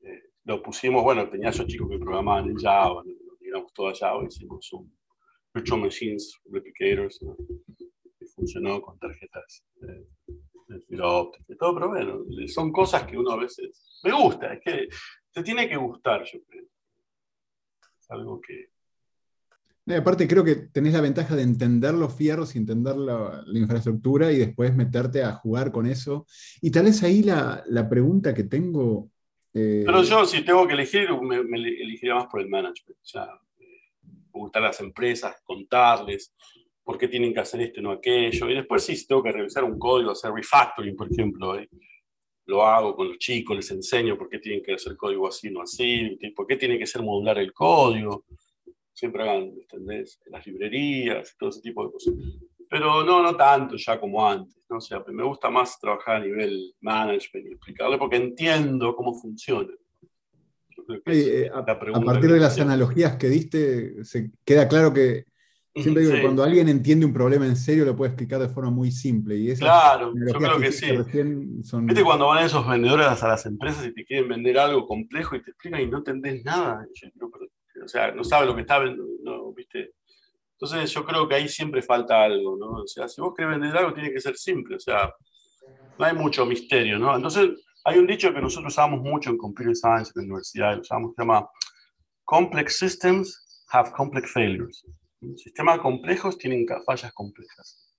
eh, 0.00 0.22
lo 0.44 0.62
pusimos, 0.62 1.02
bueno, 1.02 1.28
tenía 1.28 1.50
esos 1.50 1.66
chicos 1.66 1.90
que 1.90 1.98
programaban 1.98 2.48
en 2.48 2.56
Java, 2.56 3.02
lo 3.04 3.36
tiramos 3.36 3.70
todo 3.74 3.88
a 3.88 3.94
Java, 3.94 4.24
hicimos 4.26 4.72
un 4.72 4.96
Virtual 5.52 5.82
Machines 5.82 6.40
Replicators, 6.46 7.18
que 8.18 8.26
funcionó 8.34 8.80
con 8.80 8.98
tarjetas 8.98 9.62
de, 9.74 10.06
fibra 10.88 11.06
y 11.48 11.56
todo, 11.56 11.74
pero 11.74 11.88
bueno, 11.90 12.24
son 12.46 12.72
cosas 12.72 13.04
que 13.04 13.18
uno 13.18 13.32
a 13.32 13.36
veces 13.36 14.00
me 14.04 14.12
gusta, 14.12 14.54
es 14.54 14.60
que 14.64 14.88
te 15.30 15.42
tiene 15.42 15.68
que 15.68 15.76
gustar, 15.76 16.24
yo 16.24 16.42
creo. 16.44 16.64
Es 18.00 18.10
algo 18.10 18.40
que, 18.40 18.71
aparte, 19.90 20.28
creo 20.28 20.44
que 20.44 20.54
tenés 20.54 20.92
la 20.92 21.00
ventaja 21.00 21.34
de 21.34 21.42
entender 21.42 21.94
los 21.94 22.14
fierros 22.14 22.54
y 22.54 22.58
entender 22.58 22.96
la, 22.96 23.44
infraestructura 23.52 24.30
y 24.30 24.38
después 24.38 24.74
meterte 24.74 25.22
a 25.22 25.32
jugar 25.32 25.72
con 25.72 25.86
eso. 25.86 26.26
Y 26.60 26.70
tal 26.70 26.84
vez 26.84 27.02
ahí 27.02 27.22
la, 27.22 27.88
pregunta 27.90 28.32
que 28.32 28.44
tengo. 28.44 29.10
Eh, 29.52 29.82
Pero 29.84 30.02
yo, 30.02 30.24
si 30.24 30.44
tengo 30.44 30.66
que 30.66 30.74
elegir, 30.74 31.08
me, 31.20 31.36
elegiría 31.36 32.14
más 32.14 32.26
por 32.26 32.40
el 32.40 32.48
management. 32.48 32.98
O 33.00 33.04
sea, 33.04 33.26
me 33.58 34.40
gustan 34.40 34.62
las 34.62 34.80
empresas, 34.80 35.36
contarles 35.42 36.32
por 36.84 36.96
qué 36.96 37.08
tienen 37.08 37.34
que 37.34 37.40
hacer 37.40 37.60
esto 37.60 37.80
y 37.80 37.82
no 37.82 37.90
aquello. 37.90 38.48
Y 38.48 38.54
después, 38.54 38.84
sí, 38.84 38.96
si 38.96 39.06
tengo 39.06 39.22
que 39.22 39.32
revisar 39.32 39.64
un 39.64 39.78
código, 39.78 40.12
hacer 40.12 40.32
refactoring, 40.32 40.96
por 40.96 41.12
ejemplo, 41.12 41.58
eh, 41.58 41.68
lo 42.46 42.64
hago 42.64 42.94
con 42.94 43.08
los 43.08 43.18
chicos, 43.18 43.56
les 43.56 43.70
enseño 43.70 44.16
por 44.16 44.28
qué 44.28 44.38
tienen 44.38 44.62
que 44.62 44.74
hacer 44.74 44.96
código 44.96 45.28
así, 45.28 45.50
no 45.50 45.62
así, 45.62 46.18
por 46.34 46.46
qué 46.46 46.56
tiene 46.56 46.78
que 46.78 46.86
ser 46.86 47.02
modular 47.02 47.38
el 47.38 47.52
código 47.52 48.24
siempre 49.02 49.24
hagan, 49.24 49.50
¿entendés? 49.60 50.20
En 50.24 50.32
las 50.32 50.46
librerías, 50.46 51.34
todo 51.36 51.50
ese 51.50 51.60
tipo 51.60 51.84
de 51.84 51.92
cosas. 51.92 52.14
Pero 52.70 53.02
no, 53.02 53.20
no 53.20 53.34
tanto 53.34 53.74
ya 53.76 53.98
como 53.98 54.24
antes, 54.24 54.64
¿no? 54.70 54.76
O 54.76 54.80
sea, 54.80 55.02
me 55.08 55.24
gusta 55.24 55.50
más 55.50 55.76
trabajar 55.80 56.16
a 56.16 56.20
nivel 56.20 56.72
management 56.80 57.48
y 57.48 57.52
explicarle 57.52 57.98
porque 57.98 58.14
entiendo 58.14 58.94
cómo 58.94 59.12
funciona. 59.12 59.72
Eh, 61.06 61.50
a, 61.52 61.64
partir 61.64 62.30
de 62.30 62.38
las 62.38 62.60
analogías 62.60 63.16
que 63.16 63.28
diste, 63.28 64.04
se 64.04 64.30
queda 64.44 64.68
claro 64.68 64.92
que 64.92 65.24
siempre 65.74 66.04
digo 66.04 66.14
que 66.14 66.22
cuando 66.22 66.44
alguien 66.44 66.68
entiende 66.68 67.04
un 67.04 67.12
problema 67.12 67.46
en 67.46 67.56
serio 67.56 67.84
lo 67.84 67.96
puede 67.96 68.10
explicar 68.10 68.40
de 68.40 68.50
forma 68.50 68.70
muy 68.70 68.92
simple. 68.92 69.34
Y 69.34 69.52
claro, 69.56 70.12
yo 70.14 70.38
creo 70.38 70.60
que, 70.60 70.70
sí. 70.70 70.86
Son... 71.64 71.86
¿Viste 71.86 72.04
cuando 72.04 72.28
van 72.28 72.44
esos 72.44 72.66
vendedores 72.68 73.20
a 73.20 73.28
las 73.28 73.46
empresas 73.46 73.84
y 73.84 73.92
te 73.94 74.04
quieren 74.04 74.28
vender 74.28 74.58
algo 74.58 74.86
complejo 74.86 75.34
y 75.34 75.42
te 75.42 75.50
explican 75.50 75.80
y 75.80 75.86
no 75.86 75.98
entendés 75.98 76.44
nada? 76.44 76.86
Yo, 76.94 77.08
o 77.82 77.88
sea, 77.88 78.12
no 78.12 78.24
sabe 78.24 78.46
lo 78.46 78.54
que 78.54 78.62
está 78.62 78.78
vendiendo, 78.78 79.52
¿viste? 79.52 79.94
Entonces 80.52 80.90
yo 80.92 81.04
creo 81.04 81.28
que 81.28 81.34
ahí 81.34 81.48
siempre 81.48 81.82
falta 81.82 82.22
algo, 82.22 82.56
¿no? 82.56 82.82
O 82.82 82.86
sea, 82.86 83.08
si 83.08 83.20
vos 83.20 83.34
querés 83.36 83.58
vender 83.58 83.76
algo, 83.76 83.92
tiene 83.92 84.12
que 84.12 84.20
ser 84.20 84.36
simple, 84.36 84.76
o 84.76 84.80
sea, 84.80 85.12
no 85.98 86.04
hay 86.04 86.14
mucho 86.14 86.46
misterio, 86.46 86.98
¿no? 86.98 87.14
Entonces, 87.14 87.50
hay 87.84 87.98
un 87.98 88.06
dicho 88.06 88.32
que 88.32 88.40
nosotros 88.40 88.72
usamos 88.72 89.00
mucho 89.00 89.30
en 89.30 89.38
Computer 89.38 89.74
Science 89.74 90.12
en 90.14 90.22
la 90.22 90.26
universidad, 90.26 90.74
lo 90.74 90.80
usamos, 90.82 91.14
se 91.16 91.22
llama 91.22 91.48
Complex 92.24 92.78
Systems 92.78 93.66
have 93.72 93.90
complex 93.92 94.30
failures. 94.32 94.84
Sistemas 95.36 95.80
complejos 95.80 96.38
tienen 96.38 96.66
fallas 96.86 97.12
complejas. 97.12 97.92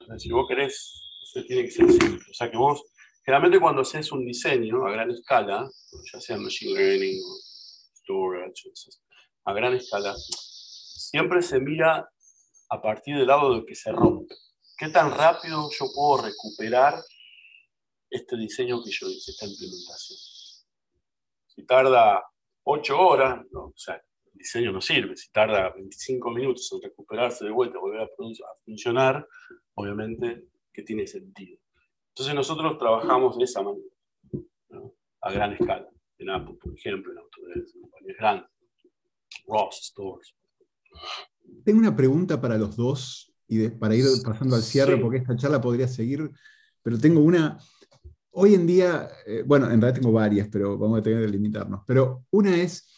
Entonces, 0.00 0.22
si 0.22 0.30
vos 0.30 0.46
querés, 0.48 1.02
tiene 1.46 1.64
que 1.64 1.70
ser 1.70 1.90
simple. 1.90 2.24
O 2.30 2.34
sea, 2.34 2.50
que 2.50 2.56
vos, 2.56 2.82
generalmente 3.24 3.60
cuando 3.60 3.82
haces 3.82 4.10
un 4.12 4.24
diseño 4.24 4.86
a 4.86 4.92
gran 4.92 5.10
escala, 5.10 5.68
ya 6.12 6.20
sea 6.20 6.36
Machine 6.36 6.74
Learning 6.74 7.20
o 7.22 7.49
a 9.44 9.52
gran 9.52 9.74
escala, 9.74 10.14
siempre 10.16 11.42
se 11.42 11.60
mira 11.60 12.08
a 12.68 12.82
partir 12.82 13.16
del 13.16 13.26
lado 13.26 13.54
de 13.54 13.66
que 13.66 13.74
se 13.74 13.92
rompe. 13.92 14.34
¿Qué 14.76 14.88
tan 14.88 15.10
rápido 15.10 15.68
yo 15.78 15.86
puedo 15.94 16.22
recuperar 16.24 16.94
este 18.08 18.36
diseño 18.36 18.82
que 18.82 18.90
yo 18.90 19.08
hice, 19.08 19.32
esta 19.32 19.46
implementación? 19.46 20.18
Si 21.46 21.66
tarda 21.66 22.24
8 22.64 22.98
horas, 22.98 23.40
el 23.52 24.32
diseño 24.32 24.72
no 24.72 24.80
sirve. 24.80 25.16
Si 25.16 25.30
tarda 25.30 25.70
25 25.70 26.30
minutos 26.30 26.70
en 26.72 26.82
recuperarse 26.82 27.44
de 27.44 27.50
vuelta, 27.50 27.78
volver 27.78 28.02
a, 28.02 28.08
funcionar, 28.64 29.26
obviamente 29.74 30.46
que 30.72 30.82
tiene 30.82 31.06
sentido. 31.06 31.58
Entonces 32.08 32.34
nosotros 32.34 32.78
trabajamos 32.78 33.36
de 33.36 33.44
esa 33.44 33.62
manera, 33.62 33.84
a 35.22 35.32
gran 35.32 35.52
escala 35.52 35.90
en 36.20 36.30
Apple, 36.30 36.56
por 36.60 36.74
ejemplo, 36.74 37.12
en 37.12 37.18
Autodesk, 37.18 37.76
en 37.76 37.82
compañías 37.82 38.16
grandes, 38.18 38.50
Ross 39.46 39.80
Stores. 39.82 40.34
Tengo 41.64 41.78
una 41.78 41.96
pregunta 41.96 42.40
para 42.40 42.58
los 42.58 42.76
dos 42.76 43.32
y 43.48 43.68
para 43.68 43.96
ir 43.96 44.04
pasando 44.24 44.56
al 44.56 44.62
cierre, 44.62 44.96
porque 44.98 45.18
esta 45.18 45.36
charla 45.36 45.60
podría 45.60 45.88
seguir, 45.88 46.30
pero 46.82 46.98
tengo 46.98 47.20
una. 47.20 47.58
Hoy 48.32 48.54
en 48.54 48.66
día, 48.66 49.08
eh, 49.26 49.42
bueno, 49.44 49.66
en 49.66 49.80
realidad 49.80 50.00
tengo 50.00 50.12
varias, 50.12 50.48
pero 50.48 50.78
vamos 50.78 51.00
a 51.00 51.02
tener 51.02 51.24
que 51.24 51.32
limitarnos. 51.32 51.82
Pero 51.86 52.26
una 52.30 52.56
es, 52.56 52.88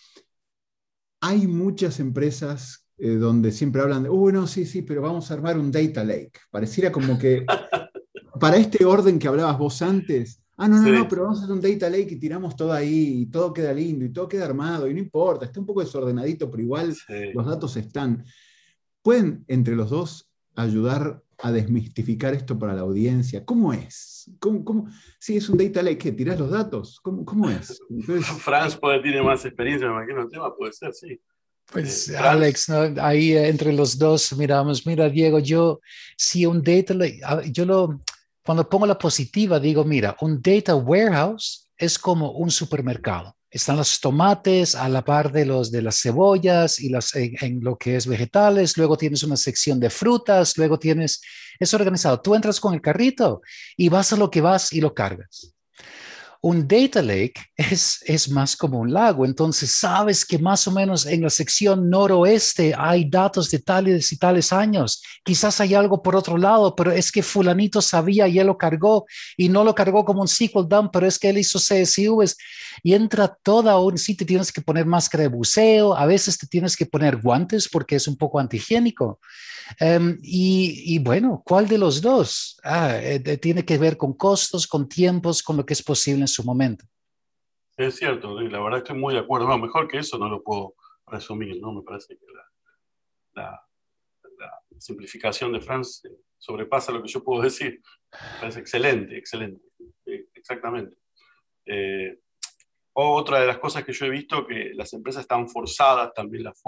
hay 1.21 1.47
muchas 1.47 2.01
empresas 2.01 2.87
eh, 2.99 3.15
donde 3.15 3.51
siempre 3.51 3.81
hablan 3.81 4.03
de, 4.03 4.11
oh, 4.11 4.31
no, 4.31 4.47
sí, 4.47 4.67
sí, 4.67 4.83
pero 4.83 5.01
vamos 5.01 5.31
a 5.31 5.35
armar 5.35 5.59
un 5.59 5.73
data 5.73 6.05
lake. 6.05 6.39
Pareciera 6.51 6.93
como 6.93 7.19
que 7.19 7.47
para 8.41 8.57
este 8.59 8.85
orden 8.85 9.19
que 9.19 9.29
hablabas 9.29 9.59
vos 9.59 9.81
antes, 9.81 10.42
Ah, 10.63 10.69
no, 10.69 10.81
no, 10.81 10.89
no, 10.93 11.09
pero 11.09 11.23
vamos 11.25 11.41
a 11.41 11.43
hacer 11.43 11.57
un 11.57 11.61
data 11.61 11.91
lake 11.91 12.13
y 12.13 12.21
tiramos 12.21 12.55
todo 12.55 12.73
ahí 12.73 13.23
y 13.23 13.27
todo 13.27 13.53
queda 13.53 13.73
lindo 13.73 14.05
y 14.05 14.13
todo 14.13 14.29
queda 14.29 14.45
armado 14.45 14.89
y 14.89 14.95
no 14.95 15.01
importa, 15.01 15.45
está 15.45 15.59
un 15.59 15.67
poco 15.67 15.81
desordenadito, 15.81 16.49
pero 16.49 16.63
igual 16.63 16.97
los 17.35 17.47
datos 17.47 17.77
están. 17.77 18.25
¿Pueden 19.03 19.45
entre 19.49 19.75
los 19.75 19.91
dos 19.91 20.31
ayudar 20.55 21.21
a 21.39 21.51
desmistificar 21.51 22.33
esto 22.35 22.57
para 22.61 22.75
la 22.75 22.83
audiencia? 22.83 23.45
¿Cómo 23.45 23.73
es? 23.73 24.31
¿Cómo, 24.39 24.65
cómo? 24.65 24.89
Si 25.19 25.37
es 25.37 25.49
un 25.49 25.59
data 25.59 25.83
lake, 25.83 25.99
¿qué? 25.99 26.13
¿Tirás 26.13 26.39
los 26.39 26.51
datos? 26.51 27.01
¿Cómo, 27.01 27.25
cómo 27.25 27.51
es? 27.51 27.81
Franz 28.39 28.77
puede, 28.77 29.03
tiene 29.03 29.21
más 29.21 29.45
experiencia, 29.45 29.89
me 29.89 29.95
imagino, 29.95 30.23
el 30.23 30.31
tema 30.31 30.55
puede 30.55 30.73
ser, 30.75 30.95
sí. 30.95 31.21
Pues 31.73 32.09
eh, 32.09 32.17
Alex, 32.17 32.71
ahí 32.71 33.33
eh, 33.33 33.49
entre 33.49 33.73
los 33.73 33.99
dos 33.99 34.33
miramos, 34.37 34.87
mira 34.87 35.09
Diego, 35.09 35.41
yo 35.41 35.81
si 36.17 36.47
un 36.47 36.63
data 36.63 36.95
lake, 36.95 37.21
yo 37.51 37.65
lo, 37.65 38.01
cuando 38.45 38.69
pongo 38.69 38.87
la 38.87 38.99
positiva, 38.99 39.61
digo, 39.61 39.85
mira, 39.85 40.17
un 40.21 40.41
data 40.43 40.75
warehouse 40.75 41.69
es 41.77 41.99
como 41.99 42.33
un 42.33 42.51
supermercado. 42.51 43.37
Están 43.51 43.77
los 43.77 44.01
tomates 44.01 44.75
a 44.75 44.89
la 44.89 45.05
par 45.05 45.31
de, 45.31 45.45
los, 45.45 45.71
de 45.71 45.83
las 45.83 46.01
cebollas 46.01 46.81
y 46.81 46.89
las, 46.89 47.15
en, 47.15 47.61
lo 47.63 47.77
que 47.77 47.97
es 47.97 48.07
vegetales. 48.07 48.79
Luego 48.79 48.97
tienes 48.97 49.23
una 49.25 49.37
sección 49.37 49.79
de 49.79 49.91
frutas. 49.91 50.57
Luego 50.57 50.79
tienes, 50.79 51.21
es 51.61 51.75
organizado. 51.75 52.21
Tú 52.21 52.35
entras 52.35 52.59
con 52.59 52.73
el 52.73 52.81
carrito 52.81 53.43
y 53.77 53.91
vas 53.91 54.13
a 54.13 54.17
lo 54.17 54.31
que 54.31 54.41
vas 54.41 54.73
y 54.73 54.81
lo 54.81 54.95
cargas. 54.95 55.55
Un 56.45 56.67
data 56.67 57.01
lake 57.01 57.41
es, 57.57 58.03
es 58.05 58.29
más 58.29 58.57
como 58.57 58.81
un 58.81 58.93
lago, 58.93 59.25
entonces 59.25 59.71
sabes 59.71 60.25
que 60.25 60.41
más 60.41 60.67
o 60.67 60.73
menos 60.73 61.07
en 61.07 61.23
la 61.23 61.31
sección 61.31 61.89
noroeste 61.89 62.75
hay 62.77 63.09
datos 63.09 63.49
de 63.49 63.61
tales 63.61 64.11
y 64.11 64.19
tales 64.19 64.53
años. 64.53 65.05
Quizás 65.25 65.61
hay 65.61 65.75
algo 65.75 66.03
por 66.03 66.17
otro 66.17 66.37
lado, 66.37 66.75
pero 66.75 66.91
es 66.91 67.13
que 67.13 67.23
fulanito 67.23 67.81
sabía 67.81 68.27
y 68.27 68.41
él 68.41 68.49
lo 68.49 68.59
cargó 68.59 69.07
y 69.37 69.49
no 69.49 69.63
lo 69.63 69.73
cargó 69.73 70.05
como 70.05 70.23
un 70.23 70.27
SQL 70.27 70.67
dump, 70.67 70.91
pero 70.93 71.07
es 71.07 71.17
que 71.17 71.29
él 71.29 71.39
hizo 71.39 71.61
CSVs 71.61 72.37
y 72.83 72.95
entra 72.95 73.33
toda 73.45 73.79
un 73.79 73.95
te 73.95 74.25
tienes 74.25 74.51
que 74.51 74.63
poner 74.63 74.85
máscara 74.85 75.23
de 75.23 75.29
buceo, 75.29 75.97
a 75.97 76.07
veces 76.07 76.39
te 76.39 76.49
tienes 76.49 76.77
que 76.77 76.87
poner 76.87 77.19
guantes 77.19 77.69
porque 77.69 77.95
es 77.95 78.09
un 78.09 78.17
poco 78.17 78.41
antihigiénico. 78.41 79.21
Em, 79.79 80.19
y, 80.23 80.99
bueno, 80.99 81.43
¿cuál 81.45 81.69
de 81.69 81.79
los 81.79 82.01
dos? 82.01 82.59
Ah, 82.63 82.97
eh, 83.01 83.21
tiene 83.39 83.65
que 83.65 83.79
ver 83.79 83.97
con 83.97 84.15
costos, 84.15 84.67
con 84.67 84.89
tiempos, 84.89 85.43
con 85.43 85.57
lo 85.57 85.67
que 85.67 85.75
es 85.75 85.83
posible 85.83 86.23
en 86.23 86.29
su 86.29 86.45
momento. 86.45 86.85
Es 87.77 87.97
cierto, 87.97 88.41
la 88.41 88.61
verdad 88.61 88.79
estoy 88.79 88.99
muy 88.99 89.15
de 89.15 89.21
acuerdo. 89.21 89.49
No, 89.49 89.59
mejor 89.59 89.89
que 89.89 89.99
eso 89.99 90.19
no 90.19 90.29
lo 90.29 90.43
puedo 90.43 90.75
resumir, 91.07 91.61
¿no? 91.61 91.73
Me 91.73 91.83
parece 91.83 92.17
que 92.17 92.27
la, 93.35 93.61
simplificación 94.79 95.53
de 95.53 95.61
Franz 95.61 96.05
eh, 96.05 96.11
sobrepasa 96.39 96.91
lo 96.91 97.01
que 97.01 97.09
yo 97.09 97.23
puedo 97.23 97.43
decir. 97.43 97.81
Me 98.11 98.41
parece 98.41 98.61
excelente, 98.61 99.17
excelente. 99.17 99.63
Eh, 100.07 100.27
exactamente. 100.35 100.97
otra 102.95 103.41
de 103.41 103.47
las 103.47 103.59
cosas 103.59 103.85
que 103.85 103.93
yo 103.93 104.07
he 104.07 104.11
visto 104.11 104.45
que 104.47 104.73
las 104.75 104.93
empresas 104.93 105.23
están 105.23 105.49
forzadas, 105.49 106.13
también 106.15 106.45
las, 106.45 106.61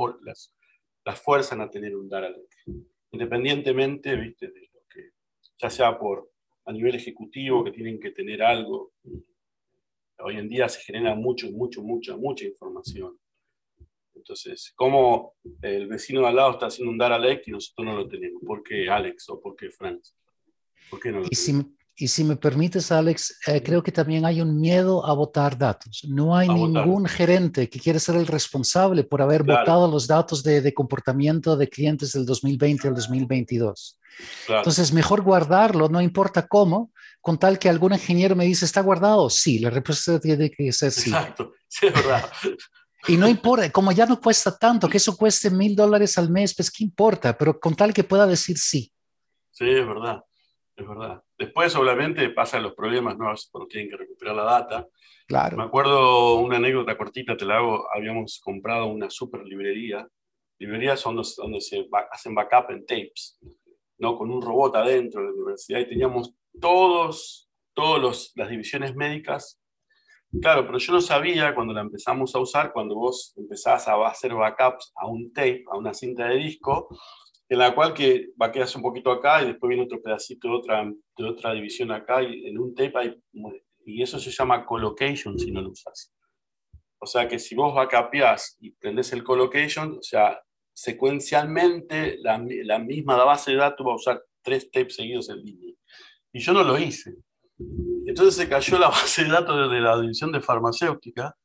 las 1.04 1.20
fuerzan 1.20 1.60
a 1.60 1.70
tener 1.70 1.94
un 1.96 2.08
data 2.08 2.30
lake 2.30 2.84
independientemente, 3.14 4.16
viste, 4.16 4.48
de 4.48 4.68
lo 4.72 4.80
que, 4.88 5.12
ya 5.58 5.70
sea 5.70 5.98
por 5.98 6.30
a 6.66 6.72
nivel 6.72 6.94
ejecutivo, 6.96 7.62
que 7.62 7.70
tienen 7.70 8.00
que 8.00 8.10
tener 8.10 8.42
algo. 8.42 8.92
Hoy 10.18 10.38
en 10.38 10.48
día 10.48 10.68
se 10.68 10.80
genera 10.80 11.14
mucho, 11.14 11.50
mucho, 11.50 11.82
mucha, 11.82 12.16
mucha 12.16 12.44
información. 12.44 13.18
Entonces, 14.14 14.72
¿cómo 14.74 15.34
el 15.62 15.86
vecino 15.86 16.22
de 16.22 16.28
al 16.28 16.36
lado 16.36 16.52
está 16.52 16.66
haciendo 16.66 16.90
un 16.90 16.98
dar 16.98 17.12
Alex 17.12 17.46
y 17.46 17.50
nosotros 17.50 17.86
no 17.86 17.96
lo 17.96 18.08
tenemos? 18.08 18.42
¿Por 18.44 18.62
qué 18.62 18.88
Alex 18.88 19.28
o 19.28 19.40
por 19.40 19.54
qué 19.54 19.70
Franz? 19.70 20.16
¿Por 20.88 21.00
qué 21.00 21.12
no 21.12 21.20
lo 21.20 21.26
y 21.26 21.36
tenemos? 21.36 21.66
Si, 21.66 21.76
y 21.96 22.08
si 22.08 22.24
me 22.24 22.36
permites, 22.36 22.90
Alex, 22.90 23.38
eh, 23.46 23.62
creo 23.62 23.82
que 23.82 23.92
también 23.92 24.24
hay 24.24 24.40
un 24.40 24.60
miedo 24.60 25.06
a 25.06 25.12
votar 25.12 25.56
datos. 25.56 26.04
No 26.08 26.36
hay 26.36 26.48
ningún 26.48 27.06
gerente 27.06 27.68
que 27.68 27.78
quiera 27.78 27.98
ser 28.00 28.16
el 28.16 28.26
responsable 28.26 29.04
por 29.04 29.22
haber 29.22 29.44
votado 29.44 29.88
los 29.88 30.06
datos 30.06 30.42
de, 30.42 30.60
de, 30.60 30.74
comportamiento 30.74 31.56
de 31.56 31.68
clientes 31.68 32.12
del 32.12 32.26
2020 32.26 32.88
al 32.88 32.94
2022. 32.94 33.98
Entonces, 34.48 34.92
mejor 34.92 35.22
guardarlo, 35.22 35.88
no 35.88 36.00
importa 36.00 36.46
cómo, 36.46 36.92
con 37.20 37.38
tal 37.38 37.58
que 37.58 37.68
algún 37.68 37.92
ingeniero 37.92 38.36
me 38.36 38.44
dice, 38.44 38.64
¿está 38.64 38.80
guardado? 38.80 39.30
Sí, 39.30 39.58
la 39.58 39.70
respuesta 39.70 40.20
tiene 40.20 40.50
que 40.50 40.72
ser 40.72 40.90
sí. 40.90 41.10
Exacto, 41.10 41.52
sí, 41.68 41.86
es 41.86 41.94
verdad. 41.94 42.24
Y 43.06 43.18
no 43.18 43.28
importa, 43.28 43.70
como 43.70 43.92
ya 43.92 44.06
no 44.06 44.18
cuesta 44.18 44.56
tanto, 44.56 44.88
que 44.88 44.96
eso 44.96 45.14
cueste 45.14 45.50
mil 45.50 45.76
dólares 45.76 46.16
al 46.16 46.30
mes, 46.30 46.54
pues 46.54 46.70
qué 46.70 46.84
importa, 46.84 47.36
pero 47.36 47.60
con 47.60 47.74
tal 47.74 47.92
que 47.92 48.02
pueda 48.02 48.26
decir 48.26 48.56
sí. 48.56 48.90
Sí, 49.50 49.68
es 49.68 49.86
verdad, 49.86 50.22
es 50.74 50.88
verdad. 50.88 51.22
Después, 51.36 51.74
obviamente, 51.74 52.28
pasan 52.30 52.62
los 52.62 52.74
problemas, 52.74 53.18
¿no? 53.18 53.32
Cuando 53.50 53.68
tienen 53.68 53.90
que 53.90 53.96
recuperar 53.96 54.36
la 54.36 54.44
data. 54.44 54.88
Claro. 55.26 55.56
Me 55.56 55.64
acuerdo 55.64 56.36
una 56.36 56.56
anécdota 56.56 56.96
cortita, 56.96 57.36
te 57.36 57.44
la 57.44 57.56
hago. 57.56 57.86
Habíamos 57.92 58.40
comprado 58.40 58.86
una 58.86 59.10
super 59.10 59.44
librería. 59.44 60.06
Librerías 60.58 61.00
son 61.00 61.16
donde 61.36 61.60
se 61.60 61.88
hacen 62.10 62.34
backup 62.34 62.70
en 62.70 62.86
tapes, 62.86 63.38
¿no? 63.98 64.16
Con 64.16 64.30
un 64.30 64.40
robot 64.40 64.76
adentro 64.76 65.20
de 65.20 65.28
la 65.28 65.34
universidad 65.34 65.80
y 65.80 65.88
teníamos 65.88 66.34
todos, 66.60 67.50
todas 67.74 68.32
las 68.36 68.48
divisiones 68.48 68.94
médicas. 68.94 69.60
Claro, 70.40 70.66
pero 70.66 70.78
yo 70.78 70.92
no 70.92 71.00
sabía 71.00 71.54
cuando 71.54 71.72
la 71.72 71.80
empezamos 71.80 72.34
a 72.34 72.40
usar, 72.40 72.72
cuando 72.72 72.94
vos 72.94 73.34
empezás 73.36 73.86
a 73.88 74.04
hacer 74.06 74.34
backups 74.34 74.92
a 74.96 75.06
un 75.06 75.32
tape, 75.32 75.64
a 75.70 75.76
una 75.76 75.94
cinta 75.94 76.26
de 76.28 76.36
disco, 76.36 76.88
en 77.48 77.58
la 77.58 77.74
cual 77.74 77.92
que 77.92 78.28
va 78.40 78.46
a 78.46 78.52
quedarse 78.52 78.78
un 78.78 78.82
poquito 78.82 79.10
acá 79.10 79.42
y 79.42 79.46
después 79.46 79.68
viene 79.68 79.84
otro 79.84 80.00
pedacito 80.00 80.48
de 80.48 80.54
otra, 80.54 80.84
de 80.84 81.24
otra 81.24 81.52
división 81.52 81.92
acá 81.92 82.22
y 82.22 82.46
en 82.46 82.58
un 82.58 82.74
tape 82.74 82.92
hay, 82.96 83.22
y 83.84 84.02
eso 84.02 84.18
se 84.18 84.30
llama 84.30 84.64
colocation 84.64 85.38
si 85.38 85.50
no 85.50 85.60
lo 85.60 85.70
usas. 85.70 86.12
O 86.98 87.06
sea 87.06 87.28
que 87.28 87.38
si 87.38 87.54
vos 87.54 87.74
backupeás 87.74 88.56
y 88.60 88.70
prendés 88.70 89.12
el 89.12 89.22
colocation, 89.22 89.98
o 89.98 90.02
sea, 90.02 90.40
secuencialmente 90.72 92.16
la, 92.18 92.42
la 92.64 92.78
misma 92.78 93.22
base 93.24 93.52
de 93.52 93.58
datos 93.58 93.86
va 93.86 93.92
a 93.92 93.96
usar 93.96 94.22
tres 94.42 94.70
tapes 94.70 94.96
seguidos 94.96 95.28
en 95.28 95.44
línea. 95.44 95.74
Y 96.32 96.40
yo 96.40 96.52
no 96.52 96.62
lo 96.62 96.78
hice. 96.78 97.14
Entonces 98.06 98.36
se 98.36 98.48
cayó 98.48 98.78
la 98.78 98.88
base 98.90 99.24
de 99.24 99.30
datos 99.30 99.70
de 99.70 99.80
la 99.80 100.00
división 100.00 100.32
de 100.32 100.40
farmacéutica 100.40 101.36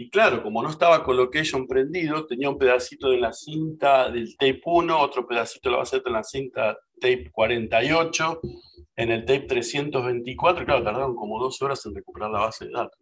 y 0.00 0.08
claro, 0.08 0.42
como 0.42 0.62
no 0.62 0.70
estaba 0.70 1.04
colocation 1.04 1.66
prendido, 1.66 2.24
tenía 2.24 2.48
un 2.48 2.56
pedacito 2.56 3.10
de 3.10 3.18
la 3.18 3.34
cinta 3.34 4.10
del 4.10 4.34
tape 4.34 4.62
1, 4.64 4.98
otro 4.98 5.26
pedacito 5.26 5.68
de 5.68 5.72
la 5.72 5.80
base 5.80 6.00
de 6.00 6.10
la 6.10 6.24
cinta 6.24 6.78
tape 6.98 7.30
48, 7.30 8.40
en 8.96 9.10
el 9.10 9.26
tape 9.26 9.40
324, 9.42 10.64
claro, 10.64 10.82
tardaron 10.82 11.14
como 11.14 11.38
dos 11.38 11.60
horas 11.60 11.84
en 11.84 11.94
recuperar 11.94 12.30
la 12.30 12.40
base 12.40 12.64
de 12.64 12.70
datos. 12.70 12.98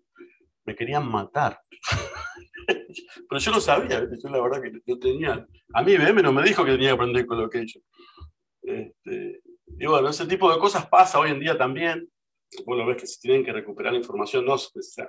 Me 0.64 0.74
querían 0.74 1.08
matar. 1.08 1.60
Pero 2.66 3.40
yo 3.40 3.52
no 3.52 3.60
sabía, 3.60 4.00
yo 4.00 4.28
la 4.30 4.42
verdad 4.42 4.60
que 4.60 4.72
no 4.84 4.98
tenía. 4.98 5.46
A 5.74 5.82
mí 5.84 5.92
IBM 5.92 6.20
no 6.20 6.32
me 6.32 6.42
dijo 6.42 6.64
que 6.64 6.72
tenía 6.72 6.88
que 6.88 6.94
aprender 6.94 7.26
colocation. 7.26 7.80
Este, 8.60 9.40
y 9.78 9.86
bueno, 9.86 10.08
ese 10.08 10.26
tipo 10.26 10.52
de 10.52 10.58
cosas 10.58 10.88
pasa 10.88 11.20
hoy 11.20 11.30
en 11.30 11.38
día 11.38 11.56
también 11.56 12.10
lo 12.66 12.86
ves 12.86 12.96
que 12.96 13.06
se 13.06 13.20
tienen 13.20 13.44
que 13.44 13.52
recuperar 13.52 13.92
la 13.92 13.98
información, 13.98 14.44
no, 14.44 14.56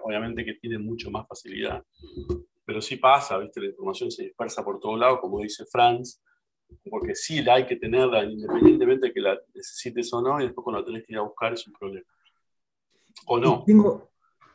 obviamente 0.04 0.46
que 0.46 0.56
tienen 0.56 0.84
mucho 0.84 1.10
más 1.10 1.28
facilidad, 1.28 1.84
pero 2.66 2.82
sí 2.82 2.98
pasa, 2.98 3.38
¿viste? 3.38 3.62
la 3.62 3.68
información 3.68 4.12
se 4.12 4.24
dispersa 4.24 4.64
por 4.64 4.80
todos 4.80 5.00
lados, 5.00 5.20
como 5.22 5.40
dice 5.40 5.66
Franz, 5.72 6.22
porque 6.90 7.16
sí 7.16 7.42
la 7.42 7.56
hay 7.56 7.66
que 7.66 7.78
tenerla 7.78 8.24
independientemente 8.24 9.08
de 9.08 9.14
que 9.14 9.22
la 9.22 9.40
necesites 9.54 10.14
o 10.14 10.22
no, 10.22 10.40
y 10.40 10.46
después 10.46 10.64
cuando 10.64 10.82
la 10.82 10.86
tenés 10.86 11.06
que 11.06 11.14
ir 11.14 11.20
a 11.20 11.24
buscar 11.24 11.54
es 11.54 11.66
un 11.66 11.74
problema. 11.74 12.08
O 13.26 13.40
no. 13.40 13.66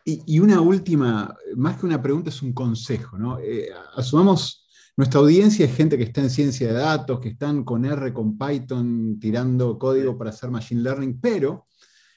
Y, 0.07 0.39
una 0.39 0.61
última, 0.61 1.35
más 1.57 1.79
que 1.79 1.87
una 1.87 2.01
pregunta, 2.01 2.29
es 2.29 2.43
un 2.43 2.53
consejo. 2.53 3.17
¿no? 3.17 3.39
Eh, 3.41 3.71
asumamos, 3.95 4.69
nuestra 4.97 5.21
audiencia 5.21 5.65
es 5.65 5.75
gente 5.75 5.97
que 5.97 6.05
está 6.05 6.21
en 6.21 6.31
ciencia 6.31 6.69
de 6.69 6.75
datos, 6.75 7.21
que 7.21 7.31
están 7.31 7.65
con 7.65 7.85
R, 7.87 8.13
con 8.13 8.37
Python, 8.37 9.19
tirando 9.19 9.79
código 9.79 10.19
para 10.19 10.31
hacer 10.31 10.51
machine 10.51 10.83
learning, 10.83 11.21
pero 11.21 11.67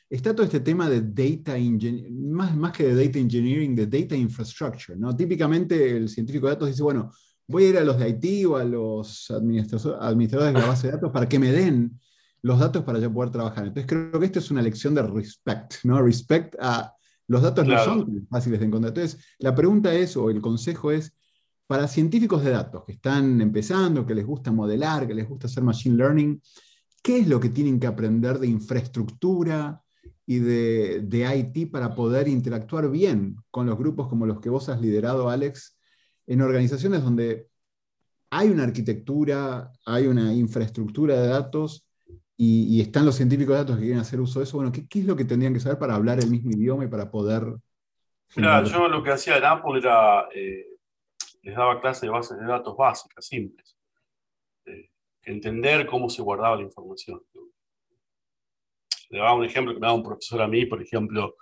está 0.09 0.33
todo 0.33 0.45
este 0.45 0.61
tema 0.61 0.89
de 0.89 1.01
data 1.01 1.57
engineering, 1.57 2.31
más, 2.31 2.55
más 2.55 2.71
que 2.71 2.83
de 2.83 3.05
data 3.05 3.19
engineering, 3.19 3.75
de 3.75 3.87
data 3.87 4.15
infrastructure. 4.15 4.97
¿no? 4.97 5.15
Típicamente 5.15 5.97
el 5.97 6.09
científico 6.09 6.47
de 6.47 6.53
datos 6.53 6.69
dice, 6.69 6.83
bueno, 6.83 7.11
voy 7.47 7.65
a 7.65 7.69
ir 7.69 7.77
a 7.77 7.83
los 7.83 7.97
de 7.97 8.09
IT 8.09 8.45
o 8.47 8.57
a 8.57 8.63
los 8.63 9.29
administradores 9.31 10.53
de 10.53 10.59
la 10.59 10.67
base 10.67 10.87
de 10.87 10.93
datos 10.93 11.11
para 11.11 11.27
que 11.27 11.39
me 11.39 11.51
den 11.51 11.99
los 12.41 12.59
datos 12.59 12.83
para 12.83 12.99
yo 12.99 13.11
poder 13.11 13.31
trabajar. 13.31 13.67
Entonces 13.67 13.87
creo 13.87 14.19
que 14.19 14.25
esto 14.25 14.39
es 14.39 14.51
una 14.51 14.61
lección 14.61 14.93
de 14.95 15.03
respect, 15.03 15.75
¿no? 15.83 16.01
Respect 16.01 16.55
a 16.59 16.93
los 17.27 17.41
datos 17.41 17.67
no 17.67 17.83
son 17.83 18.27
fáciles 18.29 18.59
de 18.59 18.65
encontrar. 18.65 18.91
Entonces 18.91 19.21
la 19.39 19.53
pregunta 19.53 19.93
es, 19.93 20.15
o 20.15 20.29
el 20.29 20.41
consejo 20.41 20.91
es, 20.91 21.13
para 21.65 21.87
científicos 21.87 22.45
de 22.45 22.51
datos 22.51 22.83
que 22.85 22.93
están 22.93 23.41
empezando, 23.41 24.05
que 24.05 24.15
les 24.15 24.25
gusta 24.25 24.53
modelar, 24.53 25.05
que 25.05 25.13
les 25.13 25.27
gusta 25.27 25.47
hacer 25.47 25.63
machine 25.63 25.97
learning, 25.97 26.41
¿qué 27.03 27.19
es 27.19 27.27
lo 27.27 27.41
que 27.41 27.49
tienen 27.49 27.77
que 27.77 27.87
aprender 27.87 28.39
de 28.39 28.47
infraestructura, 28.47 29.81
y 30.25 30.39
de, 30.39 31.01
de, 31.01 31.37
IT 31.37 31.71
para 31.71 31.95
poder 31.95 32.27
interactuar 32.27 32.89
bien 32.89 33.37
con 33.49 33.65
los 33.65 33.77
grupos 33.77 34.07
como 34.07 34.25
los 34.25 34.39
que 34.39 34.49
vos 34.49 34.69
has 34.69 34.81
liderado, 34.81 35.29
Alex, 35.29 35.77
en 36.27 36.41
organizaciones 36.41 37.03
donde 37.03 37.47
hay 38.29 38.49
una 38.49 38.63
arquitectura, 38.63 39.71
hay 39.85 40.07
una 40.07 40.33
infraestructura 40.33 41.19
de 41.21 41.27
datos 41.27 41.87
y, 42.39 42.81
están 42.81 43.05
los 43.05 43.15
científicos 43.15 43.53
de 43.53 43.59
datos 43.59 43.77
que 43.77 43.83
quieren 43.83 44.01
hacer 44.01 44.19
uso 44.19 44.39
de 44.39 44.43
eso. 44.43 44.57
Bueno, 44.57 44.71
¿qué, 44.71 44.87
¿qué, 44.87 44.99
es 44.99 45.05
lo 45.05 45.15
que 45.15 45.25
tendrían 45.25 45.53
que 45.53 45.59
saber 45.59 45.79
para 45.79 45.95
hablar 45.95 46.19
el 46.19 46.29
mismo 46.29 46.51
idioma 46.51 46.85
y 46.85 46.87
para 46.87 47.09
poder... 47.09 47.43
Mira, 48.35 48.63
yo 48.63 48.87
lo 48.87 49.01
que 49.01 49.11
hacía 49.11 49.37
en 49.37 49.45
Apple 49.45 49.79
era, 49.79 50.27
eh, 50.35 50.67
les 51.41 51.55
daba 51.55 51.81
clases 51.81 52.01
de 52.01 52.09
bases 52.09 52.37
de 52.37 52.45
datos 52.45 52.75
básicas, 52.77 53.25
simples. 53.25 53.75
Eh, 54.65 54.91
entender 55.23 55.87
cómo 55.87 56.09
se 56.09 56.21
guardaba 56.21 56.57
la 56.57 56.63
información 56.63 57.21
le 59.09 59.19
daba 59.19 59.33
un 59.33 59.45
ejemplo 59.45 59.73
que 59.73 59.79
me 59.79 59.87
da 59.87 59.93
un 59.93 60.03
profesor 60.03 60.41
a 60.41 60.47
mí, 60.47 60.65
por 60.65 60.81
ejemplo, 60.81 61.35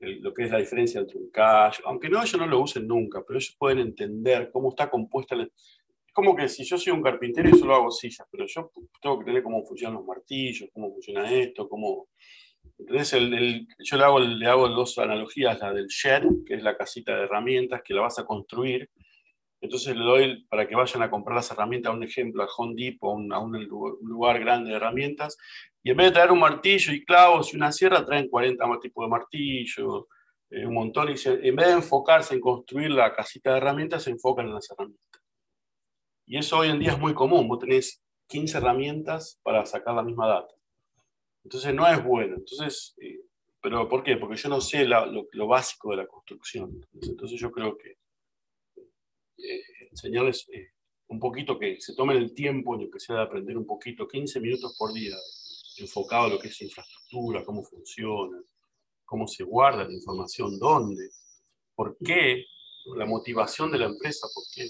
lo 0.00 0.32
que 0.32 0.44
es 0.44 0.50
la 0.50 0.58
diferencia 0.58 1.00
entre 1.00 1.18
un 1.18 1.30
cache, 1.30 1.82
aunque 1.84 2.08
no, 2.08 2.22
ellos 2.22 2.38
no 2.38 2.46
lo 2.46 2.60
usen 2.60 2.86
nunca, 2.86 3.22
pero 3.26 3.38
ellos 3.38 3.56
pueden 3.58 3.80
entender 3.80 4.50
cómo 4.52 4.70
está 4.70 4.88
compuesta. 4.88 5.34
La... 5.34 5.44
Es 5.44 6.12
como 6.12 6.36
que 6.36 6.48
si 6.48 6.64
yo 6.64 6.78
soy 6.78 6.92
un 6.92 7.02
carpintero 7.02 7.48
y 7.48 7.58
solo 7.58 7.74
hago 7.74 7.90
sillas, 7.90 8.26
pero 8.30 8.46
yo 8.46 8.70
tengo 9.00 9.18
que 9.18 9.24
tener 9.24 9.42
cómo 9.42 9.64
funcionan 9.64 9.96
los 9.96 10.06
martillos, 10.06 10.68
cómo 10.72 10.92
funciona 10.92 11.30
esto, 11.32 11.68
cómo... 11.68 12.08
Entonces, 12.78 13.12
el, 13.14 13.66
yo 13.78 13.96
le 13.96 14.04
hago, 14.04 14.20
le 14.20 14.46
hago 14.46 14.68
dos 14.68 14.98
analogías, 14.98 15.58
la 15.60 15.72
del 15.72 15.86
shed, 15.86 16.22
que 16.46 16.54
es 16.54 16.62
la 16.62 16.76
casita 16.76 17.16
de 17.16 17.24
herramientas 17.24 17.82
que 17.84 17.94
la 17.94 18.02
vas 18.02 18.18
a 18.20 18.24
construir, 18.24 18.88
entonces 19.60 19.96
le 19.96 20.04
doy 20.04 20.46
para 20.48 20.68
que 20.68 20.74
vayan 20.74 21.02
a 21.02 21.10
comprar 21.10 21.36
las 21.36 21.50
herramientas, 21.50 21.92
un 21.92 22.04
ejemplo, 22.04 22.42
a 22.42 22.48
Home 22.56 22.74
Depot, 22.76 23.18
a 23.32 23.38
un, 23.38 23.68
lugar 24.02 24.38
grande 24.40 24.70
de 24.70 24.76
herramientas, 24.76 25.36
y 25.82 25.90
en 25.90 25.96
vez 25.96 26.08
de 26.08 26.12
traer 26.12 26.32
un 26.32 26.40
martillo 26.40 26.92
y 26.92 27.04
clavos 27.04 27.52
y 27.52 27.56
una 27.56 27.72
sierra, 27.72 28.04
traen 28.04 28.28
40 28.28 28.66
más 28.66 28.80
tipos 28.80 29.04
de 29.04 29.10
martillos, 29.10 30.04
eh, 30.50 30.66
un 30.66 30.74
montón, 30.74 31.08
y 31.08 31.14
en 31.24 31.56
vez 31.56 31.66
de 31.66 31.72
enfocarse 31.72 32.34
en 32.34 32.40
construir 32.40 32.90
la 32.90 33.14
casita 33.14 33.52
de 33.52 33.58
herramientas, 33.58 34.02
se 34.04 34.10
enfocan 34.10 34.46
en 34.46 34.54
las 34.54 34.70
herramientas. 34.70 35.22
Y 36.26 36.36
eso 36.38 36.58
hoy 36.58 36.68
en 36.68 36.78
día 36.78 36.92
es 36.92 36.98
muy 36.98 37.14
común, 37.14 37.48
vos 37.48 37.58
tenés 37.58 38.02
15 38.28 38.58
herramientas 38.58 39.40
para 39.42 39.64
sacar 39.64 39.94
la 39.94 40.02
misma 40.02 40.28
data. 40.28 40.54
Entonces 41.42 41.74
no 41.74 41.86
es 41.86 42.04
bueno. 42.04 42.36
Entonces, 42.36 42.94
eh, 43.00 43.20
¿pero 43.62 43.88
por 43.88 44.02
qué? 44.02 44.16
Porque 44.16 44.36
yo 44.36 44.48
no 44.48 44.60
sé 44.60 44.84
lo, 44.84 45.46
básico 45.46 45.90
de 45.90 45.96
la 45.96 46.06
construcción. 46.06 46.86
Entonces 47.00 47.40
yo 47.40 47.50
creo 47.50 47.76
que 47.76 47.96
eh, 49.38 49.62
enseñarles 49.90 50.48
eh, 50.52 50.72
un 51.08 51.18
poquito 51.18 51.58
que 51.58 51.80
se 51.80 51.94
tomen 51.94 52.16
el 52.16 52.34
tiempo, 52.34 52.74
en 52.74 52.90
que 52.90 53.00
sea 53.00 53.16
de 53.16 53.22
aprender 53.22 53.56
un 53.56 53.66
poquito, 53.66 54.06
15 54.06 54.40
minutos 54.40 54.76
por 54.78 54.92
día, 54.92 55.16
enfocado 55.78 56.24
a 56.24 56.28
lo 56.28 56.38
que 56.38 56.48
es 56.48 56.60
infraestructura, 56.62 57.44
cómo 57.44 57.62
funciona, 57.62 58.42
cómo 59.04 59.26
se 59.26 59.44
guarda 59.44 59.84
la 59.84 59.92
información, 59.92 60.58
dónde, 60.58 61.08
por 61.74 61.96
qué, 61.98 62.44
la 62.96 63.06
motivación 63.06 63.70
de 63.70 63.78
la 63.78 63.86
empresa, 63.86 64.26
por 64.34 64.44
qué 64.54 64.68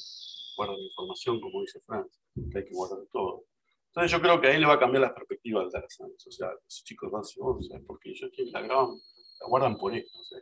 guarda 0.57 0.75
la 0.75 0.85
información, 0.85 1.41
como 1.41 1.63
dice 1.63 1.81
Franz, 1.81 2.21
que 2.35 2.59
hay 2.59 2.65
que 2.65 2.75
guardar 2.75 2.99
todo. 3.13 3.45
Entonces 3.89 4.13
yo 4.13 4.21
creo 4.21 4.41
que 4.41 4.49
ahí 4.49 4.61
le 4.61 4.67
va 4.67 4.75
a 4.75 4.79
cambiar 4.79 5.03
la 5.03 5.15
perspectiva 5.15 5.63
al 5.63 5.71
data 5.71 5.87
O 5.87 6.31
sea, 6.31 6.49
los 6.53 6.85
chicos 6.85 7.11
van 7.11 7.21
a 7.21 7.23
decir, 7.23 7.43
oh, 7.43 7.59
porque 7.87 8.11
ellos 8.11 8.31
la 8.53 8.61
graban, 8.61 8.97
la 9.41 9.47
guardan 9.49 9.77
por 9.77 9.97
esto. 9.97 10.19
O 10.19 10.25
sea, 10.25 10.39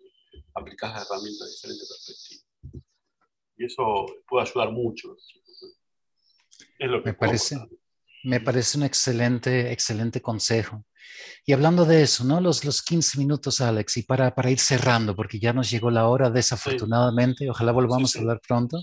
aplicás 0.54 0.92
la 0.92 1.02
herramienta 1.02 1.44
de 1.44 1.50
diferente 1.52 1.84
perspectiva. 1.88 2.45
Y 3.56 3.66
eso 3.66 4.06
puede 4.28 4.48
ayudar 4.48 4.70
mucho. 4.72 5.16
Es 6.78 6.90
lo 6.90 7.02
que 7.02 7.10
me 7.10 7.14
parece, 7.14 7.56
me 8.24 8.40
parece 8.40 8.78
un 8.78 8.84
excelente, 8.84 9.72
excelente 9.72 10.20
consejo. 10.20 10.84
Y 11.44 11.52
hablando 11.52 11.84
de 11.84 12.02
eso, 12.02 12.24
¿no? 12.24 12.40
Los, 12.40 12.64
los 12.64 12.82
15 12.82 13.18
minutos, 13.18 13.60
Alex, 13.60 13.96
y 13.98 14.02
para, 14.02 14.34
para 14.34 14.50
ir 14.50 14.58
cerrando, 14.58 15.14
porque 15.14 15.38
ya 15.38 15.52
nos 15.52 15.70
llegó 15.70 15.90
la 15.90 16.08
hora, 16.08 16.28
desafortunadamente, 16.30 17.48
ojalá 17.48 17.72
volvamos 17.72 18.14
a 18.14 18.18
hablar 18.18 18.40
pronto. 18.46 18.78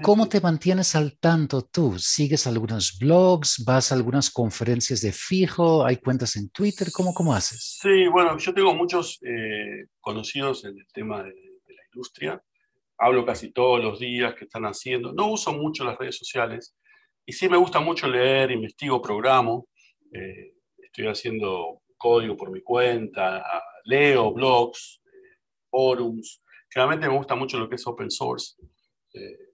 ¿Cómo 0.00 0.28
te 0.28 0.40
mantienes 0.40 0.94
al 0.94 1.18
tanto 1.18 1.62
tú? 1.62 1.98
¿Sigues 1.98 2.46
algunos 2.46 2.98
blogs? 2.98 3.62
¿Vas 3.64 3.92
a 3.92 3.94
algunas 3.94 4.30
conferencias 4.30 5.02
de 5.02 5.12
fijo? 5.12 5.84
¿Hay 5.84 5.98
cuentas 5.98 6.36
en 6.36 6.48
Twitter? 6.48 6.88
¿Cómo, 6.92 7.12
cómo 7.12 7.34
haces? 7.34 7.78
Sí, 7.80 8.08
bueno, 8.08 8.38
yo 8.38 8.54
tengo 8.54 8.74
muchos 8.74 9.18
eh, 9.22 9.86
conocidos 10.00 10.64
en 10.64 10.78
el 10.78 10.86
tema 10.94 11.22
de, 11.22 11.30
de, 11.30 11.74
la 11.74 11.82
industria. 11.92 12.42
Hablo 13.04 13.26
casi 13.26 13.52
todos 13.52 13.82
los 13.82 13.98
días 13.98 14.32
que 14.36 14.44
están 14.44 14.62
haciendo. 14.62 15.12
No 15.12 15.32
uso 15.32 15.52
mucho 15.52 15.82
las 15.82 15.98
redes 15.98 16.16
sociales 16.16 16.76
y 17.26 17.32
sí 17.32 17.48
me 17.48 17.56
gusta 17.56 17.80
mucho 17.80 18.06
leer, 18.06 18.52
investigo, 18.52 19.02
programo. 19.02 19.66
Eh, 20.12 20.54
estoy 20.76 21.08
haciendo 21.08 21.82
código 21.96 22.36
por 22.36 22.52
mi 22.52 22.62
cuenta, 22.62 23.44
leo 23.86 24.32
blogs, 24.32 25.02
eh, 25.04 25.38
forums. 25.68 26.44
Generalmente 26.70 27.08
me 27.08 27.16
gusta 27.16 27.34
mucho 27.34 27.58
lo 27.58 27.68
que 27.68 27.74
es 27.74 27.84
open 27.88 28.08
source. 28.08 28.54
Eh, 29.14 29.48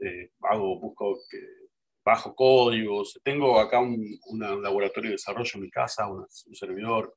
eh, 0.00 0.32
hago, 0.50 0.80
busco 0.80 1.20
bajo 2.04 2.34
códigos. 2.34 3.16
Tengo 3.22 3.60
acá 3.60 3.78
un, 3.78 4.04
un, 4.26 4.40
laboratorio 4.60 5.10
de 5.10 5.14
desarrollo 5.14 5.52
en 5.54 5.60
mi 5.60 5.70
casa, 5.70 6.08
un 6.08 6.26
servidor 6.52 7.16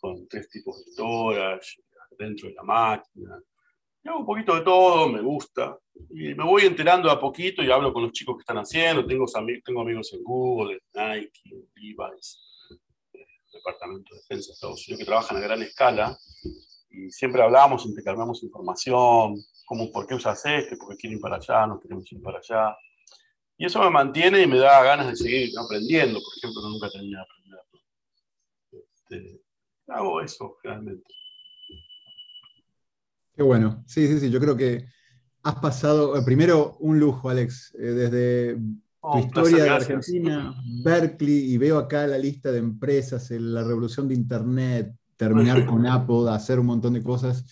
con 0.00 0.26
tres 0.26 0.48
tipos 0.48 0.82
de 0.82 0.90
storage 0.92 1.82
dentro 2.18 2.48
de 2.48 2.54
la 2.54 2.62
máquina. 2.62 3.42
Hago 4.04 4.18
un 4.18 4.26
poquito 4.26 4.54
de 4.56 4.62
todo, 4.62 5.08
me 5.08 5.20
gusta. 5.20 5.78
Y 6.10 6.34
me 6.34 6.44
voy 6.44 6.62
enterando 6.62 7.10
a 7.10 7.20
poquito 7.20 7.62
y 7.62 7.70
hablo 7.70 7.92
con 7.92 8.02
los 8.02 8.12
chicos 8.12 8.36
que 8.36 8.40
están 8.40 8.58
haciendo. 8.58 9.06
Tengo, 9.06 9.26
amigos 9.80 10.12
en 10.12 10.24
Google, 10.24 10.74
en 10.74 10.80
Nike, 10.94 11.40
en 11.44 11.68
Levi's, 11.76 12.40
el 13.12 13.26
Departamento 13.52 14.14
de 14.14 14.20
Defensa 14.20 14.48
de 14.48 14.52
Estados 14.54 14.88
Unidos, 14.88 14.98
que 14.98 15.04
trabajan 15.04 15.36
a 15.36 15.40
gran 15.40 15.62
escala. 15.62 16.18
Y 16.90 17.10
siempre 17.10 17.42
hablamos, 17.42 17.86
intercambiamos 17.86 18.42
información, 18.42 19.36
como 19.64 19.90
por 19.90 20.06
qué 20.06 20.14
usas 20.14 20.44
este, 20.44 20.76
por 20.76 20.90
qué 20.90 20.96
quieren 20.96 21.18
ir 21.18 21.22
para 21.22 21.36
allá, 21.36 21.66
no 21.66 21.80
queremos 21.80 22.10
ir 22.10 22.20
para 22.20 22.38
allá. 22.38 22.76
Y 23.56 23.66
eso 23.66 23.78
me 23.80 23.90
mantiene 23.90 24.42
y 24.42 24.46
me 24.46 24.58
da 24.58 24.82
ganas 24.82 25.08
de 25.08 25.16
seguir 25.16 25.50
aprendiendo. 25.56 26.18
Por 26.20 26.36
ejemplo, 26.36 26.68
nunca 26.68 26.90
tenía 26.90 27.20
aprendido. 27.20 27.62
Este, 28.72 29.40
hago 29.86 30.20
eso 30.20 30.56
generalmente. 30.60 31.21
Qué 33.42 33.46
bueno. 33.46 33.82
Sí, 33.88 34.06
sí, 34.06 34.20
sí. 34.20 34.30
Yo 34.30 34.38
creo 34.38 34.56
que 34.56 34.84
has 35.42 35.56
pasado, 35.56 36.16
eh, 36.16 36.22
primero, 36.24 36.76
un 36.78 37.00
lujo, 37.00 37.28
Alex, 37.28 37.74
eh, 37.76 37.82
desde 37.86 38.56
Oh, 39.00 39.14
tu 39.14 39.26
historia 39.26 39.64
de. 39.64 39.70
Argentina, 39.70 40.54
Berkeley, 40.84 41.52
y 41.52 41.58
veo 41.58 41.76
acá 41.76 42.06
la 42.06 42.18
lista 42.18 42.52
de 42.52 42.58
empresas, 42.58 43.32
el- 43.32 43.52
la 43.52 43.64
revolución 43.64 44.06
de 44.06 44.14
Internet, 44.14 44.94
terminar 45.16 45.66
con 45.66 45.84
Apple, 45.88 46.30
hacer 46.30 46.60
un 46.60 46.66
montón 46.66 46.92
de 46.92 47.02
cosas 47.02 47.44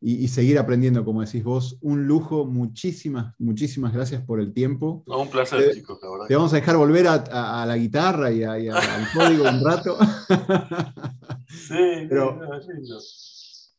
y, 0.00 0.18
y 0.22 0.28
seguir 0.28 0.56
aprendiendo, 0.56 1.04
como 1.04 1.22
decís 1.22 1.42
vos. 1.42 1.78
Un 1.80 2.06
lujo, 2.06 2.44
muchísimas, 2.46 3.34
muchísimas 3.40 3.92
gracias 3.92 4.22
por 4.22 4.38
el 4.38 4.52
tiempo. 4.52 5.02
No, 5.08 5.22
un 5.22 5.30
placer, 5.30 5.62
Eh, 5.62 5.74
chicos, 5.74 5.98
la 6.00 6.10
verdad. 6.12 6.26
Te 6.28 6.36
vamos 6.36 6.52
a 6.52 6.56
dejar 6.56 6.76
volver 6.76 7.08
a, 7.08 7.14
a- 7.14 7.62
a 7.64 7.66
la 7.66 7.76
guitarra 7.76 8.30
y, 8.30 8.44
a- 8.44 8.56
y 8.60 8.68
a- 8.68 8.76
al 8.76 9.08
código 9.12 9.48
un 9.48 9.64
rato. 9.64 9.96
Sí, 11.48 12.06
pero-. 12.08 12.40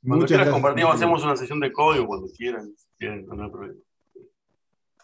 Cuando 0.05 0.23
Muchas 0.23 0.27
quieras 0.29 0.45
gracias. 0.47 0.61
compartimos, 0.61 0.95
hacemos 0.95 1.23
una 1.23 1.35
sesión 1.35 1.59
de 1.59 1.71
código 1.71 2.07
cuando 2.07 2.27
quieran. 2.35 2.67
si 2.77 2.87
quieren, 2.97 3.25
no 3.25 3.43
hay 3.43 3.49
problema. 3.49 3.79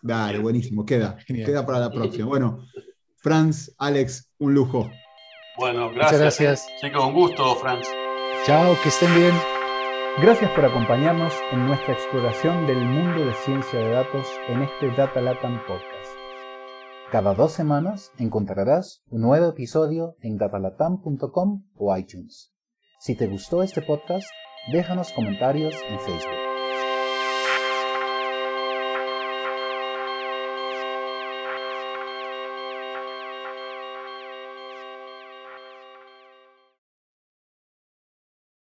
Dale, 0.02 0.40
buenísimo, 0.40 0.86
queda. 0.86 1.18
Genial. 1.26 1.46
Queda 1.46 1.66
para 1.66 1.80
la 1.80 1.92
próxima. 1.92 2.26
Bueno, 2.28 2.66
Franz, 3.18 3.74
Alex, 3.78 4.32
un 4.40 4.54
lujo. 4.54 4.90
Bueno, 5.58 5.92
gracias. 5.92 6.20
gracias. 6.22 6.68
Chicos, 6.82 7.04
un 7.04 7.14
gusto, 7.14 7.56
Franz. 7.56 7.88
Chao, 8.46 8.76
que 8.82 8.90
estén 8.90 9.14
bien. 9.16 9.34
Gracias 10.22 10.50
por 10.52 10.66
acompañarnos 10.66 11.34
en 11.52 11.68
nuestra 11.68 11.94
exploración 11.94 12.68
del 12.68 12.84
mundo 12.84 13.26
de 13.26 13.34
ciencia 13.34 13.80
de 13.80 13.92
datos 13.92 14.28
en 14.50 14.62
este 14.64 14.92
Data 14.96 15.22
Latam 15.22 15.60
Podcast. 15.68 16.12
Cada 17.12 17.34
dos 17.34 17.52
semanas 17.52 18.12
encontrarás 18.18 19.04
un 19.10 19.22
nuevo 19.22 19.50
episodio 19.50 20.16
en 20.22 20.38
datalatam.com 20.38 21.64
o 21.76 21.98
iTunes. 21.98 22.54
Si 23.00 23.16
te 23.16 23.28
gustó 23.28 23.64
este 23.64 23.82
podcast, 23.82 24.28
déjanos 24.68 25.12
comentarios 25.12 25.74
en 25.90 26.00
Facebook. 26.00 26.41